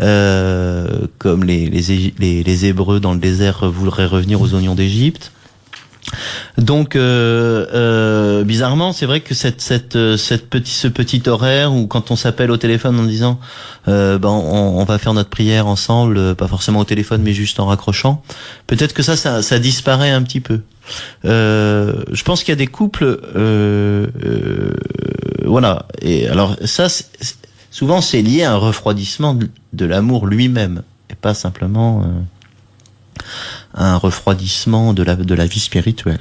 euh, 0.00 1.06
comme 1.16 1.44
les, 1.44 1.70
les, 1.70 2.12
les, 2.18 2.42
les 2.42 2.66
Hébreux 2.66 3.00
dans 3.00 3.14
le 3.14 3.18
désert 3.18 3.70
voudraient 3.70 4.06
revenir 4.06 4.40
aux 4.42 4.54
oignons 4.54 4.74
d'Égypte. 4.74 5.32
Donc, 6.56 6.96
euh, 6.96 7.66
euh, 7.72 8.44
bizarrement, 8.44 8.92
c'est 8.92 9.06
vrai 9.06 9.20
que 9.20 9.34
cette, 9.34 9.60
cette, 9.60 9.96
euh, 9.96 10.16
cette 10.16 10.48
petit, 10.50 10.72
ce 10.72 10.88
petit 10.88 11.22
horaire 11.28 11.72
où 11.72 11.86
quand 11.86 12.10
on 12.10 12.16
s'appelle 12.16 12.50
au 12.50 12.56
téléphone 12.56 12.98
en 12.98 13.04
disant, 13.04 13.38
euh, 13.86 14.18
ben, 14.18 14.28
on, 14.28 14.78
on 14.78 14.84
va 14.84 14.98
faire 14.98 15.14
notre 15.14 15.30
prière 15.30 15.66
ensemble, 15.66 16.18
euh, 16.18 16.34
pas 16.34 16.48
forcément 16.48 16.80
au 16.80 16.84
téléphone, 16.84 17.22
mais 17.22 17.32
juste 17.32 17.60
en 17.60 17.66
raccrochant, 17.66 18.22
peut-être 18.66 18.92
que 18.92 19.02
ça, 19.02 19.16
ça, 19.16 19.42
ça 19.42 19.58
disparaît 19.58 20.10
un 20.10 20.22
petit 20.22 20.40
peu. 20.40 20.60
Euh, 21.24 22.02
je 22.10 22.22
pense 22.24 22.42
qu'il 22.42 22.52
y 22.52 22.56
a 22.56 22.56
des 22.56 22.66
couples, 22.66 23.20
euh, 23.36 24.06
voilà. 25.44 25.86
Et 26.02 26.28
alors 26.28 26.56
ça, 26.64 26.88
souvent, 27.70 28.00
c'est 28.00 28.22
lié 28.22 28.42
à 28.42 28.52
un 28.52 28.56
refroidissement 28.56 29.34
de, 29.34 29.48
de 29.74 29.84
l'amour 29.84 30.26
lui-même, 30.26 30.82
et 31.10 31.14
pas 31.14 31.34
simplement 31.34 32.04
un 33.78 33.96
refroidissement 33.96 34.92
de 34.92 35.02
la, 35.02 35.16
de 35.16 35.34
la 35.34 35.46
vie 35.46 35.60
spirituelle. 35.60 36.20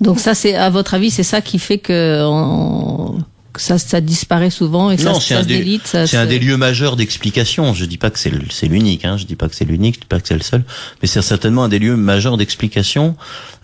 Donc 0.00 0.18
ça, 0.18 0.34
c'est 0.34 0.54
à 0.54 0.70
votre 0.70 0.94
avis, 0.94 1.10
c'est 1.10 1.22
ça 1.22 1.40
qui 1.40 1.58
fait 1.58 1.78
que 1.78 2.24
on- 2.24 3.18
ça, 3.56 3.78
ça 3.78 4.00
disparaît 4.00 4.48
souvent 4.48 4.90
et 4.92 4.96
que 4.96 5.02
Non, 5.02 5.14
ça, 5.14 5.20
c'est 5.20 5.34
ça 5.34 5.40
un 5.40 5.42
se 5.42 5.48
délite. 5.48 5.96
C'est 6.06 6.16
un 6.16 6.24
des 6.24 6.38
lieux 6.38 6.56
majeurs 6.56 6.94
d'explication. 6.96 7.74
Je 7.74 7.84
dis 7.84 7.98
pas 7.98 8.08
que 8.08 8.18
c'est 8.18 8.30
l'unique, 8.68 9.04
hein. 9.04 9.16
je 9.18 9.26
dis 9.26 9.34
pas 9.34 9.48
que 9.48 9.56
c'est 9.56 9.64
l'unique, 9.64 9.96
je 9.96 10.00
dis 10.00 10.06
pas 10.06 10.20
que 10.20 10.28
c'est 10.28 10.36
le 10.36 10.42
seul, 10.42 10.62
mais 11.02 11.08
c'est 11.08 11.20
certainement 11.20 11.64
un 11.64 11.68
des 11.68 11.80
lieux 11.80 11.96
majeurs 11.96 12.36
d'explication. 12.36 13.16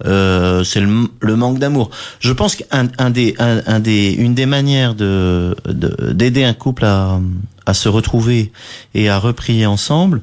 Euh, 0.04 0.64
c'est 0.64 0.80
le, 0.80 1.08
le 1.20 1.36
manque 1.36 1.60
d'amour. 1.60 1.90
Je 2.20 2.32
pense 2.32 2.56
qu'un 2.56 2.88
un 2.98 3.10
des, 3.10 3.36
un, 3.38 3.62
un 3.66 3.78
des, 3.78 4.10
une 4.10 4.34
des 4.34 4.44
manières 4.46 4.94
de 4.96 5.56
de- 5.64 6.12
d'aider 6.12 6.42
un 6.44 6.52
couple 6.52 6.84
à 6.84 7.20
à 7.64 7.72
se 7.74 7.88
retrouver 7.88 8.52
et 8.94 9.08
à 9.08 9.18
reprier 9.18 9.66
ensemble, 9.66 10.20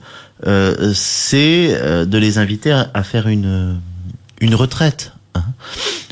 c'est 0.94 1.70
euh, 1.74 2.06
de 2.06 2.18
les 2.18 2.38
inviter 2.38 2.72
à, 2.72 2.90
à 2.94 3.04
faire 3.04 3.28
une 3.28 3.78
une 4.42 4.56
retraite. 4.56 5.14
hein. 5.36 5.44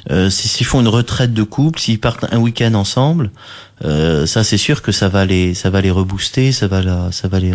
Euh, 0.10 0.30
si- 0.30 0.48
S'ils 0.48 0.66
font 0.66 0.80
une 0.82 0.88
retraite 0.88 1.34
de 1.34 1.44
couple, 1.44 1.80
s'ils 1.80 2.00
partent 2.00 2.26
un 2.32 2.38
week-end 2.40 2.74
ensemble, 2.74 3.30
euh, 3.86 4.26
ça 4.26 4.44
c'est 4.44 4.58
sûr 4.58 4.82
que 4.82 4.92
ça 4.92 5.10
va 5.10 5.26
les 5.26 5.54
ça 5.54 5.70
va 5.70 5.82
les 5.82 5.92
rebooster, 5.92 6.52
ça 6.52 6.68
va 6.68 6.82
la, 6.82 7.12
ça 7.12 7.28
va 7.28 7.40
les 7.40 7.54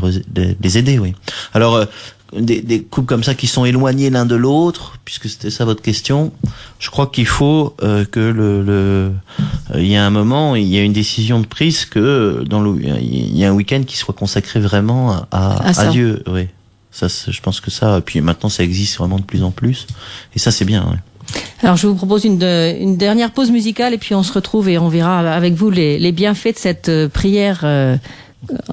les 0.62 0.78
aider, 0.78 0.98
oui. 0.98 1.14
Alors 1.54 1.76
euh, 1.76 1.84
des, 2.36 2.60
des 2.60 2.82
couples 2.82 3.06
comme 3.06 3.22
ça 3.24 3.34
qui 3.34 3.46
sont 3.46 3.64
éloignés 3.64 4.10
l'un 4.10 4.26
de 4.26 4.34
l'autre, 4.36 4.98
puisque 5.04 5.28
c'était 5.28 5.50
ça 5.50 5.64
votre 5.64 5.80
question, 5.82 6.32
je 6.80 6.90
crois 6.90 7.06
qu'il 7.06 7.26
faut 7.26 7.74
euh, 7.82 8.04
que 8.04 8.20
le, 8.20 8.62
le 8.62 8.72
euh, 9.74 9.80
il 9.80 9.86
y 9.86 9.96
a 9.96 10.04
un 10.04 10.10
moment, 10.10 10.54
il 10.56 10.66
y 10.66 10.76
a 10.78 10.82
une 10.82 10.92
décision 10.92 11.40
de 11.40 11.46
prise 11.46 11.84
que 11.84 11.98
euh, 12.00 12.44
dans 12.44 12.60
le 12.60 12.80
il 13.00 13.36
y 13.36 13.44
a 13.44 13.48
un 13.50 13.54
week-end 13.54 13.82
qui 13.86 13.96
soit 13.96 14.14
consacré 14.14 14.60
vraiment 14.60 15.12
à, 15.12 15.28
à, 15.30 15.68
À 15.70 15.80
à 15.80 15.86
Dieu, 15.88 16.22
oui. 16.28 16.48
Ça, 16.97 17.09
je 17.09 17.40
pense 17.42 17.61
que 17.61 17.70
ça, 17.70 18.01
puis 18.01 18.22
maintenant 18.22 18.49
ça 18.49 18.62
existe 18.64 18.97
vraiment 18.97 19.18
de 19.18 19.24
plus 19.24 19.42
en 19.42 19.51
plus, 19.51 19.86
et 20.34 20.38
ça 20.38 20.51
c'est 20.51 20.64
bien. 20.64 20.82
ouais. 20.84 20.97
Alors 21.62 21.76
je 21.76 21.86
vous 21.86 21.94
propose 21.94 22.24
une, 22.24 22.42
une 22.42 22.97
dernière 22.97 23.32
pause 23.32 23.51
musicale 23.51 23.92
et 23.92 23.99
puis 23.99 24.14
on 24.14 24.22
se 24.22 24.32
retrouve 24.32 24.68
et 24.70 24.78
on 24.78 24.88
verra 24.88 25.18
avec 25.34 25.53
vous 25.53 25.70
les, 25.70 25.99
les 25.99 26.12
bienfaits 26.12 26.55
de 26.55 26.59
cette 26.59 26.88
euh, 26.88 27.09
prière 27.09 27.61
euh, 27.64 27.97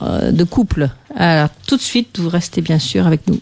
euh, 0.02 0.32
de 0.32 0.44
couple. 0.46 0.90
Alors 1.16 1.50
tout 1.68 1.76
de 1.76 1.82
suite, 1.82 2.18
vous 2.20 2.30
restez 2.30 2.62
bien 2.62 2.80
sûr 2.80 3.06
avec 3.08 3.28
nous. 3.28 3.40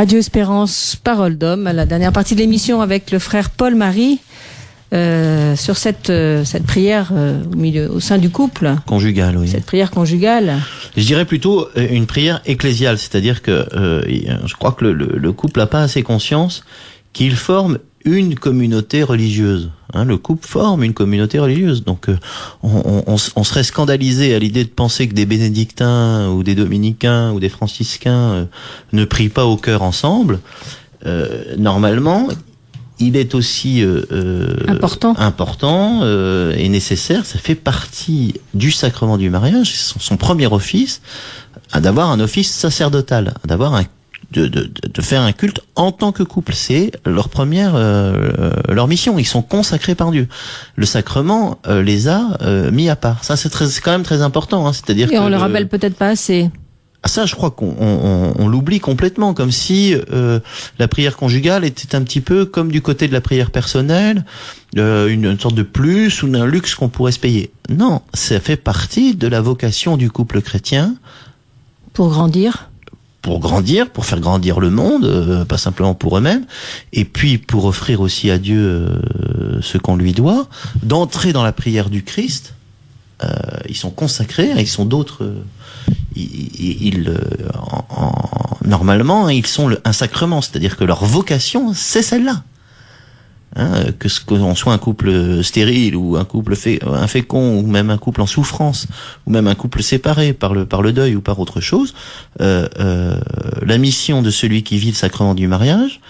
Radio 0.00 0.18
Espérance, 0.18 0.96
Parole 1.04 1.36
d'homme, 1.36 1.64
la 1.64 1.84
dernière 1.84 2.10
partie 2.10 2.34
de 2.34 2.40
l'émission 2.40 2.80
avec 2.80 3.10
le 3.10 3.18
frère 3.18 3.50
Paul-Marie 3.50 4.18
euh, 4.94 5.54
sur 5.56 5.76
cette, 5.76 6.08
euh, 6.08 6.42
cette 6.42 6.64
prière 6.64 7.10
euh, 7.12 7.42
au, 7.52 7.54
milieu, 7.56 7.90
au 7.92 8.00
sein 8.00 8.16
du 8.16 8.30
couple, 8.30 8.76
Conjugal, 8.86 9.36
oui. 9.36 9.46
cette 9.46 9.66
prière 9.66 9.90
conjugale. 9.90 10.54
Je 10.96 11.04
dirais 11.04 11.26
plutôt 11.26 11.68
euh, 11.76 11.86
une 11.90 12.06
prière 12.06 12.40
ecclésiale, 12.46 12.96
c'est-à-dire 12.96 13.42
que 13.42 13.68
euh, 13.74 14.00
je 14.46 14.54
crois 14.54 14.72
que 14.72 14.86
le, 14.86 14.94
le- 14.94 15.18
le 15.18 15.32
couple 15.32 15.60
n'a 15.60 15.66
pas 15.66 15.82
assez 15.82 16.02
conscience 16.02 16.64
qu'il 17.12 17.36
forme 17.36 17.76
une 18.04 18.34
communauté 18.34 19.02
religieuse. 19.02 19.70
Hein, 19.92 20.04
le 20.04 20.16
couple 20.16 20.46
forme 20.46 20.84
une 20.84 20.94
communauté 20.94 21.38
religieuse. 21.38 21.84
Donc 21.84 22.08
euh, 22.08 22.16
on, 22.62 23.02
on- 23.06 23.16
on 23.36 23.44
serait 23.44 23.64
scandalisé 23.64 24.34
à 24.34 24.38
l'idée 24.38 24.64
de 24.64 24.70
penser 24.70 25.08
que 25.08 25.14
des 25.14 25.26
bénédictins 25.26 26.28
ou 26.30 26.42
des 26.42 26.54
dominicains 26.54 27.32
ou 27.32 27.40
des 27.40 27.48
franciscains 27.48 28.30
euh, 28.32 28.44
ne 28.92 29.04
prient 29.04 29.28
pas 29.28 29.44
au 29.46 29.56
cœur 29.56 29.82
ensemble. 29.82 30.40
Euh, 31.06 31.56
normalement, 31.58 32.28
il 33.00 33.16
est 33.16 33.34
aussi 33.34 33.82
euh, 33.82 34.02
euh, 34.12 34.56
Important. 34.68 35.14
important 35.16 36.00
euh, 36.02 36.54
et 36.56 36.68
nécessaire. 36.68 37.24
Ça 37.26 37.38
fait 37.38 37.54
partie 37.54 38.34
du 38.54 38.70
sacrement 38.70 39.16
du 39.18 39.30
mariage. 39.30 39.72
C'est 39.72 39.92
son, 39.92 39.98
son 39.98 40.16
premier 40.16 40.46
office, 40.46 41.00
d'avoir 41.74 42.10
un 42.10 42.20
office 42.20 42.50
sacerdotal, 42.52 43.34
d'avoir 43.46 43.74
un 43.74 43.84
de, 44.32 44.46
de, 44.46 44.70
de- 44.94 45.02
faire 45.02 45.22
un 45.22 45.32
culte 45.32 45.60
en 45.76 45.92
tant 45.92 46.12
que 46.12 46.22
couple. 46.22 46.54
C'est 46.54 46.92
leur 47.04 47.28
première 47.28 47.74
euh, 47.74 48.30
euh, 48.38 48.52
leur 48.68 48.86
mission. 48.86 49.18
Ils 49.18 49.24
sont 49.24 49.42
consacrés 49.42 49.94
par 49.94 50.10
Dieu. 50.10 50.28
Le 50.76 50.86
sacrement 50.86 51.58
euh, 51.66 51.82
les 51.82 52.06
a 52.08 52.36
euh, 52.42 52.70
mis 52.70 52.88
à 52.88 52.96
part. 52.96 53.24
Ça, 53.24 53.36
c'est 53.36 53.48
très- 53.48 53.66
c'est 53.66 53.80
quand 53.80 53.90
même 53.92 54.02
très 54.04 54.22
important. 54.22 54.66
Hein. 54.66 54.72
C'est-à-dire 54.72 55.10
Et 55.12 55.18
on 55.18 55.24
le 55.24 55.30
le- 55.30 55.36
rappelle 55.38 55.68
peut-être 55.68 55.96
pas 55.96 56.08
assez. 56.08 56.50
ah, 57.02 57.08
ça, 57.08 57.26
je 57.26 57.34
crois 57.34 57.50
qu'on 57.50 57.74
on, 57.80 57.86
on- 57.86 58.34
on 58.38 58.48
l'oublie 58.48 58.78
complètement, 58.78 59.34
comme 59.34 59.50
si 59.50 59.94
euh, 60.12 60.38
la 60.78 60.86
prière 60.86 61.16
conjugale 61.16 61.64
était 61.64 61.94
un 61.96 62.02
petit 62.02 62.20
peu 62.20 62.44
comme 62.44 62.70
du 62.70 62.82
côté 62.82 63.08
de 63.08 63.12
la 63.12 63.20
prière 63.20 63.50
personnelle, 63.50 64.24
euh, 64.78 65.08
une, 65.08 65.24
une 65.24 65.40
sorte 65.40 65.54
de 65.56 65.62
plus 65.64 66.22
ou 66.22 66.28
d'un 66.28 66.46
luxe 66.46 66.74
qu'on 66.76 66.88
pourrait 66.88 67.12
se 67.12 67.18
payer. 67.18 67.50
Non, 67.68 68.02
ça 68.14 68.38
fait 68.38 68.56
partie 68.56 69.14
de 69.16 69.26
la 69.26 69.40
vocation 69.40 69.96
du 69.96 70.08
couple 70.10 70.40
chrétien 70.42 70.94
Pour 71.94 72.10
grandir. 72.10 72.69
Pour 73.22 73.38
grandir, 73.40 73.90
pour 73.90 74.06
faire 74.06 74.20
grandir 74.20 74.60
le 74.60 74.70
monde, 74.70 75.04
euh, 75.04 75.44
pas 75.44 75.58
simplement 75.58 75.94
pour 75.94 76.16
eux-mêmes, 76.16 76.46
et 76.92 77.04
puis 77.04 77.36
pour 77.38 77.66
offrir 77.66 78.00
aussi 78.00 78.30
à 78.30 78.38
Dieu 78.38 78.58
euh, 78.60 79.60
ce 79.62 79.76
qu'on 79.78 79.96
lui 79.96 80.12
doit, 80.12 80.48
d'entrer 80.82 81.32
dans 81.32 81.42
la 81.42 81.52
prière 81.52 81.90
du 81.90 82.02
Christ. 82.02 82.54
Euh, 83.22 83.28
ils 83.68 83.76
sont 83.76 83.90
consacrés, 83.90 84.50
hein, 84.52 84.56
ils 84.58 84.66
sont 84.68 84.86
d'autres. 84.86 85.24
euh, 85.24 85.42
ils, 86.16 86.86
ils- 86.86 87.08
euh, 87.08 87.18
en- 87.54 87.84
en- 87.90 88.56
normalement, 88.66 89.26
hein, 89.26 89.32
ils 89.32 89.46
sont 89.46 89.68
le, 89.68 89.78
un 89.84 89.92
sacrement, 89.92 90.40
c'est-à-dire 90.40 90.76
que 90.78 90.84
leur 90.84 91.04
vocation, 91.04 91.72
c'est 91.74 92.02
celle-là. 92.02 92.42
Hein, 93.56 93.86
que 93.98 94.08
ce 94.08 94.20
qu'on 94.20 94.54
soit 94.54 94.72
un 94.72 94.78
couple 94.78 95.42
stérile 95.42 95.96
ou 95.96 96.16
un 96.16 96.24
couple 96.24 96.54
fé- 96.54 96.78
infécond 96.86 97.58
ou 97.58 97.66
même 97.66 97.90
un 97.90 97.98
couple 97.98 98.22
en 98.22 98.26
souffrance 98.26 98.86
ou 99.26 99.32
même 99.32 99.48
un 99.48 99.56
couple 99.56 99.82
séparé 99.82 100.32
par 100.32 100.54
le 100.54 100.66
par 100.66 100.82
le 100.82 100.92
deuil 100.92 101.16
ou 101.16 101.20
par 101.20 101.40
autre 101.40 101.60
chose, 101.60 101.92
euh, 102.40 102.68
euh, 102.78 103.18
la 103.62 103.76
mission 103.76 104.22
de 104.22 104.30
celui 104.30 104.62
qui 104.62 104.78
vit 104.78 104.90
le 104.90 104.94
sacrement 104.94 105.34
du 105.34 105.48
mariage, 105.48 106.00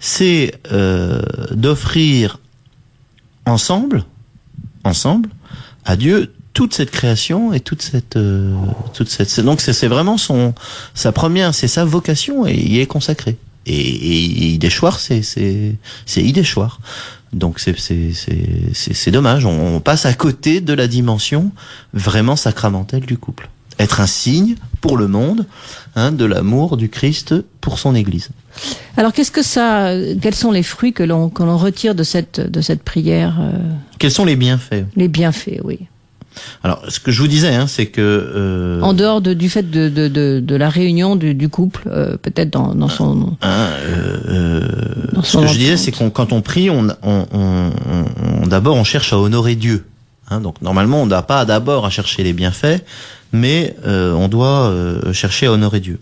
c'est 0.00 0.54
euh, 0.72 1.22
d'offrir 1.52 2.40
ensemble, 3.46 4.04
ensemble, 4.82 5.30
à 5.84 5.94
Dieu 5.94 6.32
toute 6.52 6.74
cette 6.74 6.90
création 6.90 7.52
et 7.52 7.60
toute 7.60 7.82
cette 7.82 8.16
euh, 8.16 8.56
toute 8.92 9.08
cette 9.08 9.38
donc 9.38 9.60
c'est 9.60 9.86
vraiment 9.86 10.18
son 10.18 10.52
sa 10.94 11.12
première 11.12 11.54
c'est 11.54 11.68
sa 11.68 11.84
vocation 11.84 12.44
et 12.44 12.54
il 12.54 12.76
est 12.80 12.86
consacré 12.86 13.36
et, 13.68 14.14
et, 14.14 14.24
et 14.24 14.46
y 14.54 14.58
déchoir 14.58 15.00
c'est 15.00 15.22
c'est 15.22 15.74
c'est 16.06 16.22
y 16.22 16.32
déchoir 16.32 16.80
donc 17.32 17.60
c'est 17.60 17.78
c'est 17.78 18.12
c'est 18.12 18.72
c'est 18.72 18.94
c'est 18.94 19.10
dommage. 19.10 19.44
On, 19.44 19.76
on 19.76 19.80
passe 19.80 20.06
à 20.06 20.14
côté 20.14 20.60
de 20.60 20.72
la 20.72 20.86
dimension 20.86 21.50
vraiment 21.92 22.36
sacramentelle 22.36 23.04
du 23.04 23.18
couple. 23.18 23.48
Être 23.78 24.00
un 24.00 24.06
signe 24.06 24.56
pour 24.80 24.96
le 24.96 25.06
monde 25.06 25.46
hein, 25.94 26.10
de 26.10 26.24
l'amour 26.24 26.76
du 26.76 26.88
Christ 26.88 27.34
pour 27.60 27.78
son 27.78 27.94
Église. 27.94 28.30
Alors 28.96 29.12
qu'est-ce 29.12 29.30
que 29.30 29.42
ça 29.42 29.92
Quels 30.20 30.34
sont 30.34 30.50
les 30.50 30.62
fruits 30.64 30.92
que 30.92 31.02
l'on 31.04 31.28
que 31.28 31.42
l'on 31.42 31.56
retire 31.58 31.94
de 31.94 32.02
cette 32.02 32.40
de 32.40 32.60
cette 32.60 32.82
prière 32.82 33.36
euh, 33.40 33.52
quels 33.98 34.10
sont 34.10 34.24
les 34.24 34.36
bienfaits? 34.36 34.84
Les 34.96 35.08
bienfaits, 35.08 35.60
oui. 35.64 35.80
Alors 36.64 36.82
ce 36.88 37.00
que 37.00 37.10
je 37.10 37.20
vous 37.22 37.28
disais 37.28 37.54
hein, 37.54 37.66
c'est 37.66 37.86
que 37.86 38.00
euh, 38.00 38.80
En 38.82 38.92
dehors 38.94 39.20
de, 39.20 39.32
du 39.34 39.48
fait 39.48 39.70
de, 39.70 39.88
de, 39.88 40.08
de, 40.08 40.40
de 40.40 40.56
la 40.56 40.68
réunion 40.68 41.16
du, 41.16 41.34
du 41.34 41.48
couple, 41.48 41.82
euh, 41.88 42.16
peut-être 42.16 42.50
dans, 42.50 42.74
dans 42.74 42.88
son 42.88 43.36
Hein, 43.42 43.68
euh, 43.82 44.18
euh, 44.28 45.22
ce 45.22 45.38
que 45.38 45.46
je 45.46 45.58
disais, 45.58 45.76
c'est 45.76 45.90
qu'on 45.92 46.10
quand 46.10 46.32
on 46.32 46.40
prie, 46.42 46.70
on, 46.70 46.88
on, 47.02 47.26
on, 47.32 47.70
on- 48.42 48.46
d'abord 48.46 48.76
on 48.76 48.84
cherche 48.84 49.12
à 49.12 49.18
honorer 49.18 49.54
Dieu. 49.54 49.84
Hein, 50.30 50.40
donc 50.40 50.60
normalement, 50.62 51.02
on 51.02 51.06
n'a 51.06 51.22
pas 51.22 51.44
d'abord 51.44 51.86
à 51.86 51.90
chercher 51.90 52.22
les 52.22 52.32
bienfaits, 52.34 52.82
mais 53.32 53.74
euh, 53.86 54.12
on 54.12 54.28
doit 54.28 54.68
euh, 54.68 55.12
chercher 55.12 55.46
à 55.46 55.52
honorer 55.52 55.80
Dieu. 55.80 55.98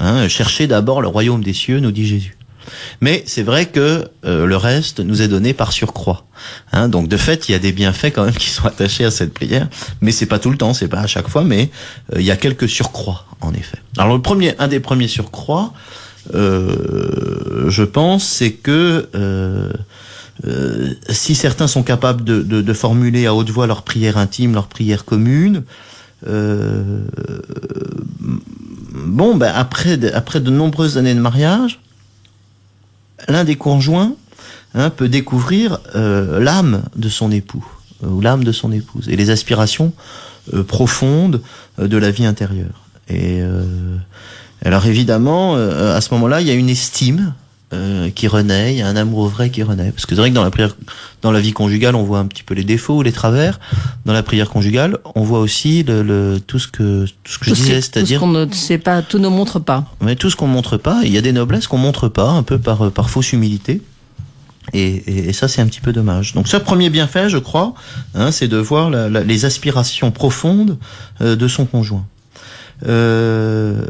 Hein, 0.00 0.28
chercher 0.28 0.66
d'abord 0.66 1.00
le 1.00 1.08
royaume 1.08 1.42
des 1.42 1.52
cieux, 1.52 1.80
nous 1.80 1.90
dit 1.92 2.06
Jésus. 2.06 2.36
Mais 3.00 3.22
c'est 3.26 3.42
vrai 3.42 3.66
que 3.66 4.08
euh, 4.24 4.46
le 4.46 4.56
reste 4.56 5.00
nous 5.00 5.22
est 5.22 5.28
donné 5.28 5.52
par 5.54 5.72
surcroît. 5.72 6.24
Hein, 6.72 6.88
donc 6.88 7.08
de 7.08 7.16
fait, 7.16 7.48
il 7.48 7.52
y 7.52 7.54
a 7.54 7.58
des 7.58 7.72
bienfaits 7.72 8.12
quand 8.14 8.24
même 8.24 8.34
qui 8.38 8.50
sont 8.50 8.66
attachés 8.66 9.04
à 9.04 9.10
cette 9.10 9.34
prière, 9.34 9.68
mais 10.00 10.12
c'est 10.12 10.26
pas 10.26 10.38
tout 10.38 10.50
le 10.50 10.56
temps, 10.56 10.74
c'est 10.74 10.88
pas 10.88 11.00
à 11.00 11.06
chaque 11.06 11.28
fois, 11.28 11.44
mais 11.44 11.70
euh, 12.14 12.20
il 12.20 12.26
y 12.26 12.30
a 12.30 12.36
quelques 12.36 12.68
surcroîts 12.68 13.24
en 13.40 13.52
effet. 13.54 13.78
Alors 13.96 14.16
le 14.16 14.22
premier, 14.22 14.54
un 14.58 14.68
des 14.68 14.80
premiers 14.80 15.08
surcroîts, 15.08 15.72
euh, 16.34 17.68
je 17.70 17.82
pense, 17.84 18.24
c'est 18.24 18.52
que 18.52 19.08
euh, 19.14 19.72
euh, 20.46 20.92
si 21.08 21.34
certains 21.34 21.66
sont 21.66 21.82
capables 21.82 22.22
de, 22.24 22.42
de, 22.42 22.60
de 22.62 22.72
formuler 22.72 23.26
à 23.26 23.34
haute 23.34 23.50
voix 23.50 23.66
leur 23.66 23.82
prière 23.82 24.18
intime, 24.18 24.54
leur 24.54 24.68
prière 24.68 25.04
commune, 25.04 25.64
bon, 29.06 29.36
ben 29.36 29.52
après, 29.54 30.12
après 30.12 30.40
de 30.40 30.50
nombreuses 30.50 30.98
années 30.98 31.14
de 31.14 31.20
mariage, 31.20 31.80
l'un 33.26 33.44
des 33.44 33.56
conjoints 33.56 34.14
hein, 34.74 34.90
peut 34.90 35.08
découvrir 35.08 35.80
euh, 35.94 36.40
l'âme 36.40 36.82
de 36.96 37.08
son 37.08 37.32
époux 37.32 37.66
euh, 38.04 38.08
ou 38.08 38.20
l'âme 38.20 38.44
de 38.44 38.52
son 38.52 38.70
épouse 38.72 39.08
et 39.08 39.16
les 39.16 39.30
aspirations 39.30 39.92
euh, 40.54 40.62
profondes 40.62 41.42
de 41.78 41.96
la 41.96 42.10
vie 42.10 42.26
intérieure. 42.26 42.84
Et 43.08 43.40
alors 44.62 44.84
évidemment, 44.84 45.54
à 45.54 46.00
ce 46.02 46.12
moment-là, 46.12 46.42
il 46.42 46.46
y 46.46 46.50
a 46.50 46.54
une 46.54 46.68
estime 46.68 47.32
euh, 47.74 48.08
qui 48.10 48.28
renaît, 48.28 48.72
il 48.74 48.78
y 48.78 48.82
a 48.82 48.86
un 48.88 48.96
amour 48.96 49.28
vrai 49.28 49.50
qui 49.50 49.62
renaît. 49.62 49.90
Parce 49.92 50.06
que 50.06 50.14
c'est 50.14 50.20
vrai 50.20 50.30
que 50.30 50.34
dans 50.34 50.42
la 50.44 50.50
prière, 50.50 50.74
dans 51.22 51.30
la 51.32 51.40
vie 51.40 51.52
conjugale, 51.52 51.94
on 51.96 52.02
voit 52.02 52.18
un 52.18 52.26
petit 52.26 52.42
peu 52.42 52.54
les 52.54 52.64
défauts 52.64 52.96
ou 52.96 53.02
les 53.02 53.12
travers. 53.12 53.60
Dans 54.06 54.12
la 54.14 54.22
prière 54.22 54.48
conjugale, 54.48 54.98
on 55.14 55.22
voit 55.22 55.40
aussi 55.40 55.82
le, 55.82 56.02
le- 56.02 56.40
tout 56.46 56.58
ce 56.58 56.68
que 56.68 57.04
tout 57.24 57.32
ce 57.32 57.38
que 57.38 57.44
je 57.44 57.50
tout 57.50 57.56
qui- 57.56 57.62
disais, 57.62 57.74
tout 57.76 57.80
ce 57.82 57.90
c'est-à-dire 57.92 58.20
qu'on 58.20 58.28
ne 58.28 58.50
sait 58.52 58.78
pas, 58.78 59.02
tout 59.02 59.18
ne 59.18 59.28
montre 59.28 59.58
pas. 59.58 59.84
mais 60.00 60.16
tout 60.16 60.30
ce 60.30 60.36
qu'on 60.36 60.46
montre 60.46 60.76
pas, 60.78 61.00
il 61.04 61.12
y 61.12 61.18
a 61.18 61.20
des 61.20 61.32
noblesses 61.32 61.66
qu'on 61.66 61.76
montre 61.78 62.08
pas, 62.08 62.30
un 62.30 62.42
peu 62.42 62.58
par, 62.58 62.90
par 62.90 63.10
fausse 63.10 63.32
humilité. 63.32 63.82
Et, 64.74 64.86
et, 64.96 65.28
et 65.28 65.32
ça, 65.32 65.48
c'est 65.48 65.62
un 65.62 65.66
petit 65.66 65.80
peu 65.80 65.92
dommage. 65.94 66.34
Donc, 66.34 66.46
ce 66.48 66.56
premier 66.58 66.90
bienfait, 66.90 67.28
je 67.30 67.38
crois, 67.38 67.72
hein, 68.14 68.30
c'est 68.30 68.48
de 68.48 68.58
voir 68.58 68.90
la- 68.90 69.08
la- 69.08 69.24
les 69.24 69.44
aspirations 69.46 70.10
profondes 70.10 70.76
euh, 71.22 71.36
de 71.36 71.48
son 71.48 71.64
conjoint. 71.66 72.04
Euh, 72.86 73.82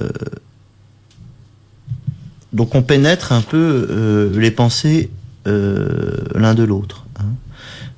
donc, 2.52 2.74
on 2.74 2.82
pénètre 2.82 3.32
un 3.32 3.42
peu 3.42 3.86
euh, 3.90 4.38
les 4.38 4.50
pensées 4.50 5.10
euh, 5.46 6.16
l'un 6.34 6.54
de 6.54 6.62
l'autre. 6.64 7.04
hein. 7.20 7.24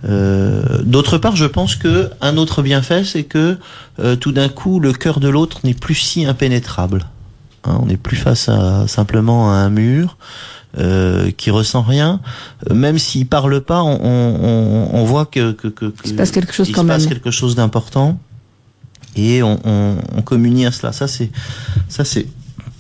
Euh, 0.05 0.83
D'autre 0.83 1.19
part, 1.19 1.37
je 1.37 1.45
pense 1.47 1.77
que 1.77 2.11
un 2.21 2.37
autre 2.37 2.63
bienfait, 2.63 3.05
c'est 3.05 3.25
que 3.25 3.59
euh, 3.99 4.17
tout 4.17 4.33
d'un 4.33 4.49
coup, 4.49 4.81
le 4.81 4.93
cœur 4.93 5.21
de 5.21 5.29
l'autre 5.29 5.61
n'est 5.65 5.75
plus 5.75 5.95
si 5.95 6.25
impénétrable. 6.25 7.07
Hein, 7.65 7.79
on 7.83 7.87
n'est 7.87 7.99
plus 7.99 8.17
face 8.17 8.49
à 8.49 8.87
simplement 8.89 9.53
à 9.53 9.57
un 9.57 9.69
mur 9.71 10.17
euh, 10.79 11.31
qui 11.37 11.51
ressent 11.51 11.83
rien. 11.83 12.21
Même 12.73 12.99
s'il 12.99 13.27
parle 13.27 13.61
pas, 13.61 13.83
on, 13.83 13.99
on, 14.03 14.89
on- 14.95 15.05
voit 15.05 15.27
que, 15.27 15.53
que, 15.53 15.69
que, 15.69 15.87
que 15.87 15.93
Il 16.05 16.11
se 16.11 16.15
passe 16.15 16.31
quelque 16.31 16.55
chose 16.55 16.69
il 16.69 16.75
quand 16.75 16.83
se 16.83 16.87
passe 16.87 17.03
même. 17.03 17.09
quelque 17.13 17.31
chose 17.31 17.55
d'important 17.55 18.19
et 19.17 19.43
on, 19.43 19.61
on, 19.65 19.97
on 20.17 20.23
communie 20.23 20.65
à 20.67 20.73
cela. 20.73 20.93
Ça 20.93 21.09
c'est 21.09 21.31
ça 21.89 22.05
c'est 22.05 22.27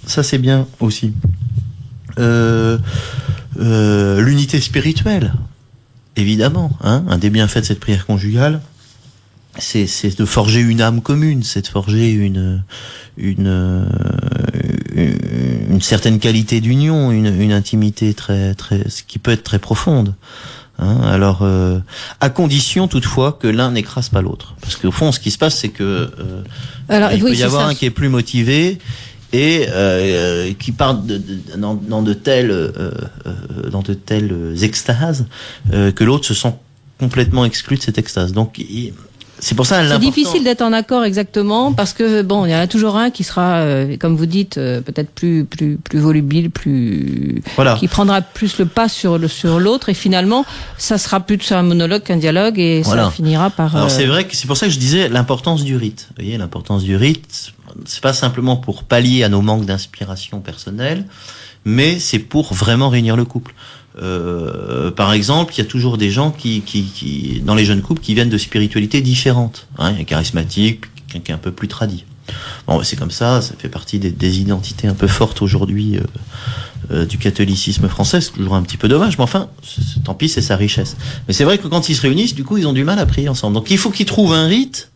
ça 0.07 0.23
c'est 0.23 0.39
bien 0.39 0.67
aussi. 0.79 1.13
Euh, 2.19 2.79
euh, 3.61 4.21
L'unité 4.21 4.61
spirituelle, 4.61 5.33
évidemment. 6.17 6.71
Hein, 6.83 7.05
un 7.09 7.19
des 7.19 7.31
bienfaits 7.31 7.59
de 7.59 7.65
cette 7.65 7.81
prière 7.81 8.07
conjugale, 8.07 8.61
c'est 9.59 9.87
c'est 9.87 10.17
de 10.19 10.25
forger 10.25 10.61
une 10.61 10.81
âme 10.81 11.01
commune, 11.03 11.43
c'est 11.43 11.63
de 11.63 11.67
forger 11.67 12.11
une 12.11 12.63
une 13.17 13.47
euh, 13.49 13.85
une 14.95 15.81
certaine 15.81 16.19
qualité 16.19 16.61
d'union, 16.61 17.11
une, 17.11 17.41
une 17.41 17.53
intimité 17.53 18.15
très 18.15 18.55
très 18.55 18.89
ce 18.89 19.03
qui 19.03 19.19
peut 19.19 19.31
être 19.33 19.43
très 19.45 19.59
profonde. 19.59 20.15
Hein, 20.79 21.01
alors, 21.03 21.41
euh, 21.43 21.79
à 22.21 22.31
condition 22.31 22.89
toutefois 22.89 23.37
que 23.39 23.47
l'un 23.47 23.73
n'écrase 23.73 24.09
pas 24.09 24.23
l'autre, 24.23 24.55
parce 24.63 24.77
qu'au 24.77 24.91
fond, 24.91 25.13
ce 25.13 25.21
qui 25.21 25.31
se 25.31 25.37
passe, 25.37 25.57
c'est 25.59 25.69
que 25.69 25.83
euh, 26.19 26.43
Alors, 26.89 27.13
il 27.13 27.23
oui, 27.23 27.33
peut 27.33 27.37
y 27.37 27.43
avoir 27.43 27.63
ça. 27.63 27.69
un 27.69 27.75
qui 27.75 27.85
est 27.85 27.91
plus 27.91 28.09
motivé 28.09 28.79
et 29.33 29.67
euh, 29.69 30.53
qui 30.59 30.73
part 30.73 30.95
de, 30.95 31.17
de- 31.19 31.57
dans, 31.57 31.75
dans 31.75 32.03
de 32.03 32.13
telles 32.15 32.51
euh, 32.51 32.71
euh, 33.27 33.71
dans 33.71 33.83
de 33.83 33.95
telles 33.95 34.55
extases 34.63 35.27
euh, 35.73 35.93
que 35.93 36.05
l'autre 36.05 36.27
se 36.27 36.35
sent 36.35 36.55
complètement 36.99 37.45
exclu 37.45 37.77
de 37.77 37.83
cette 37.83 37.99
extase. 37.99 38.33
Donc 38.33 38.59
il- 38.59 38.93
c'est 39.43 39.55
pour 39.55 39.65
ça 39.65 39.89
C'est 39.89 39.99
difficile 39.99 40.45
d'être 40.45 40.61
en 40.61 40.75
accord 40.75 41.03
exactement 41.03 41.73
parce 41.73 41.95
que 41.95 42.21
bon, 42.21 42.45
il 42.45 42.51
y 42.51 42.55
en 42.55 42.59
a 42.59 42.67
toujours 42.67 42.97
un 42.99 43.09
qui 43.09 43.25
sera, 43.25 43.61
euh, 43.61 43.97
comme 43.97 44.15
vous 44.15 44.27
dites, 44.27 44.59
euh, 44.59 44.83
peut-être 44.83 45.09
plus 45.09 45.47
plus 45.47 45.79
plus 45.79 45.99
volubile, 45.99 46.51
plus 46.51 47.41
Voilà. 47.57 47.75
qui 47.77 47.89
prendra 47.89 48.21
plus 48.21 48.59
le 48.59 48.67
pas 48.67 48.91
sur 48.91 49.17
le 49.17 49.29
sur 49.29 49.59
l'autre 49.59 49.89
et 49.89 49.95
finalement, 49.95 50.45
ça 50.77 50.99
sera 50.99 51.21
plus 51.21 51.53
un 51.53 51.63
monologue 51.63 52.03
qu'un 52.03 52.19
dialogue 52.19 52.59
et 52.59 52.83
Voilà. 52.83 53.05
ça 53.05 53.11
finira 53.13 53.49
par. 53.49 53.75
Alors 53.75 53.87
euh, 53.87 53.91
c'est 53.91 54.05
vrai 54.05 54.27
que 54.27 54.37
c'est 54.37 54.47
pour 54.47 54.59
ça 54.59 54.67
que 54.67 54.73
je 54.75 54.79
disais 54.79 55.09
l'importance 55.09 55.65
du 55.65 55.75
rite. 55.77 56.09
Vous 56.11 56.17
voyez, 56.23 56.37
l'importance 56.37 56.83
du 56.83 56.97
rite, 56.97 57.53
c'est 57.85 58.03
pas 58.03 58.13
simplement 58.13 58.57
pour 58.57 58.85
pallier 58.85 59.23
à 59.25 59.29
nos 59.29 59.43
manques 59.43 59.65
d'inspiration 59.65 60.41
personnelle, 60.41 61.07
mais 61.65 61.99
c'est 61.99 62.19
pour 62.19 62.55
vraiment 62.55 62.89
réunir 62.89 63.17
le 63.17 63.25
couple. 63.25 63.55
Euh, 64.01 64.91
par 64.91 65.13
exemple, 65.13 65.55
il 65.55 65.59
y 65.59 65.61
a 65.61 65.65
toujours 65.69 65.99
des 65.99 66.11
gens 66.11 66.31
qui, 66.31 66.63
qui, 66.63 66.85
qui, 66.85 67.43
dans 67.45 67.55
les 67.55 67.65
jeunes 67.65 67.83
couples, 67.83 68.01
qui 68.01 68.15
viennent 68.15 68.31
de 68.31 68.39
spiritualités 68.39 69.01
différentes. 69.01 69.67
Hein, 69.79 69.95
un 69.99 70.05
charismatique, 70.05 70.83
quelqu'un 71.09 71.21
qui 71.21 71.33
est 71.33 71.35
un 71.35 71.39
peu 71.39 71.53
plus 71.53 71.69
tradit. 71.69 72.05
Bon, 72.67 72.83
c'est 72.83 72.97
comme 72.97 73.11
ça, 73.11 73.41
ça 73.43 73.55
fait 73.59 73.69
partie 73.69 73.99
des, 73.99 74.41
identités 74.41 74.87
un 74.87 74.95
peu 74.95 75.09
fortes 75.09 75.43
aujourd'hui 75.43 75.99
euh, 75.99 76.03
euh, 76.93 77.07
du 77.07 77.19
catholicisme 77.19 77.89
français. 77.89 78.21
C'est 78.21 78.33
toujours 78.33 78.55
un 78.55 78.63
petit 78.63 78.77
peu 78.77 78.89
dommage, 78.89 79.19
mais 79.19 79.25
enfin, 79.25 79.49
tant 80.05 80.15
pis, 80.15 80.29
c'est 80.29 80.43
sa 80.43 80.57
richesse. 80.57 80.97
Mais 81.27 81.35
c'est 81.35 81.45
vrai 81.45 81.59
que 81.59 81.67
quand 81.67 81.89
ils 81.89 81.97
se 81.97 82.03
réunissent, 82.03 82.35
du 82.35 82.45
coup, 82.45 82.59
ils 82.59 82.67
ont 82.67 82.73
du 82.73 82.85
mal 82.85 82.99
à 82.99 83.07
prier 83.07 83.29
ensemble. 83.29 83.55
Donc 83.55 83.71
il 83.71 83.79
faut 83.79 83.91
qu'ils 83.91 84.07
trouvent 84.07 84.35
un 84.35 84.47
rite 84.47 84.91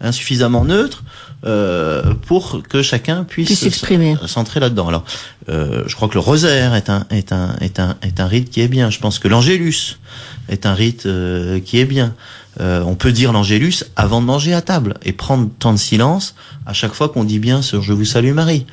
hein, 0.00 0.12
suffisamment 0.12 0.64
neutre 0.64 1.02
euh, 1.46 2.14
pour 2.26 2.62
que 2.68 2.82
chacun 2.82 3.24
puisse 3.24 3.58
s'exprimer. 3.58 4.14
s'entrer 4.26 4.60
là-dedans. 4.60 4.88
Alors, 4.88 5.04
euh, 5.48 5.84
je 5.86 5.96
crois 5.96 6.08
que 6.08 6.14
le 6.14 6.20
rosaire 6.20 6.74
est 6.74 6.90
un 6.90 7.06
est 7.10 7.32
un 7.32 7.56
est 7.62 7.80
un 7.80 7.96
est 8.02 8.20
un 8.20 8.26
rite 8.26 8.50
qui 8.50 8.60
est 8.60 8.68
bien. 8.68 8.90
Je 8.90 8.98
pense 8.98 9.18
que 9.18 9.26
l'angélus 9.26 9.98
est 10.50 10.66
un 10.66 10.74
rite 10.74 11.06
euh, 11.06 11.58
qui 11.60 11.78
est 11.78 11.86
bien. 11.86 12.14
Euh, 12.58 12.82
on 12.84 12.96
peut 12.96 13.12
dire 13.12 13.32
l'angélus 13.32 13.84
avant 13.94 14.20
de 14.20 14.26
manger 14.26 14.52
à 14.54 14.60
table 14.60 14.94
et 15.04 15.12
prendre 15.12 15.48
temps 15.60 15.72
de 15.72 15.78
silence 15.78 16.34
à 16.66 16.72
chaque 16.72 16.92
fois 16.92 17.08
qu'on 17.08 17.22
dit 17.22 17.38
bien 17.38 17.62
ce 17.62 17.80
Je 17.80 17.92
vous 17.92 18.04
salue 18.04 18.32
Marie. 18.32 18.66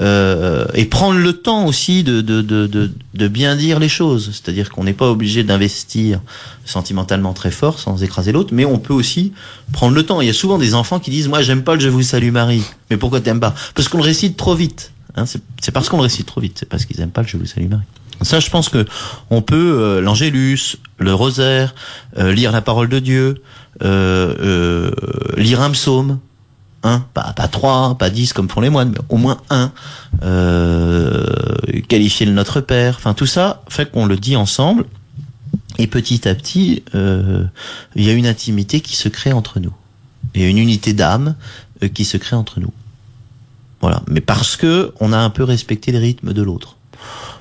Euh, 0.00 0.66
et 0.74 0.84
prendre 0.84 1.18
le 1.18 1.32
temps 1.32 1.66
aussi 1.66 2.04
de, 2.04 2.20
de, 2.20 2.42
de, 2.42 2.66
de, 2.66 2.92
de 3.14 3.28
bien 3.28 3.56
dire 3.56 3.80
les 3.80 3.88
choses. 3.88 4.30
C'est-à-dire 4.32 4.70
qu'on 4.70 4.84
n'est 4.84 4.92
pas 4.92 5.10
obligé 5.10 5.42
d'investir 5.42 6.20
sentimentalement 6.64 7.32
très 7.32 7.50
fort 7.50 7.80
sans 7.80 8.02
écraser 8.02 8.30
l'autre, 8.30 8.50
mais 8.52 8.64
on 8.64 8.78
peut 8.78 8.94
aussi 8.94 9.32
prendre 9.72 9.94
le 9.94 10.04
temps. 10.04 10.20
Il 10.20 10.26
y 10.28 10.30
a 10.30 10.34
souvent 10.34 10.58
des 10.58 10.74
enfants 10.74 11.00
qui 11.00 11.10
disent 11.10 11.28
Moi, 11.28 11.42
j'aime 11.42 11.64
pas 11.64 11.74
le 11.74 11.80
Je 11.80 11.88
vous 11.88 12.02
salue 12.02 12.30
Marie. 12.30 12.62
Mais 12.90 12.96
pourquoi 12.96 13.20
t'aimes 13.20 13.40
pas? 13.40 13.54
Parce 13.74 13.88
qu'on 13.88 13.98
le 13.98 14.04
récite 14.04 14.36
trop 14.36 14.54
vite. 14.54 14.92
Hein, 15.16 15.24
c'est 15.26 15.70
parce 15.72 15.88
qu'on 15.88 15.96
le 15.98 16.04
récite 16.04 16.26
trop 16.26 16.40
vite. 16.40 16.58
C'est 16.60 16.68
parce 16.68 16.84
qu'ils 16.86 17.00
aiment 17.00 17.10
pas 17.10 17.22
le 17.22 17.28
Je 17.28 17.36
vous 17.36 17.46
salue 17.46 17.68
Marie. 17.68 17.84
Ça, 18.22 18.40
je 18.40 18.50
pense 18.50 18.68
que 18.68 18.86
on 19.30 19.42
peut 19.42 19.78
euh, 19.80 20.00
l'angélus, 20.00 20.76
le 20.98 21.14
rosaire, 21.14 21.74
euh, 22.18 22.32
lire 22.32 22.52
la 22.52 22.62
parole 22.62 22.88
de 22.88 22.98
Dieu, 22.98 23.42
euh, 23.82 24.34
euh, 24.40 24.90
lire 25.36 25.60
un 25.60 25.70
psaume, 25.70 26.20
un, 26.84 27.00
pas, 27.00 27.32
pas 27.32 27.48
trois, 27.48 27.96
pas 27.98 28.10
dix 28.10 28.32
comme 28.32 28.48
font 28.48 28.60
les 28.60 28.70
moines, 28.70 28.90
mais 28.90 29.00
au 29.08 29.16
moins 29.16 29.38
un, 29.50 29.72
euh, 30.22 31.26
qualifier 31.88 32.26
le 32.26 32.32
Notre 32.32 32.60
Père, 32.60 32.94
enfin 32.96 33.14
tout 33.14 33.26
ça 33.26 33.62
fait 33.68 33.90
qu'on 33.90 34.06
le 34.06 34.16
dit 34.16 34.36
ensemble, 34.36 34.84
et 35.78 35.86
petit 35.86 36.28
à 36.28 36.34
petit, 36.34 36.84
euh, 36.94 37.44
il 37.96 38.04
y 38.04 38.10
a 38.10 38.12
une 38.12 38.26
intimité 38.26 38.80
qui 38.80 38.96
se 38.96 39.08
crée 39.08 39.32
entre 39.32 39.60
nous, 39.60 39.74
et 40.34 40.48
une 40.48 40.58
unité 40.58 40.92
d'âme 40.92 41.34
qui 41.94 42.04
se 42.04 42.16
crée 42.16 42.36
entre 42.36 42.60
nous. 42.60 42.72
Voilà, 43.80 44.02
mais 44.06 44.20
parce 44.20 44.56
que 44.56 44.94
on 45.00 45.12
a 45.12 45.18
un 45.18 45.30
peu 45.30 45.42
respecté 45.42 45.90
le 45.92 45.98
rythme 45.98 46.32
de 46.32 46.42
l'autre. 46.42 46.76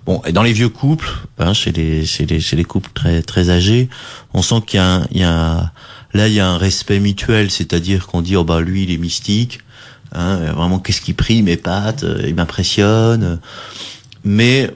Bon, 0.06 0.22
et 0.26 0.34
dans 0.34 0.44
les 0.44 0.52
vieux 0.52 0.70
couples, 0.70 1.10
hein, 1.40 1.54
chez 1.54 1.72
les 1.72 2.64
couples 2.66 2.90
très 2.94 3.22
très 3.22 3.50
âgés, 3.50 3.90
on 4.34 4.42
sent 4.42 4.62
qu'il 4.68 4.78
y 4.78 4.82
a 4.82 4.96
un, 4.96 5.08
il 5.12 5.22
y 5.22 5.24
a 5.24 5.72
là 6.14 6.28
il 6.28 6.34
y 6.34 6.42
a 6.42 6.48
un 6.48 6.58
respect 6.58 7.00
mutuel, 7.00 7.50
c'est-à-dire 7.50 8.08
qu'on 8.08 8.22
dit 8.22 8.36
oh 8.36 8.44
bah 8.44 8.60
lui 8.60 8.84
il 8.84 8.92
est 8.92 8.98
mystique, 8.98 9.60
hein, 10.12 10.52
vraiment 10.52 10.80
qu'est-ce 10.80 11.00
qu'il 11.00 11.16
prie 11.16 11.42
mes 11.42 11.56
pattes, 11.56 12.04
euh, 12.04 12.22
il 12.28 12.36
m'impressionne, 12.36 13.40
mais 14.26 14.70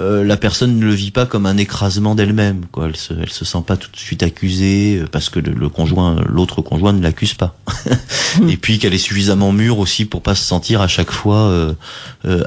euh, 0.00 0.24
la 0.24 0.36
personne 0.36 0.78
ne 0.78 0.84
le 0.84 0.92
vit 0.92 1.10
pas 1.10 1.26
comme 1.26 1.46
un 1.46 1.56
écrasement 1.56 2.14
d'elle-même. 2.14 2.62
Elle 2.82 2.96
se, 2.96 3.14
elle 3.14 3.30
se 3.30 3.44
sent 3.44 3.62
pas 3.66 3.76
tout 3.76 3.90
de 3.90 3.96
suite 3.96 4.22
accusée 4.22 5.00
euh, 5.00 5.06
parce 5.10 5.28
que 5.28 5.38
le, 5.38 5.68
conjoint, 5.68 6.16
l'autre 6.26 6.62
conjoint 6.62 6.92
ne 6.92 7.02
l'accuse 7.02 7.34
pas. 7.34 7.56
Et 8.48 8.56
puis 8.56 8.78
qu'elle 8.78 8.94
est 8.94 8.98
suffisamment 8.98 9.52
mûre 9.52 9.78
aussi 9.78 10.04
pour 10.04 10.22
pas 10.22 10.34
se 10.34 10.44
sentir 10.44 10.80
à 10.80 10.88
chaque 10.88 11.10
fois 11.10 11.36
euh, 11.36 11.74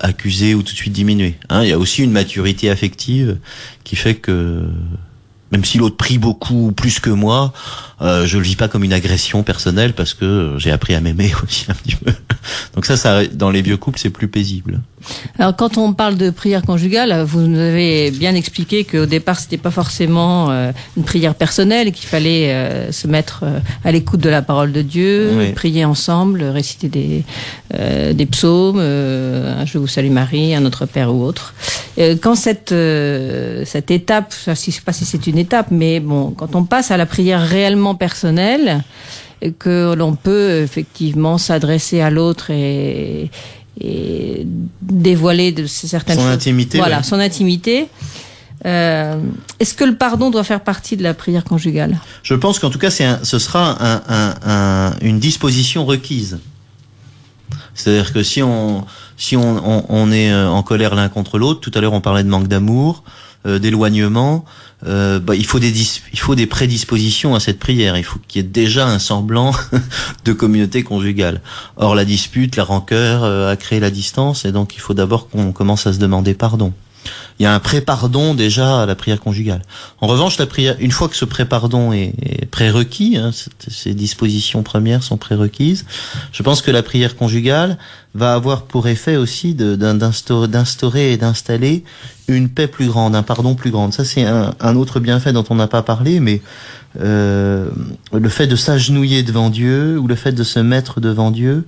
accusée 0.02 0.56
ou 0.56 0.64
tout 0.64 0.74
de 0.74 0.78
suite 0.78 0.93
diminuée. 0.93 1.38
Hein, 1.50 1.64
il 1.64 1.70
y 1.70 1.74
a 1.74 1.80
aussi 1.80 2.04
une 2.04 2.12
maturité 2.12 2.70
affective 2.70 3.38
qui 3.84 3.95
fait 3.95 4.16
que 4.16 4.70
même 5.52 5.64
si 5.64 5.78
l'autre 5.78 5.95
prie 5.95 6.18
beaucoup 6.18 6.72
plus 6.74 7.00
que 7.00 7.10
moi, 7.10 7.54
euh, 8.02 8.26
je 8.26 8.38
le 8.38 8.43
vis 8.43 8.56
pas 8.56 8.68
comme 8.68 8.84
une 8.84 8.93
agression 8.93 9.43
personnelle 9.43 9.93
parce 9.93 10.14
que 10.14 10.54
j'ai 10.58 10.72
appris 10.72 10.93
à 10.95 11.02
m'aimer 11.02 11.32
aussi 11.43 11.66
un 11.70 11.74
petit 11.74 11.95
peu. 11.95 12.12
Donc 12.76 12.86
ça, 12.86 12.95
ça 12.98 13.26
dans 13.26 13.50
les 13.50 13.62
vieux 13.62 13.78
couples, 13.78 14.00
c'est 14.00 14.10
plus 14.10 14.28
paisible. 14.28 14.80
Alors 15.39 15.56
quand 15.56 15.78
on 15.78 15.93
parle 15.93 16.18
de 16.18 16.30
prière 16.30 16.62
conjugale, 16.64 17.24
vous 17.24 17.41
nous 17.41 17.60
avez 17.60 18.12
bien 18.12 18.36
expliqué 18.36 18.84
qu'au 18.84 19.06
départ 19.06 19.39
c'était 19.39 19.58
pas 19.58 19.72
forcément 19.72 20.50
euh, 20.52 20.72
une 20.98 21.04
prière 21.04 21.36
personnelle, 21.36 21.88
et 21.88 21.91
qu'il 21.91 22.08
fallait 22.08 22.52
euh, 22.52 22.91
se 22.91 23.08
mettre 23.08 23.41
euh, 23.43 23.60
à 23.86 23.91
l'écoute 23.91 24.20
de 24.20 24.30
la 24.30 24.41
parole 24.41 24.72
de 24.72 24.82
Dieu, 24.82 25.32
Oui. 25.38 25.52
prier 25.54 25.86
ensemble, 25.86 26.43
réciter 26.43 26.89
des 26.89 27.24
euh, 27.74 28.14
des 28.14 28.26
psaumes, 28.26 28.78
euh, 28.80 29.62
un 29.62 29.66
Je 29.66 29.78
vous 29.78 29.88
salue 29.88 30.12
Marie, 30.12 30.54
un 30.56 30.62
Notre 30.62 30.86
Père 30.86 31.14
ou 31.14 31.24
autre. 31.24 31.54
Quand 32.22 32.36
cette 32.36 32.72
euh, 32.74 33.64
cette 33.66 33.89
étape, 33.91 34.34
je 34.45 34.54
sais 34.54 34.82
pas 34.86 34.93
si 34.93 35.04
c'est 35.06 35.26
une 35.28 35.38
étape, 35.38 35.68
mais 35.72 36.00
bon, 36.00 36.32
quand 36.32 36.56
on 36.56 36.64
passe 36.64 36.91
à 36.91 36.98
la 36.98 37.06
prière 37.08 37.41
réellement 37.41 37.86
personnelle, 37.95 38.83
et 39.41 39.51
que 39.51 39.93
l'on 39.95 40.15
peut 40.15 40.61
effectivement 40.61 41.38
s'adresser 41.38 42.01
à 42.01 42.09
l'autre 42.09 42.49
et, 42.49 43.29
et 43.79 44.47
dévoiler 44.81 45.51
de 45.51 45.65
certaines 45.67 46.15
Son 46.17 46.23
choses. 46.23 46.31
intimité, 46.31 46.77
Voilà, 46.79 46.97
ouais. 46.97 47.03
son 47.03 47.19
intimité. 47.19 47.88
Euh, 48.65 49.19
Est-ce 49.59 49.75
que 49.75 49.83
le 49.83 49.95
pardon 49.95 50.31
doit 50.31 50.43
faire 50.43 50.61
partie 50.61 50.97
de 50.97 51.03
la 51.03 51.13
prière 51.13 51.43
conjugale? 51.43 51.99
Je 52.23 52.33
pense 52.33 52.57
qu'en 52.57 52.71
tout 52.71 52.79
cas, 52.79 52.89
un, 53.01 53.19
ce 53.23 53.38
sera 53.38 53.77
un, 53.79 54.01
un- 54.09 54.35
un- 54.45 54.93
une 55.01 55.19
disposition 55.19 55.85
requise. 55.85 56.39
C'est-à-dire 57.75 58.11
que 58.11 58.23
si 58.23 58.41
on 58.41 58.85
si 59.17 59.35
on, 59.38 59.57
on, 59.63 59.85
on 59.89 60.11
est 60.11 60.31
euh, 60.31 60.49
en 60.49 60.63
colère 60.63 60.95
l'un 60.95 61.09
contre 61.09 61.38
l'autre, 61.38 61.59
tout 61.59 61.71
à 61.75 61.81
l'heure 61.81 61.93
on 61.93 62.01
parlait 62.01 62.23
de 62.23 62.29
manque 62.29 62.47
d'amour, 62.47 63.03
euh, 63.45 63.59
d'éloignement, 63.59 64.45
euh, 64.85 65.19
bah, 65.19 65.35
il 65.35 65.45
faut 65.45 65.59
des 65.59 65.71
il 66.13 66.19
faut 66.19 66.35
des 66.35 66.47
prédispositions 66.47 67.35
à 67.35 67.39
cette 67.39 67.59
prière. 67.59 67.97
Il 67.97 68.03
faut 68.03 68.19
qu'il 68.27 68.41
y 68.41 68.45
ait 68.45 68.47
déjà 68.47 68.88
un 68.88 68.99
semblant 68.99 69.51
de 70.25 70.33
communauté 70.33 70.83
conjugale. 70.83 71.41
Or 71.77 71.95
la 71.95 72.05
dispute, 72.05 72.55
la 72.55 72.63
rancœur 72.63 73.23
euh, 73.23 73.51
a 73.51 73.55
créé 73.55 73.79
la 73.79 73.91
distance, 73.91 74.45
et 74.45 74.51
donc 74.51 74.75
il 74.75 74.79
faut 74.79 74.93
d'abord 74.93 75.29
qu'on 75.29 75.51
commence 75.51 75.88
à 75.88 75.93
se 75.93 75.99
demander 75.99 76.33
pardon. 76.33 76.73
Il 77.39 77.43
y 77.43 77.45
a 77.45 77.53
un 77.53 77.59
pré-pardon 77.59 78.33
déjà 78.33 78.81
à 78.81 78.85
la 78.85 78.95
prière 78.95 79.19
conjugale. 79.19 79.61
En 80.01 80.07
revanche, 80.07 80.39
la 80.39 80.47
prière, 80.47 80.75
une 80.79 80.91
fois 80.91 81.07
que 81.07 81.15
ce 81.15 81.25
pré-pardon 81.25 81.93
est, 81.93 82.13
prérequis, 82.49 83.17
hein, 83.17 83.31
ces 83.67 83.93
dispositions 83.93 84.63
premières 84.63 85.03
sont 85.03 85.17
prérequises, 85.17 85.85
je 86.31 86.41
pense 86.41 86.61
que 86.61 86.71
la 86.71 86.81
prière 86.81 87.15
conjugale 87.15 87.77
va 88.15 88.33
avoir 88.33 88.63
pour 88.63 88.88
effet 88.88 89.17
aussi 89.17 89.53
d'instaurer 89.53 91.13
et 91.13 91.17
d'installer 91.17 91.83
une 92.27 92.49
paix 92.49 92.67
plus 92.67 92.88
grande, 92.88 93.15
un 93.15 93.23
pardon 93.23 93.53
plus 93.53 93.69
grand. 93.69 93.91
Ça, 93.93 94.03
c'est 94.03 94.23
un, 94.23 94.55
un 94.59 94.75
autre 94.75 94.99
bienfait 94.99 95.31
dont 95.31 95.45
on 95.49 95.55
n'a 95.55 95.67
pas 95.67 95.83
parlé, 95.83 96.19
mais 96.19 96.41
euh, 96.99 97.69
le 98.11 98.29
fait 98.29 98.47
de 98.47 98.55
s'agenouiller 98.55 99.21
devant 99.21 99.49
Dieu 99.49 99.99
ou 99.99 100.07
le 100.07 100.15
fait 100.15 100.31
de 100.31 100.43
se 100.43 100.59
mettre 100.59 100.99
devant 100.99 101.29
Dieu 101.29 101.67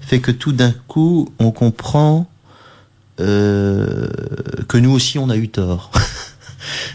fait 0.00 0.20
que 0.20 0.30
tout 0.30 0.52
d'un 0.52 0.72
coup, 0.86 1.28
on 1.38 1.50
comprend 1.50 2.30
euh, 3.20 4.08
que 4.68 4.78
nous 4.78 4.90
aussi 4.90 5.18
on 5.18 5.30
a 5.30 5.36
eu 5.36 5.48
tort. 5.48 5.90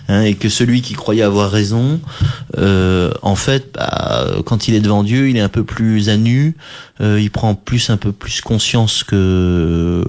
Hein, 0.09 0.23
et 0.23 0.35
que 0.35 0.49
celui 0.49 0.81
qui 0.81 0.93
croyait 0.93 1.23
avoir 1.23 1.49
raison, 1.49 2.01
euh, 2.57 3.11
en 3.21 3.35
fait, 3.35 3.71
bah, 3.73 4.27
quand 4.45 4.67
il 4.67 4.75
est 4.75 4.81
devant 4.81 5.03
Dieu, 5.03 5.29
il 5.29 5.37
est 5.37 5.41
un 5.41 5.49
peu 5.49 5.63
plus 5.63 6.09
à 6.09 6.17
nu, 6.17 6.55
euh, 7.01 7.19
il 7.19 7.31
prend 7.31 7.55
plus 7.55 7.89
un 7.89 7.97
peu 7.97 8.11
plus 8.11 8.41
conscience 8.41 9.03
que 9.03 9.15
euh, 9.15 10.03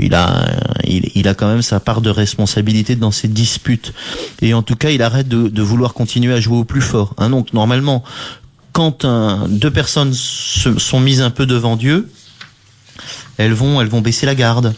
il 0.00 0.14
a, 0.14 0.44
il, 0.84 1.28
a 1.28 1.34
quand 1.34 1.46
même 1.46 1.62
sa 1.62 1.78
part 1.80 2.00
de 2.00 2.10
responsabilité 2.10 2.96
dans 2.96 3.12
ces 3.12 3.28
disputes. 3.28 3.94
Et 4.42 4.52
en 4.52 4.62
tout 4.62 4.76
cas, 4.76 4.90
il 4.90 5.02
arrête 5.02 5.28
de, 5.28 5.48
de 5.48 5.62
vouloir 5.62 5.94
continuer 5.94 6.34
à 6.34 6.40
jouer 6.40 6.58
au 6.58 6.64
plus 6.64 6.82
fort. 6.82 7.14
Hein, 7.18 7.30
donc 7.30 7.52
normalement, 7.52 8.02
quand 8.72 9.04
un- 9.04 9.48
deux 9.48 9.70
personnes 9.70 10.12
se, 10.12 10.78
sont 10.78 11.00
mises 11.00 11.22
un 11.22 11.30
peu 11.30 11.46
devant 11.46 11.76
Dieu, 11.76 12.10
elles 13.42 13.52
vont, 13.52 13.80
elles 13.80 13.88
vont 13.88 14.00
baisser 14.00 14.26
la 14.26 14.34
garde. 14.34 14.74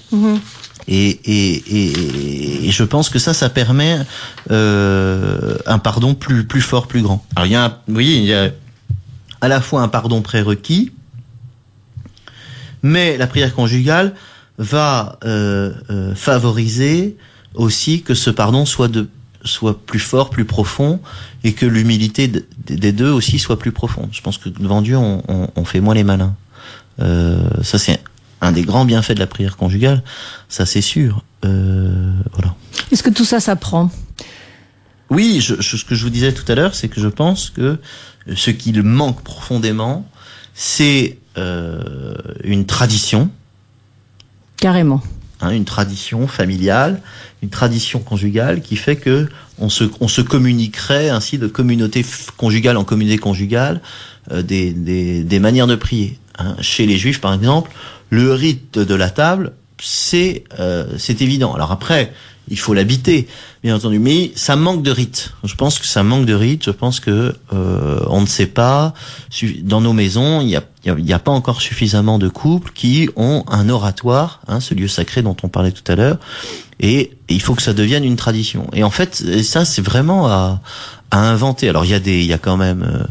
Et, 0.87 1.09
et, 1.25 1.55
et, 1.79 2.67
et 2.69 2.71
je 2.71 2.85
pense 2.85 3.09
que 3.09 3.19
ça, 3.19 3.33
ça 3.33 3.49
permet 3.49 3.99
euh, 4.51 5.57
un 5.67 5.79
pardon 5.79 6.15
plus, 6.15 6.45
plus 6.47 6.61
fort, 6.61 6.87
plus 6.87 7.01
grand. 7.01 7.25
Alors 7.37 7.47
il 7.47 7.53
y 7.53 7.57
a, 7.57 7.65
un, 7.65 7.77
voyez, 7.89 8.17
il 8.19 8.25
y 8.25 8.35
a 8.35 8.51
à 9.41 9.49
la 9.49 9.61
fois 9.63 9.81
un 9.83 9.89
pardon 9.89 10.21
prérequis, 10.21 10.93
mais 12.83 13.17
la 13.17 13.27
prière 13.27 13.55
conjugale 13.55 14.15
va 14.59 15.19
euh, 15.25 15.73
euh, 15.91 16.15
favoriser 16.15 17.17
aussi 17.55 18.03
que 18.03 18.15
ce 18.15 18.31
pardon 18.31 18.67
soit 18.67 18.89
de 18.89 19.09
soit 19.43 19.79
plus 19.79 19.99
fort, 20.01 20.31
plus 20.31 20.47
profond, 20.47 21.01
et 21.45 21.53
que 21.53 21.67
l'humilité 21.67 22.29
des 22.67 22.93
deux 22.93 23.11
aussi 23.11 23.39
soit 23.39 23.59
plus 23.59 23.73
profonde. 23.73 24.09
Je 24.11 24.23
pense 24.23 24.39
que 24.39 24.49
devant 24.49 24.81
Dieu, 24.81 24.97
on, 24.97 25.23
on- 25.29 25.49
on 25.55 25.65
fait 25.67 25.81
moins 25.81 25.95
les 25.95 26.05
malins. 26.05 26.35
Ça, 26.99 27.79
c'est 27.79 28.01
un 28.41 28.53
des 28.53 28.63
grands 28.63 28.85
bienfaits 28.85 29.13
de 29.15 29.21
la 29.21 29.27
prière 29.27 29.57
conjugale, 29.57 30.03
ça 30.49 30.67
c'est 30.67 30.81
sûr. 30.81 31.23
Euh, 31.45 32.13
voilà. 32.33 32.55
Est-ce 32.93 33.03
que 33.03 33.11
tout 33.11 33.25
ça 33.25 33.41
s'apprend 33.41 33.91
Oui, 35.11 35.41
je, 35.41 35.55
je- 35.61 35.77
ce 35.77 35.85
que 35.85 35.95
je 35.95 36.03
vous 36.05 36.11
disais 36.11 36.33
tout 36.33 36.51
à 36.51 36.55
l'heure, 36.55 36.75
c'est 36.75 36.89
que 36.89 37.01
je 37.01 37.09
pense 37.09 37.51
que 37.51 37.79
ce 38.35 38.51
qu'il 38.51 38.83
manque 38.83 39.23
profondément, 39.23 40.09
c'est 40.55 41.19
euh, 41.37 42.15
une 42.45 42.65
tradition, 42.67 43.31
Carrément. 44.57 45.03
hein, 45.41 45.51
une 45.51 45.65
tradition 45.65 46.27
familiale, 46.27 47.03
une 47.43 47.51
tradition 47.51 47.99
conjugale 48.01 48.63
qui 48.63 48.77
fait 48.77 48.97
que 48.97 49.29
on 49.59 49.69
se, 49.69 49.85
on 50.01 50.09
se 50.09 50.21
communiquerait 50.23 51.11
ainsi 51.11 51.39
de 51.39 51.47
communauté 51.47 52.05
conjugale 52.37 52.77
en 52.77 52.85
communauté 52.85 53.19
conjugale 53.19 53.81
euh, 54.33 54.43
des, 54.43 54.73
des, 54.73 55.23
des 55.25 55.39
manières 55.41 55.67
de 55.67 55.77
prier. 55.77 56.19
hein. 56.39 56.57
Chez 56.61 56.87
les 56.87 56.97
juifs, 56.97 57.21
par 57.21 57.35
exemple, 57.35 57.71
le 58.11 58.33
rite 58.33 58.79
de 58.79 58.95
la 58.95 59.11
table, 59.11 59.53
c'est 59.81 60.45
euh, 60.59 60.87
c'est 60.99 61.23
évident. 61.23 61.55
Alors 61.55 61.73
après, 61.73 62.13
il 62.49 62.59
faut 62.59 62.75
l'habiter, 62.75 63.29
bien 63.65 63.77
entendu, 63.77 63.99
mais 63.99 64.31
ça 64.37 64.57
manque 64.57 64.83
de 64.83 64.91
rite. 64.91 65.33
Je 65.43 65.55
pense 65.55 65.79
que 65.79 65.87
ça 65.87 66.03
manque 66.03 66.27
de 66.27 66.35
rite. 66.35 66.65
Je 66.67 66.71
pense 66.71 67.01
que 67.01 67.35
euh, 67.55 68.01
on 68.09 68.21
ne 68.21 68.27
sait 68.27 68.47
pas. 68.47 68.93
Dans 69.63 69.81
nos 69.81 69.95
maisons, 69.95 70.43
il 70.43 70.51
y 70.51 70.57
a, 71.13 71.19
pas 71.19 71.31
encore 71.31 71.63
suffisamment 71.63 72.19
de 72.19 72.29
couples 72.29 72.73
qui 72.75 73.09
ont 73.17 73.43
un 73.49 73.71
oratoire, 73.71 74.43
hein, 74.49 74.61
ce 74.61 74.75
lieu 74.75 74.87
sacré 74.87 75.23
dont 75.23 75.37
on 75.43 75.49
parlait 75.49 75.73
tout 75.73 75.91
à 75.91 75.97
l'heure, 75.97 76.19
et, 76.79 77.13
il 77.31 77.41
faut 77.41 77.55
que 77.55 77.63
ça 77.63 77.73
devienne 77.73 78.05
une 78.05 78.17
tradition. 78.17 78.69
Et 78.75 78.85
en 78.85 78.91
fait, 78.91 79.15
ça, 79.43 79.65
c'est 79.65 79.81
vraiment 79.81 80.27
à, 80.29 80.61
à 81.11 81.21
inventer. 81.21 81.71
Alors 81.71 81.87
il 81.87 81.91
y 81.91 81.95
a 81.95 82.01
des, 82.01 82.21
il 82.21 82.27
y 82.27 82.35
a 82.35 82.39
quand 82.39 82.59
même 82.59 82.83
euh, 82.83 83.05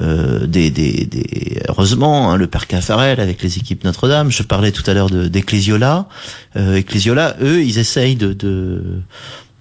euh, 0.00 0.46
des, 0.46 0.70
des, 0.70 1.06
des, 1.06 1.60
heureusement, 1.68 2.30
hein, 2.30 2.36
le 2.36 2.46
père 2.46 2.68
Caffarel 2.68 3.18
avec 3.18 3.42
les 3.42 3.58
équipes 3.58 3.82
Notre-Dame. 3.82 4.30
Je 4.30 4.44
parlais 4.44 4.70
tout 4.70 4.88
à 4.88 4.94
l'heure 4.94 5.10
de- 5.10 5.26
d'Ecclésiola. 5.26 6.06
Euh, 6.54 6.76
Ecclésiola, 6.76 7.34
eux, 7.42 7.64
ils 7.64 7.78
essayent 7.78 8.14
de, 8.14 8.32
de 8.32 9.02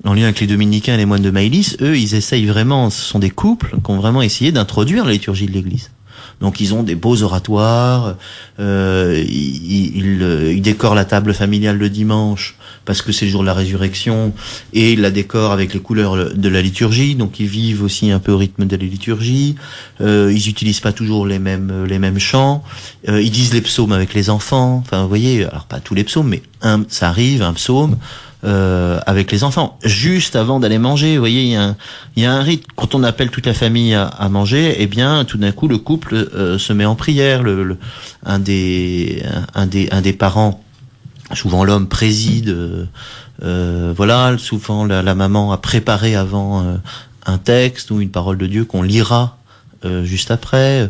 en 0.04 0.14
lien 0.14 0.24
avec 0.24 0.40
les 0.40 0.48
dominicains 0.48 0.94
et 0.94 0.98
les 0.98 1.06
moines 1.06 1.22
de 1.22 1.32
Maïlis, 1.32 1.76
eux, 1.82 1.98
ils 1.98 2.16
essayent 2.16 2.46
vraiment, 2.46 2.90
ce 2.90 3.02
sont 3.02 3.20
des 3.20 3.30
couples 3.30 3.76
qui 3.84 3.92
ont 3.92 3.98
vraiment 3.98 4.22
essayé 4.22 4.52
d'introduire 4.52 5.06
la 5.06 5.12
liturgie 5.12 5.48
de 5.48 5.52
l'Église. 5.52 5.92
Donc 6.40 6.60
ils 6.60 6.74
ont 6.76 6.84
des 6.84 6.96
beaux 6.96 7.24
oratoires, 7.24 8.16
euh, 8.60 9.24
ils, 9.28 9.98
ils, 9.98 10.22
euh, 10.22 10.54
ils 10.54 10.62
décorent 10.62 10.94
la 10.94 11.06
table 11.06 11.34
familiale 11.34 11.78
le 11.78 11.90
dimanche 11.90 12.56
parce 12.86 13.02
que 13.02 13.12
c'est 13.12 13.26
le 13.26 13.32
jour 13.32 13.42
de 13.42 13.48
la 13.48 13.54
résurrection 13.54 14.34
et 14.72 14.94
ils 14.94 15.02
la 15.02 15.10
décorent 15.10 15.52
avec 15.52 15.74
les 15.74 15.80
couleurs 15.80 16.34
de 16.34 16.50
la 16.50 16.62
liturgie. 16.62 17.16
Donc 17.16 17.40
ils 17.40 17.48
vivent 17.48 17.84
aussi 17.84 18.12
un 18.12 18.20
peu 18.20 18.32
au 18.32 18.38
rythme 18.38 18.66
de 18.66 18.76
la 18.76 18.84
liturgie. 18.84 19.56
Euh, 20.00 20.32
ils 20.34 20.48
utilisent 20.48 20.80
pas 20.80 20.94
toujours 20.94 21.26
les 21.26 21.40
mêmes 21.40 21.86
les 21.86 22.00
mêmes 22.00 22.20
chants. 22.20 22.64
Euh, 23.10 23.22
ils 23.22 23.32
disent 23.32 23.54
les 23.54 23.62
psaumes 23.62 23.92
avec 23.92 24.14
les 24.14 24.30
enfants. 24.30 24.78
Enfin 24.78 25.02
vous 25.02 25.10
voyez, 25.10 25.44
alors 25.46 25.66
pas 25.66 25.80
tous 25.80 25.96
les 25.96 26.04
psaumes, 26.04 26.30
mais 26.30 26.44
un, 26.62 26.84
ça 26.88 27.10
arrive 27.10 27.42
un 27.42 27.54
psaume 27.54 27.98
euh, 28.48 29.00
avec 29.06 29.32
les 29.32 29.44
enfants, 29.44 29.78
juste 29.84 30.36
avant 30.36 30.60
d'aller 30.60 30.78
manger. 30.80 31.16
Vous 31.16 31.20
voyez, 31.22 31.44
il 31.44 31.50
y, 31.52 31.56
a 31.56 31.64
un, 31.64 31.76
il 32.16 32.24
y 32.24 32.26
a 32.26 32.32
un 32.34 32.42
rite. 32.42 32.66
Quand 32.76 32.96
on 32.96 33.04
appelle 33.04 33.30
toute 33.30 33.46
la 33.46 33.54
famille 33.54 33.94
à, 33.94 34.06
à 34.08 34.30
manger, 34.30 34.76
eh 34.80 34.88
bien, 34.88 35.26
tout 35.26 35.38
d'un 35.38 35.52
coup, 35.52 35.68
le 35.68 35.78
couple 35.78 36.16
euh, 36.16 36.58
se 36.58 36.72
met 36.74 36.86
en 36.86 36.96
prière. 36.96 37.44
Le, 37.44 37.64
le- 37.64 37.78
un 38.26 38.40
des, 38.40 39.22
un 39.54 39.68
des, 39.68 39.90
un 39.92 40.02
des 40.02 40.14
parents, 40.14 40.64
souvent 41.34 41.64
l'homme, 41.66 41.88
préside. 41.88 42.50
euh, 42.50 42.86
euh, 43.44 43.94
voilà, 43.96 44.36
souvent 44.40 44.86
la, 44.86 45.04
la 45.04 45.14
maman 45.14 45.52
a 45.52 45.58
préparé 45.58 46.16
avant 46.16 46.64
euh, 46.64 46.78
un 47.26 47.38
texte 47.38 47.92
ou 47.92 48.02
une 48.02 48.10
parole 48.10 48.38
de 48.38 48.48
Dieu 48.48 48.66
qu'on 48.66 48.82
lira 48.82 49.38
euh, 49.86 50.04
juste 50.06 50.32
après. 50.32 50.90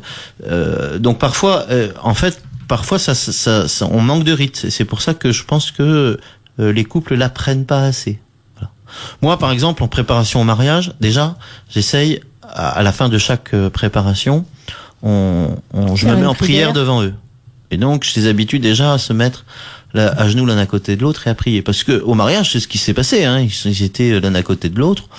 Donc 0.99 1.19
parfois, 1.19 1.65
en 2.03 2.13
fait, 2.13 2.41
parfois 2.69 2.99
ça, 2.99 3.15
ça, 3.15 3.67
ça- 3.67 3.87
on 3.91 4.01
manque 4.01 4.23
de 4.23 4.31
rite. 4.31 4.67
C'est 4.69 4.85
pour 4.85 5.01
ça 5.01 5.13
que 5.13 5.31
je 5.31 5.43
pense 5.43 5.71
que 5.71 6.17
les 6.59 6.83
couples 6.83 7.15
l'apprennent 7.15 7.65
pas 7.65 7.83
assez. 7.83 8.19
Voilà. 8.55 8.71
Moi, 9.21 9.37
par 9.39 9.51
exemple, 9.51 9.83
en 9.83 9.87
préparation 9.87 10.41
au 10.41 10.43
mariage, 10.43 10.93
déjà, 10.99 11.35
j'essaye 11.69 12.21
à, 12.41 12.81
la 12.83 12.91
fin 12.91 13.09
de 13.09 13.17
chaque 13.17 13.53
euh, 13.53 13.69
préparation, 13.69 14.45
on, 15.03 15.55
on- 15.73 15.95
je 15.95 16.07
me 16.07 16.15
mets 16.15 16.25
en 16.25 16.33
prière 16.33 16.69
prière. 16.69 16.73
devant 16.73 17.03
eux. 17.03 17.13
Et 17.69 17.77
donc, 17.77 18.03
je 18.05 18.19
les 18.19 18.27
habitue 18.27 18.59
déjà 18.59 18.93
à 18.93 18.97
se 18.97 19.13
mettre 19.13 19.45
là, 19.93 20.13
à 20.17 20.29
genoux 20.29 20.45
l'un 20.45 20.57
à 20.57 20.65
côté 20.65 20.95
de 20.95 21.01
l'autre 21.01 21.27
et 21.27 21.29
à 21.29 21.35
prier. 21.35 21.61
Parce 21.61 21.83
que 21.83 22.01
au 22.01 22.13
mariage, 22.13 22.51
c'est 22.53 22.59
ce 22.59 22.67
qui 22.67 22.77
s'est 22.77 22.93
passé. 22.93 23.25
Hein. 23.25 23.45
Ils 23.65 23.83
étaient 23.83 24.19
l'un 24.19 24.33
à 24.35 24.43
côté 24.43 24.69
de 24.69 24.79
l'autre. 24.79 25.09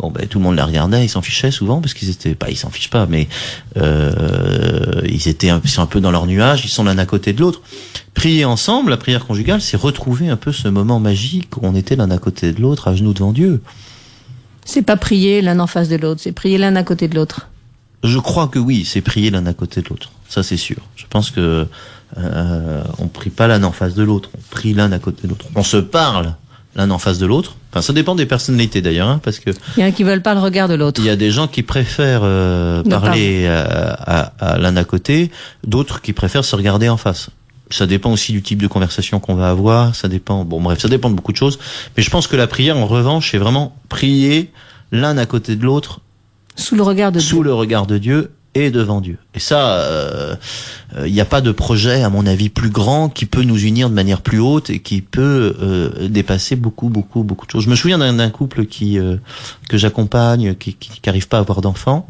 Bon, 0.00 0.10
ben 0.10 0.26
tout 0.26 0.38
le 0.38 0.44
monde 0.44 0.56
les 0.56 0.62
regardait, 0.62 1.04
ils 1.04 1.10
s'en 1.10 1.20
fichaient 1.20 1.50
souvent 1.50 1.82
parce 1.82 1.92
qu'ils 1.92 2.08
étaient 2.08 2.34
pas, 2.34 2.48
ils 2.48 2.56
s'en 2.56 2.70
fichent 2.70 2.88
pas, 2.88 3.04
mais 3.04 3.28
euh, 3.76 5.02
ils 5.04 5.28
étaient 5.28 5.50
un, 5.50 5.60
ils 5.62 5.68
sont 5.68 5.82
un 5.82 5.86
peu 5.86 6.00
dans 6.00 6.10
leur 6.10 6.26
nuage, 6.26 6.64
ils 6.64 6.70
sont 6.70 6.84
l'un 6.84 6.96
à 6.96 7.04
côté 7.04 7.34
de 7.34 7.40
l'autre. 7.40 7.60
Prier 8.14 8.46
ensemble, 8.46 8.90
la 8.90 8.96
prière 8.96 9.26
conjugale, 9.26 9.60
c'est 9.60 9.76
retrouver 9.76 10.30
un 10.30 10.36
peu 10.36 10.52
ce 10.52 10.68
moment 10.68 11.00
magique 11.00 11.54
où 11.58 11.60
on 11.64 11.74
était 11.74 11.96
l'un 11.96 12.10
à 12.10 12.16
côté 12.16 12.52
de 12.52 12.62
l'autre, 12.62 12.88
à 12.88 12.94
genoux 12.94 13.12
devant 13.12 13.32
Dieu. 13.32 13.60
C'est 14.64 14.82
pas 14.82 14.96
prier 14.96 15.42
l'un 15.42 15.60
en 15.60 15.66
face 15.66 15.90
de 15.90 15.96
l'autre, 15.96 16.22
c'est 16.22 16.32
prier 16.32 16.56
l'un 16.56 16.76
à 16.76 16.82
côté 16.82 17.06
de 17.06 17.14
l'autre. 17.14 17.48
Je 18.02 18.18
crois 18.18 18.48
que 18.48 18.58
oui, 18.58 18.86
c'est 18.86 19.02
prier 19.02 19.30
l'un 19.30 19.44
à 19.44 19.52
côté 19.52 19.82
de 19.82 19.88
l'autre. 19.90 20.12
Ça, 20.30 20.42
c'est 20.42 20.56
sûr. 20.56 20.78
Je 20.96 21.04
pense 21.10 21.30
que 21.30 21.66
euh, 22.16 22.84
on 22.98 23.08
prie 23.08 23.28
pas 23.28 23.48
l'un 23.48 23.62
en 23.64 23.72
face 23.72 23.94
de 23.94 24.02
l'autre, 24.02 24.30
on 24.34 24.40
prie 24.50 24.72
l'un 24.72 24.92
à 24.92 24.98
côté 24.98 25.24
de 25.24 25.28
l'autre. 25.28 25.44
On 25.54 25.62
se 25.62 25.76
parle 25.76 26.36
l'un 26.76 26.90
en 26.90 26.98
face 26.98 27.18
de 27.18 27.26
l'autre. 27.26 27.56
Enfin, 27.72 27.82
ça 27.82 27.92
dépend 27.92 28.14
des 28.14 28.26
personnalités 28.26 28.80
d'ailleurs, 28.82 29.08
hein, 29.08 29.20
parce 29.22 29.38
que 29.38 29.50
Il 29.76 29.80
y 29.80 29.84
en 29.84 29.88
a 29.88 29.92
qui 29.92 30.04
veulent 30.04 30.22
pas 30.22 30.34
le 30.34 30.40
regard 30.40 30.68
de 30.68 30.74
l'autre. 30.74 31.00
il 31.00 31.06
y 31.06 31.10
a 31.10 31.16
des 31.16 31.30
gens 31.30 31.48
qui 31.48 31.62
préfèrent 31.62 32.20
euh, 32.22 32.82
parler 32.84 33.46
à, 33.48 33.62
à- 33.62 34.52
à 34.54 34.58
l'un 34.58 34.76
à 34.76 34.84
côté, 34.84 35.30
d'autres 35.66 36.00
qui 36.00 36.12
préfèrent 36.12 36.44
se 36.44 36.54
regarder 36.56 36.88
en 36.88 36.96
face. 36.96 37.30
Ça 37.72 37.86
dépend 37.86 38.10
aussi 38.12 38.32
du 38.32 38.42
type 38.42 38.60
de 38.60 38.66
conversation 38.66 39.20
qu'on 39.20 39.34
va 39.36 39.48
avoir. 39.50 39.94
Ça 39.94 40.08
dépend. 40.08 40.44
Bon, 40.44 40.60
bref, 40.60 40.80
ça 40.80 40.88
dépend 40.88 41.08
de 41.10 41.14
beaucoup 41.14 41.30
de 41.32 41.36
choses. 41.36 41.58
Mais 41.96 42.02
je 42.02 42.10
pense 42.10 42.26
que 42.26 42.34
la 42.36 42.48
prière, 42.48 42.76
en 42.76 42.86
revanche, 42.86 43.30
c'est 43.30 43.38
vraiment 43.38 43.76
prier 43.88 44.50
l'un 44.90 45.16
à 45.18 45.26
côté 45.26 45.54
de 45.54 45.62
l'autre 45.64 46.00
Sous 46.56 46.74
le 46.74 46.82
regard 46.82 47.12
de 47.12 47.20
sous 47.20 47.36
Dieu. 47.36 47.44
le 47.44 47.54
regard 47.54 47.86
de 47.86 47.98
Dieu 47.98 48.32
et 48.54 48.70
devant 48.70 49.00
Dieu. 49.00 49.18
Et 49.34 49.38
ça, 49.38 49.78
euh, 49.78 50.34
euh, 50.96 51.06
il 51.06 51.12
n'y 51.12 51.20
a 51.20 51.24
pas 51.24 51.40
de 51.40 51.52
projet, 51.52 52.02
à 52.02 52.10
mon 52.10 52.26
avis, 52.26 52.48
plus 52.48 52.70
grand 52.70 53.08
qui 53.08 53.26
peut 53.26 53.42
nous 53.42 53.58
unir 53.58 53.88
de 53.88 53.94
manière 53.94 54.22
plus 54.22 54.40
haute 54.40 54.70
et 54.70 54.80
qui 54.80 55.02
peut 55.02 55.56
euh, 55.60 56.08
dépasser 56.08 56.56
beaucoup, 56.56 56.88
beaucoup, 56.88 57.22
beaucoup 57.22 57.46
de 57.46 57.50
choses. 57.50 57.64
Je 57.64 57.70
me 57.70 57.76
souviens 57.76 57.98
d'un 57.98 58.30
couple 58.30 58.66
qui 58.66 58.98
euh, 58.98 59.16
que 59.68 59.78
j'accompagne, 59.78 60.54
qui 60.54 60.74
qui 60.74 61.00
n'arrive 61.06 61.28
pas 61.28 61.38
à 61.38 61.40
avoir 61.40 61.60
d'enfants. 61.60 62.08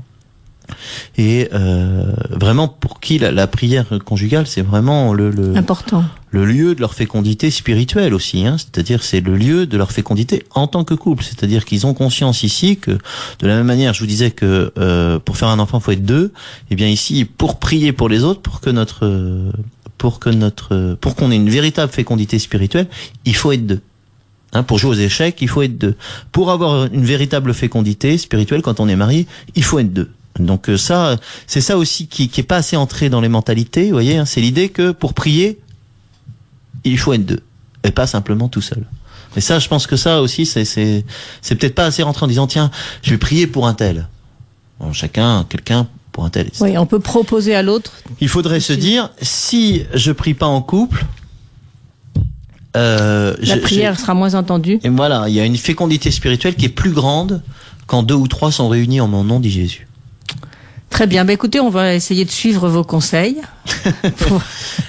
Et 1.19 1.49
euh, 1.53 2.13
vraiment, 2.31 2.69
pour 2.69 3.01
qui 3.01 3.19
la, 3.19 3.33
la 3.33 3.47
prière 3.47 3.87
conjugale, 4.05 4.47
c'est 4.47 4.63
vraiment 4.63 5.13
le, 5.13 5.31
le, 5.31 5.57
Important. 5.57 6.05
Le 6.31 6.45
lieu 6.45 6.75
de 6.75 6.81
leur 6.81 6.95
fécondité 6.95 7.51
spirituelle 7.51 8.15
aussi. 8.15 8.47
Hein. 8.47 8.57
C'est-à-dire, 8.59 9.03
c'est 9.03 9.21
le 9.21 9.37
lieu 9.37 9.67
de 9.67 9.77
leur 9.77 9.93
fécondité 9.93 10.45
en 10.55 10.67
tant 10.67 10.85
que 10.85 10.95
couple. 10.95 11.25
C'est-à-dire 11.25 11.65
qu'ils 11.65 11.87
ont 11.87 11.95
conscience 11.95 12.43
ici 12.43 12.77
que, 12.77 12.93
de 12.93 13.47
la 13.47 13.57
même 13.57 13.67
manière, 13.67 13.95
je 13.95 14.01
vous 14.01 14.07
disais 14.07 14.31
que 14.31 14.73
euh, 14.79 15.19
pour 15.19 15.37
faire 15.37 15.49
un 15.49 15.59
enfant, 15.59 15.81
faut 15.81 15.93
être 15.93 16.05
deux. 16.05 16.33
Et 16.71 16.77
bien 16.77 16.89
ici, 16.89 17.25
pour 17.25 17.59
prier 17.59 17.93
pour 17.93 18.09
les 18.09 18.23
autres, 18.23 18.41
pour 18.41 18.61
que 18.61 18.71
notre, 18.71 19.07
euh, 19.07 19.51
pour 19.99 20.21
que 20.21 20.31
notre, 20.31 20.97
pour 21.01 21.17
qu'on 21.17 21.31
ait 21.31 21.37
une 21.37 21.51
véritable 21.51 21.93
fécondité 21.93 22.39
spirituelle, 22.39 22.87
il 23.25 23.35
faut 23.35 23.53
être 23.53 23.67
deux. 23.67 23.81
Hein, 24.53 24.63
pour 24.63 24.79
jouer 24.79 24.91
aux 24.91 25.01
échecs, 25.01 25.39
il 25.41 25.49
faut 25.49 25.63
être 25.63 25.79
deux. 25.79 25.97
Pour 26.33 26.51
avoir 26.51 26.87
une 26.93 27.05
véritable 27.05 27.55
fécondité 27.55 28.19
spirituelle, 28.19 28.63
quand 28.63 28.81
on 28.81 28.89
est 28.89 28.97
marié, 28.97 29.27
il 29.55 29.65
faut 29.65 29.79
être 29.79 29.93
deux. 29.93 30.11
Donc 30.39 30.69
euh, 30.69 30.77
ça, 30.77 31.17
c'est 31.47 31.61
ça 31.61 31.77
aussi 31.77 32.07
qui, 32.07 32.29
qui 32.29 32.41
est 32.41 32.45
pas 32.45 32.57
assez 32.57 32.77
entré 32.77 33.11
dans 33.11 33.21
les 33.21 33.29
mentalités. 33.29 33.87
Vous 33.87 33.93
voyez, 33.93 34.17
hein, 34.17 34.25
c'est 34.25 34.41
l'idée 34.41 34.69
que 34.69 34.93
pour 34.93 35.15
prier, 35.15 35.59
il 36.85 36.99
faut 36.99 37.13
être 37.13 37.27
deux 37.27 37.41
et 37.85 37.91
pas 37.91 38.07
simplement 38.07 38.49
tout 38.49 38.61
seul. 38.63 38.85
Et 39.37 39.41
ça, 39.41 39.59
je 39.59 39.69
pense 39.69 39.87
que 39.87 39.97
ça 39.97 40.21
aussi, 40.23 40.45
c'est 40.47 40.65
c'est 40.65 41.05
c'est 41.41 41.55
peut-être 41.55 41.75
pas 41.75 41.87
assez 41.87 42.03
rentré 42.03 42.25
en 42.25 42.29
disant 42.29 42.47
tiens, 42.47 42.71
je 43.03 43.11
vais 43.11 43.19
prier 43.19 43.47
pour 43.47 43.67
un 43.69 43.75
tel. 43.75 44.09
Bon, 44.81 44.93
chacun, 44.93 45.45
quelqu'un 45.49 45.87
pour 46.13 46.25
un 46.25 46.31
tel. 46.31 46.47
etc. 46.49 46.65
Oui, 46.65 46.79
on 46.79 46.87
peut 46.87 46.99
proposer 47.01 47.55
à 47.55 47.63
l'autre. 47.63 47.93
Il 48.21 48.29
faudrait 48.29 48.61
se 48.61 48.73
dire 48.73 49.11
si 49.23 49.85
je 49.95 50.11
prie 50.11 50.35
pas 50.35 50.47
en 50.47 50.61
couple, 50.63 51.05
euh, 52.77 53.37
La 53.41 53.57
je- 53.57 53.61
prière 53.61 53.99
sera 53.99 54.15
moins 54.15 54.35
entendue. 54.35 54.79
et 54.83 54.89
voilà, 54.89 55.29
il 55.29 55.35
y 55.35 55.41
a 55.41 55.45
une 55.45 55.57
fécondité 55.57 56.11
spirituelle 56.11 56.55
qui 56.55 56.67
est 56.67 56.69
plus 56.71 56.91
grande 56.93 57.43
quand 57.87 58.03
deux 58.03 58.15
ou 58.15 58.29
trois 58.29 58.53
sont 58.53 58.69
réunis 58.69 59.01
en 59.01 59.09
mon 59.09 59.25
nom, 59.25 59.41
dit 59.41 59.51
Jésus. 59.51 59.87
Très 60.91 61.07
bien. 61.07 61.25
Bah, 61.25 61.33
écoutez, 61.33 61.61
on 61.61 61.71
va 61.71 61.95
essayer 61.95 62.25
de 62.25 62.31
suivre 62.31 62.69
vos 62.69 62.85
conseils. 62.85 63.37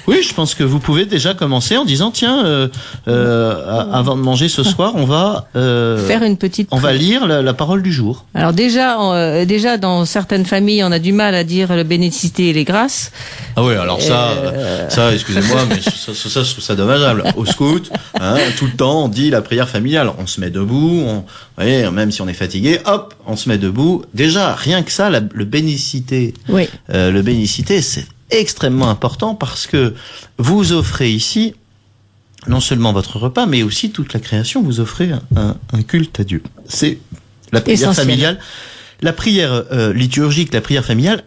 Oui, 0.07 0.23
je 0.27 0.33
pense 0.33 0.55
que 0.55 0.63
vous 0.63 0.79
pouvez 0.79 1.05
déjà 1.05 1.33
commencer 1.33 1.77
en 1.77 1.85
disant 1.85 2.11
tiens, 2.11 2.43
euh, 2.45 2.67
euh, 3.07 3.83
avant 3.93 4.15
de 4.17 4.21
manger 4.21 4.49
ce 4.49 4.63
soir, 4.63 4.93
on 4.95 5.05
va 5.05 5.47
euh, 5.55 6.05
Faire 6.07 6.23
une 6.23 6.35
petite. 6.37 6.67
on 6.71 6.77
va 6.77 6.91
lire 6.91 7.27
la, 7.27 7.41
la 7.41 7.53
parole 7.53 7.81
du 7.81 7.93
jour. 7.93 8.25
Alors 8.33 8.51
déjà, 8.51 8.99
euh, 9.13 9.45
déjà 9.45 9.77
dans 9.77 10.03
certaines 10.05 10.45
familles, 10.45 10.83
on 10.83 10.91
a 10.91 10.99
du 10.99 11.13
mal 11.13 11.33
à 11.35 11.43
dire 11.43 11.73
le 11.75 11.83
bénédicité 11.83 12.49
et 12.49 12.53
les 12.53 12.63
grâces. 12.65 13.11
Ah 13.55 13.63
oui, 13.63 13.75
alors 13.75 14.01
ça, 14.01 14.29
euh, 14.31 14.89
ça, 14.89 15.13
excusez-moi, 15.13 15.61
mais 15.69 15.81
ça, 15.81 16.13
ça, 16.13 16.29
ça, 16.29 16.43
je 16.43 16.51
trouve 16.51 16.63
ça 16.63 16.75
dommageable. 16.75 17.23
Au 17.37 17.45
scout, 17.45 17.89
hein, 18.19 18.35
tout 18.57 18.65
le 18.65 18.73
temps, 18.73 19.05
on 19.05 19.07
dit 19.07 19.29
la 19.29 19.41
prière 19.41 19.69
familiale. 19.69 20.11
On 20.17 20.27
se 20.27 20.41
met 20.41 20.49
debout, 20.49 21.03
on, 21.05 21.13
vous 21.17 21.23
voyez, 21.57 21.89
même 21.91 22.11
si 22.11 22.21
on 22.21 22.27
est 22.27 22.33
fatigué, 22.33 22.79
hop, 22.85 23.13
on 23.27 23.35
se 23.37 23.47
met 23.47 23.57
debout. 23.57 24.03
Déjà, 24.13 24.55
rien 24.55 24.81
que 24.83 24.91
ça, 24.91 25.09
la- 25.09 25.21
le 25.33 25.45
bénicité, 25.99 26.33
Oui. 26.49 26.67
euh, 26.93 27.11
le 27.11 27.21
bénicité, 27.21 27.81
c'est 27.81 28.05
extrêmement 28.29 28.89
important 28.89 29.35
parce 29.35 29.67
que 29.67 29.93
vous 30.37 30.71
offrez 30.71 31.11
ici 31.11 31.53
non 32.47 32.59
seulement 32.59 32.93
votre 32.93 33.17
repas, 33.19 33.45
mais 33.45 33.61
aussi 33.63 33.91
toute 33.91 34.13
la 34.13 34.19
création. 34.19 34.63
Vous 34.63 34.79
offrez 34.79 35.11
un, 35.35 35.83
culte 35.83 36.19
à 36.19 36.23
Dieu. 36.23 36.41
C'est 36.67 36.97
la 37.51 37.61
prière 37.61 37.75
Essentiel. 37.89 38.05
familiale. 38.05 38.39
La 39.01 39.13
prière 39.13 39.51
euh, 39.71 39.93
liturgique, 39.93 40.53
la 40.53 40.61
prière 40.61 40.85
familiale, 40.85 41.23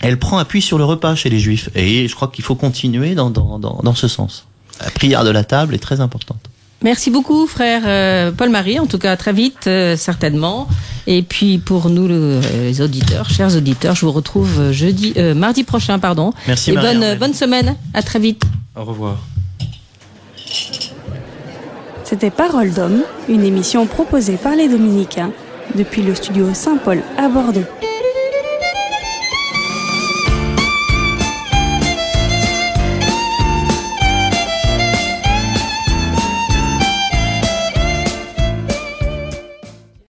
elle 0.00 0.18
prend 0.18 0.38
appui 0.38 0.60
sur 0.62 0.78
le 0.78 0.84
repas 0.84 1.14
chez 1.14 1.30
les 1.30 1.38
juifs. 1.40 1.70
Et 1.74 2.06
je 2.06 2.14
crois 2.14 2.28
qu'il 2.28 2.44
faut 2.44 2.54
continuer 2.54 3.14
dans, 3.14 3.30
dans, 3.30 3.58
dans, 3.58 3.80
dans 3.82 3.94
ce 3.94 4.08
sens. 4.08 4.46
La 4.80 4.90
prière 4.90 5.24
de 5.24 5.30
la 5.30 5.42
table 5.42 5.74
est 5.74 5.78
très 5.78 6.00
importante. 6.00 6.50
Merci 6.82 7.10
beaucoup, 7.10 7.46
frère 7.46 7.82
euh, 7.86 8.30
Paul-Marie. 8.32 8.78
En 8.78 8.86
tout 8.86 8.98
cas, 8.98 9.16
très 9.16 9.32
vite, 9.32 9.66
euh, 9.66 9.96
certainement. 9.96 10.68
Et 11.06 11.22
puis 11.22 11.58
pour 11.58 11.88
nous, 11.88 12.06
le- 12.06 12.14
euh, 12.14 12.40
les 12.68 12.80
auditeurs, 12.80 13.30
chers 13.30 13.56
auditeurs, 13.56 13.94
je 13.94 14.04
vous 14.04 14.12
retrouve 14.12 14.72
jeudi, 14.72 15.12
euh, 15.16 15.34
mardi 15.34 15.64
prochain, 15.64 15.98
pardon. 15.98 16.32
Merci, 16.46 16.72
Et 16.72 16.74
bonne 16.76 17.16
bonne 17.18 17.34
semaine. 17.34 17.74
À 17.94 18.02
très 18.02 18.18
vite. 18.18 18.42
Au 18.76 18.84
revoir. 18.84 19.18
C'était 22.04 22.30
Parole 22.30 22.72
d'homme, 22.72 23.02
une 23.28 23.42
émission 23.44 23.86
proposée 23.86 24.36
par 24.36 24.54
les 24.54 24.68
Dominicains 24.68 25.32
depuis 25.74 26.02
le 26.02 26.14
studio 26.14 26.50
Saint-Paul 26.54 27.02
à 27.18 27.28
Bordeaux. 27.28 27.64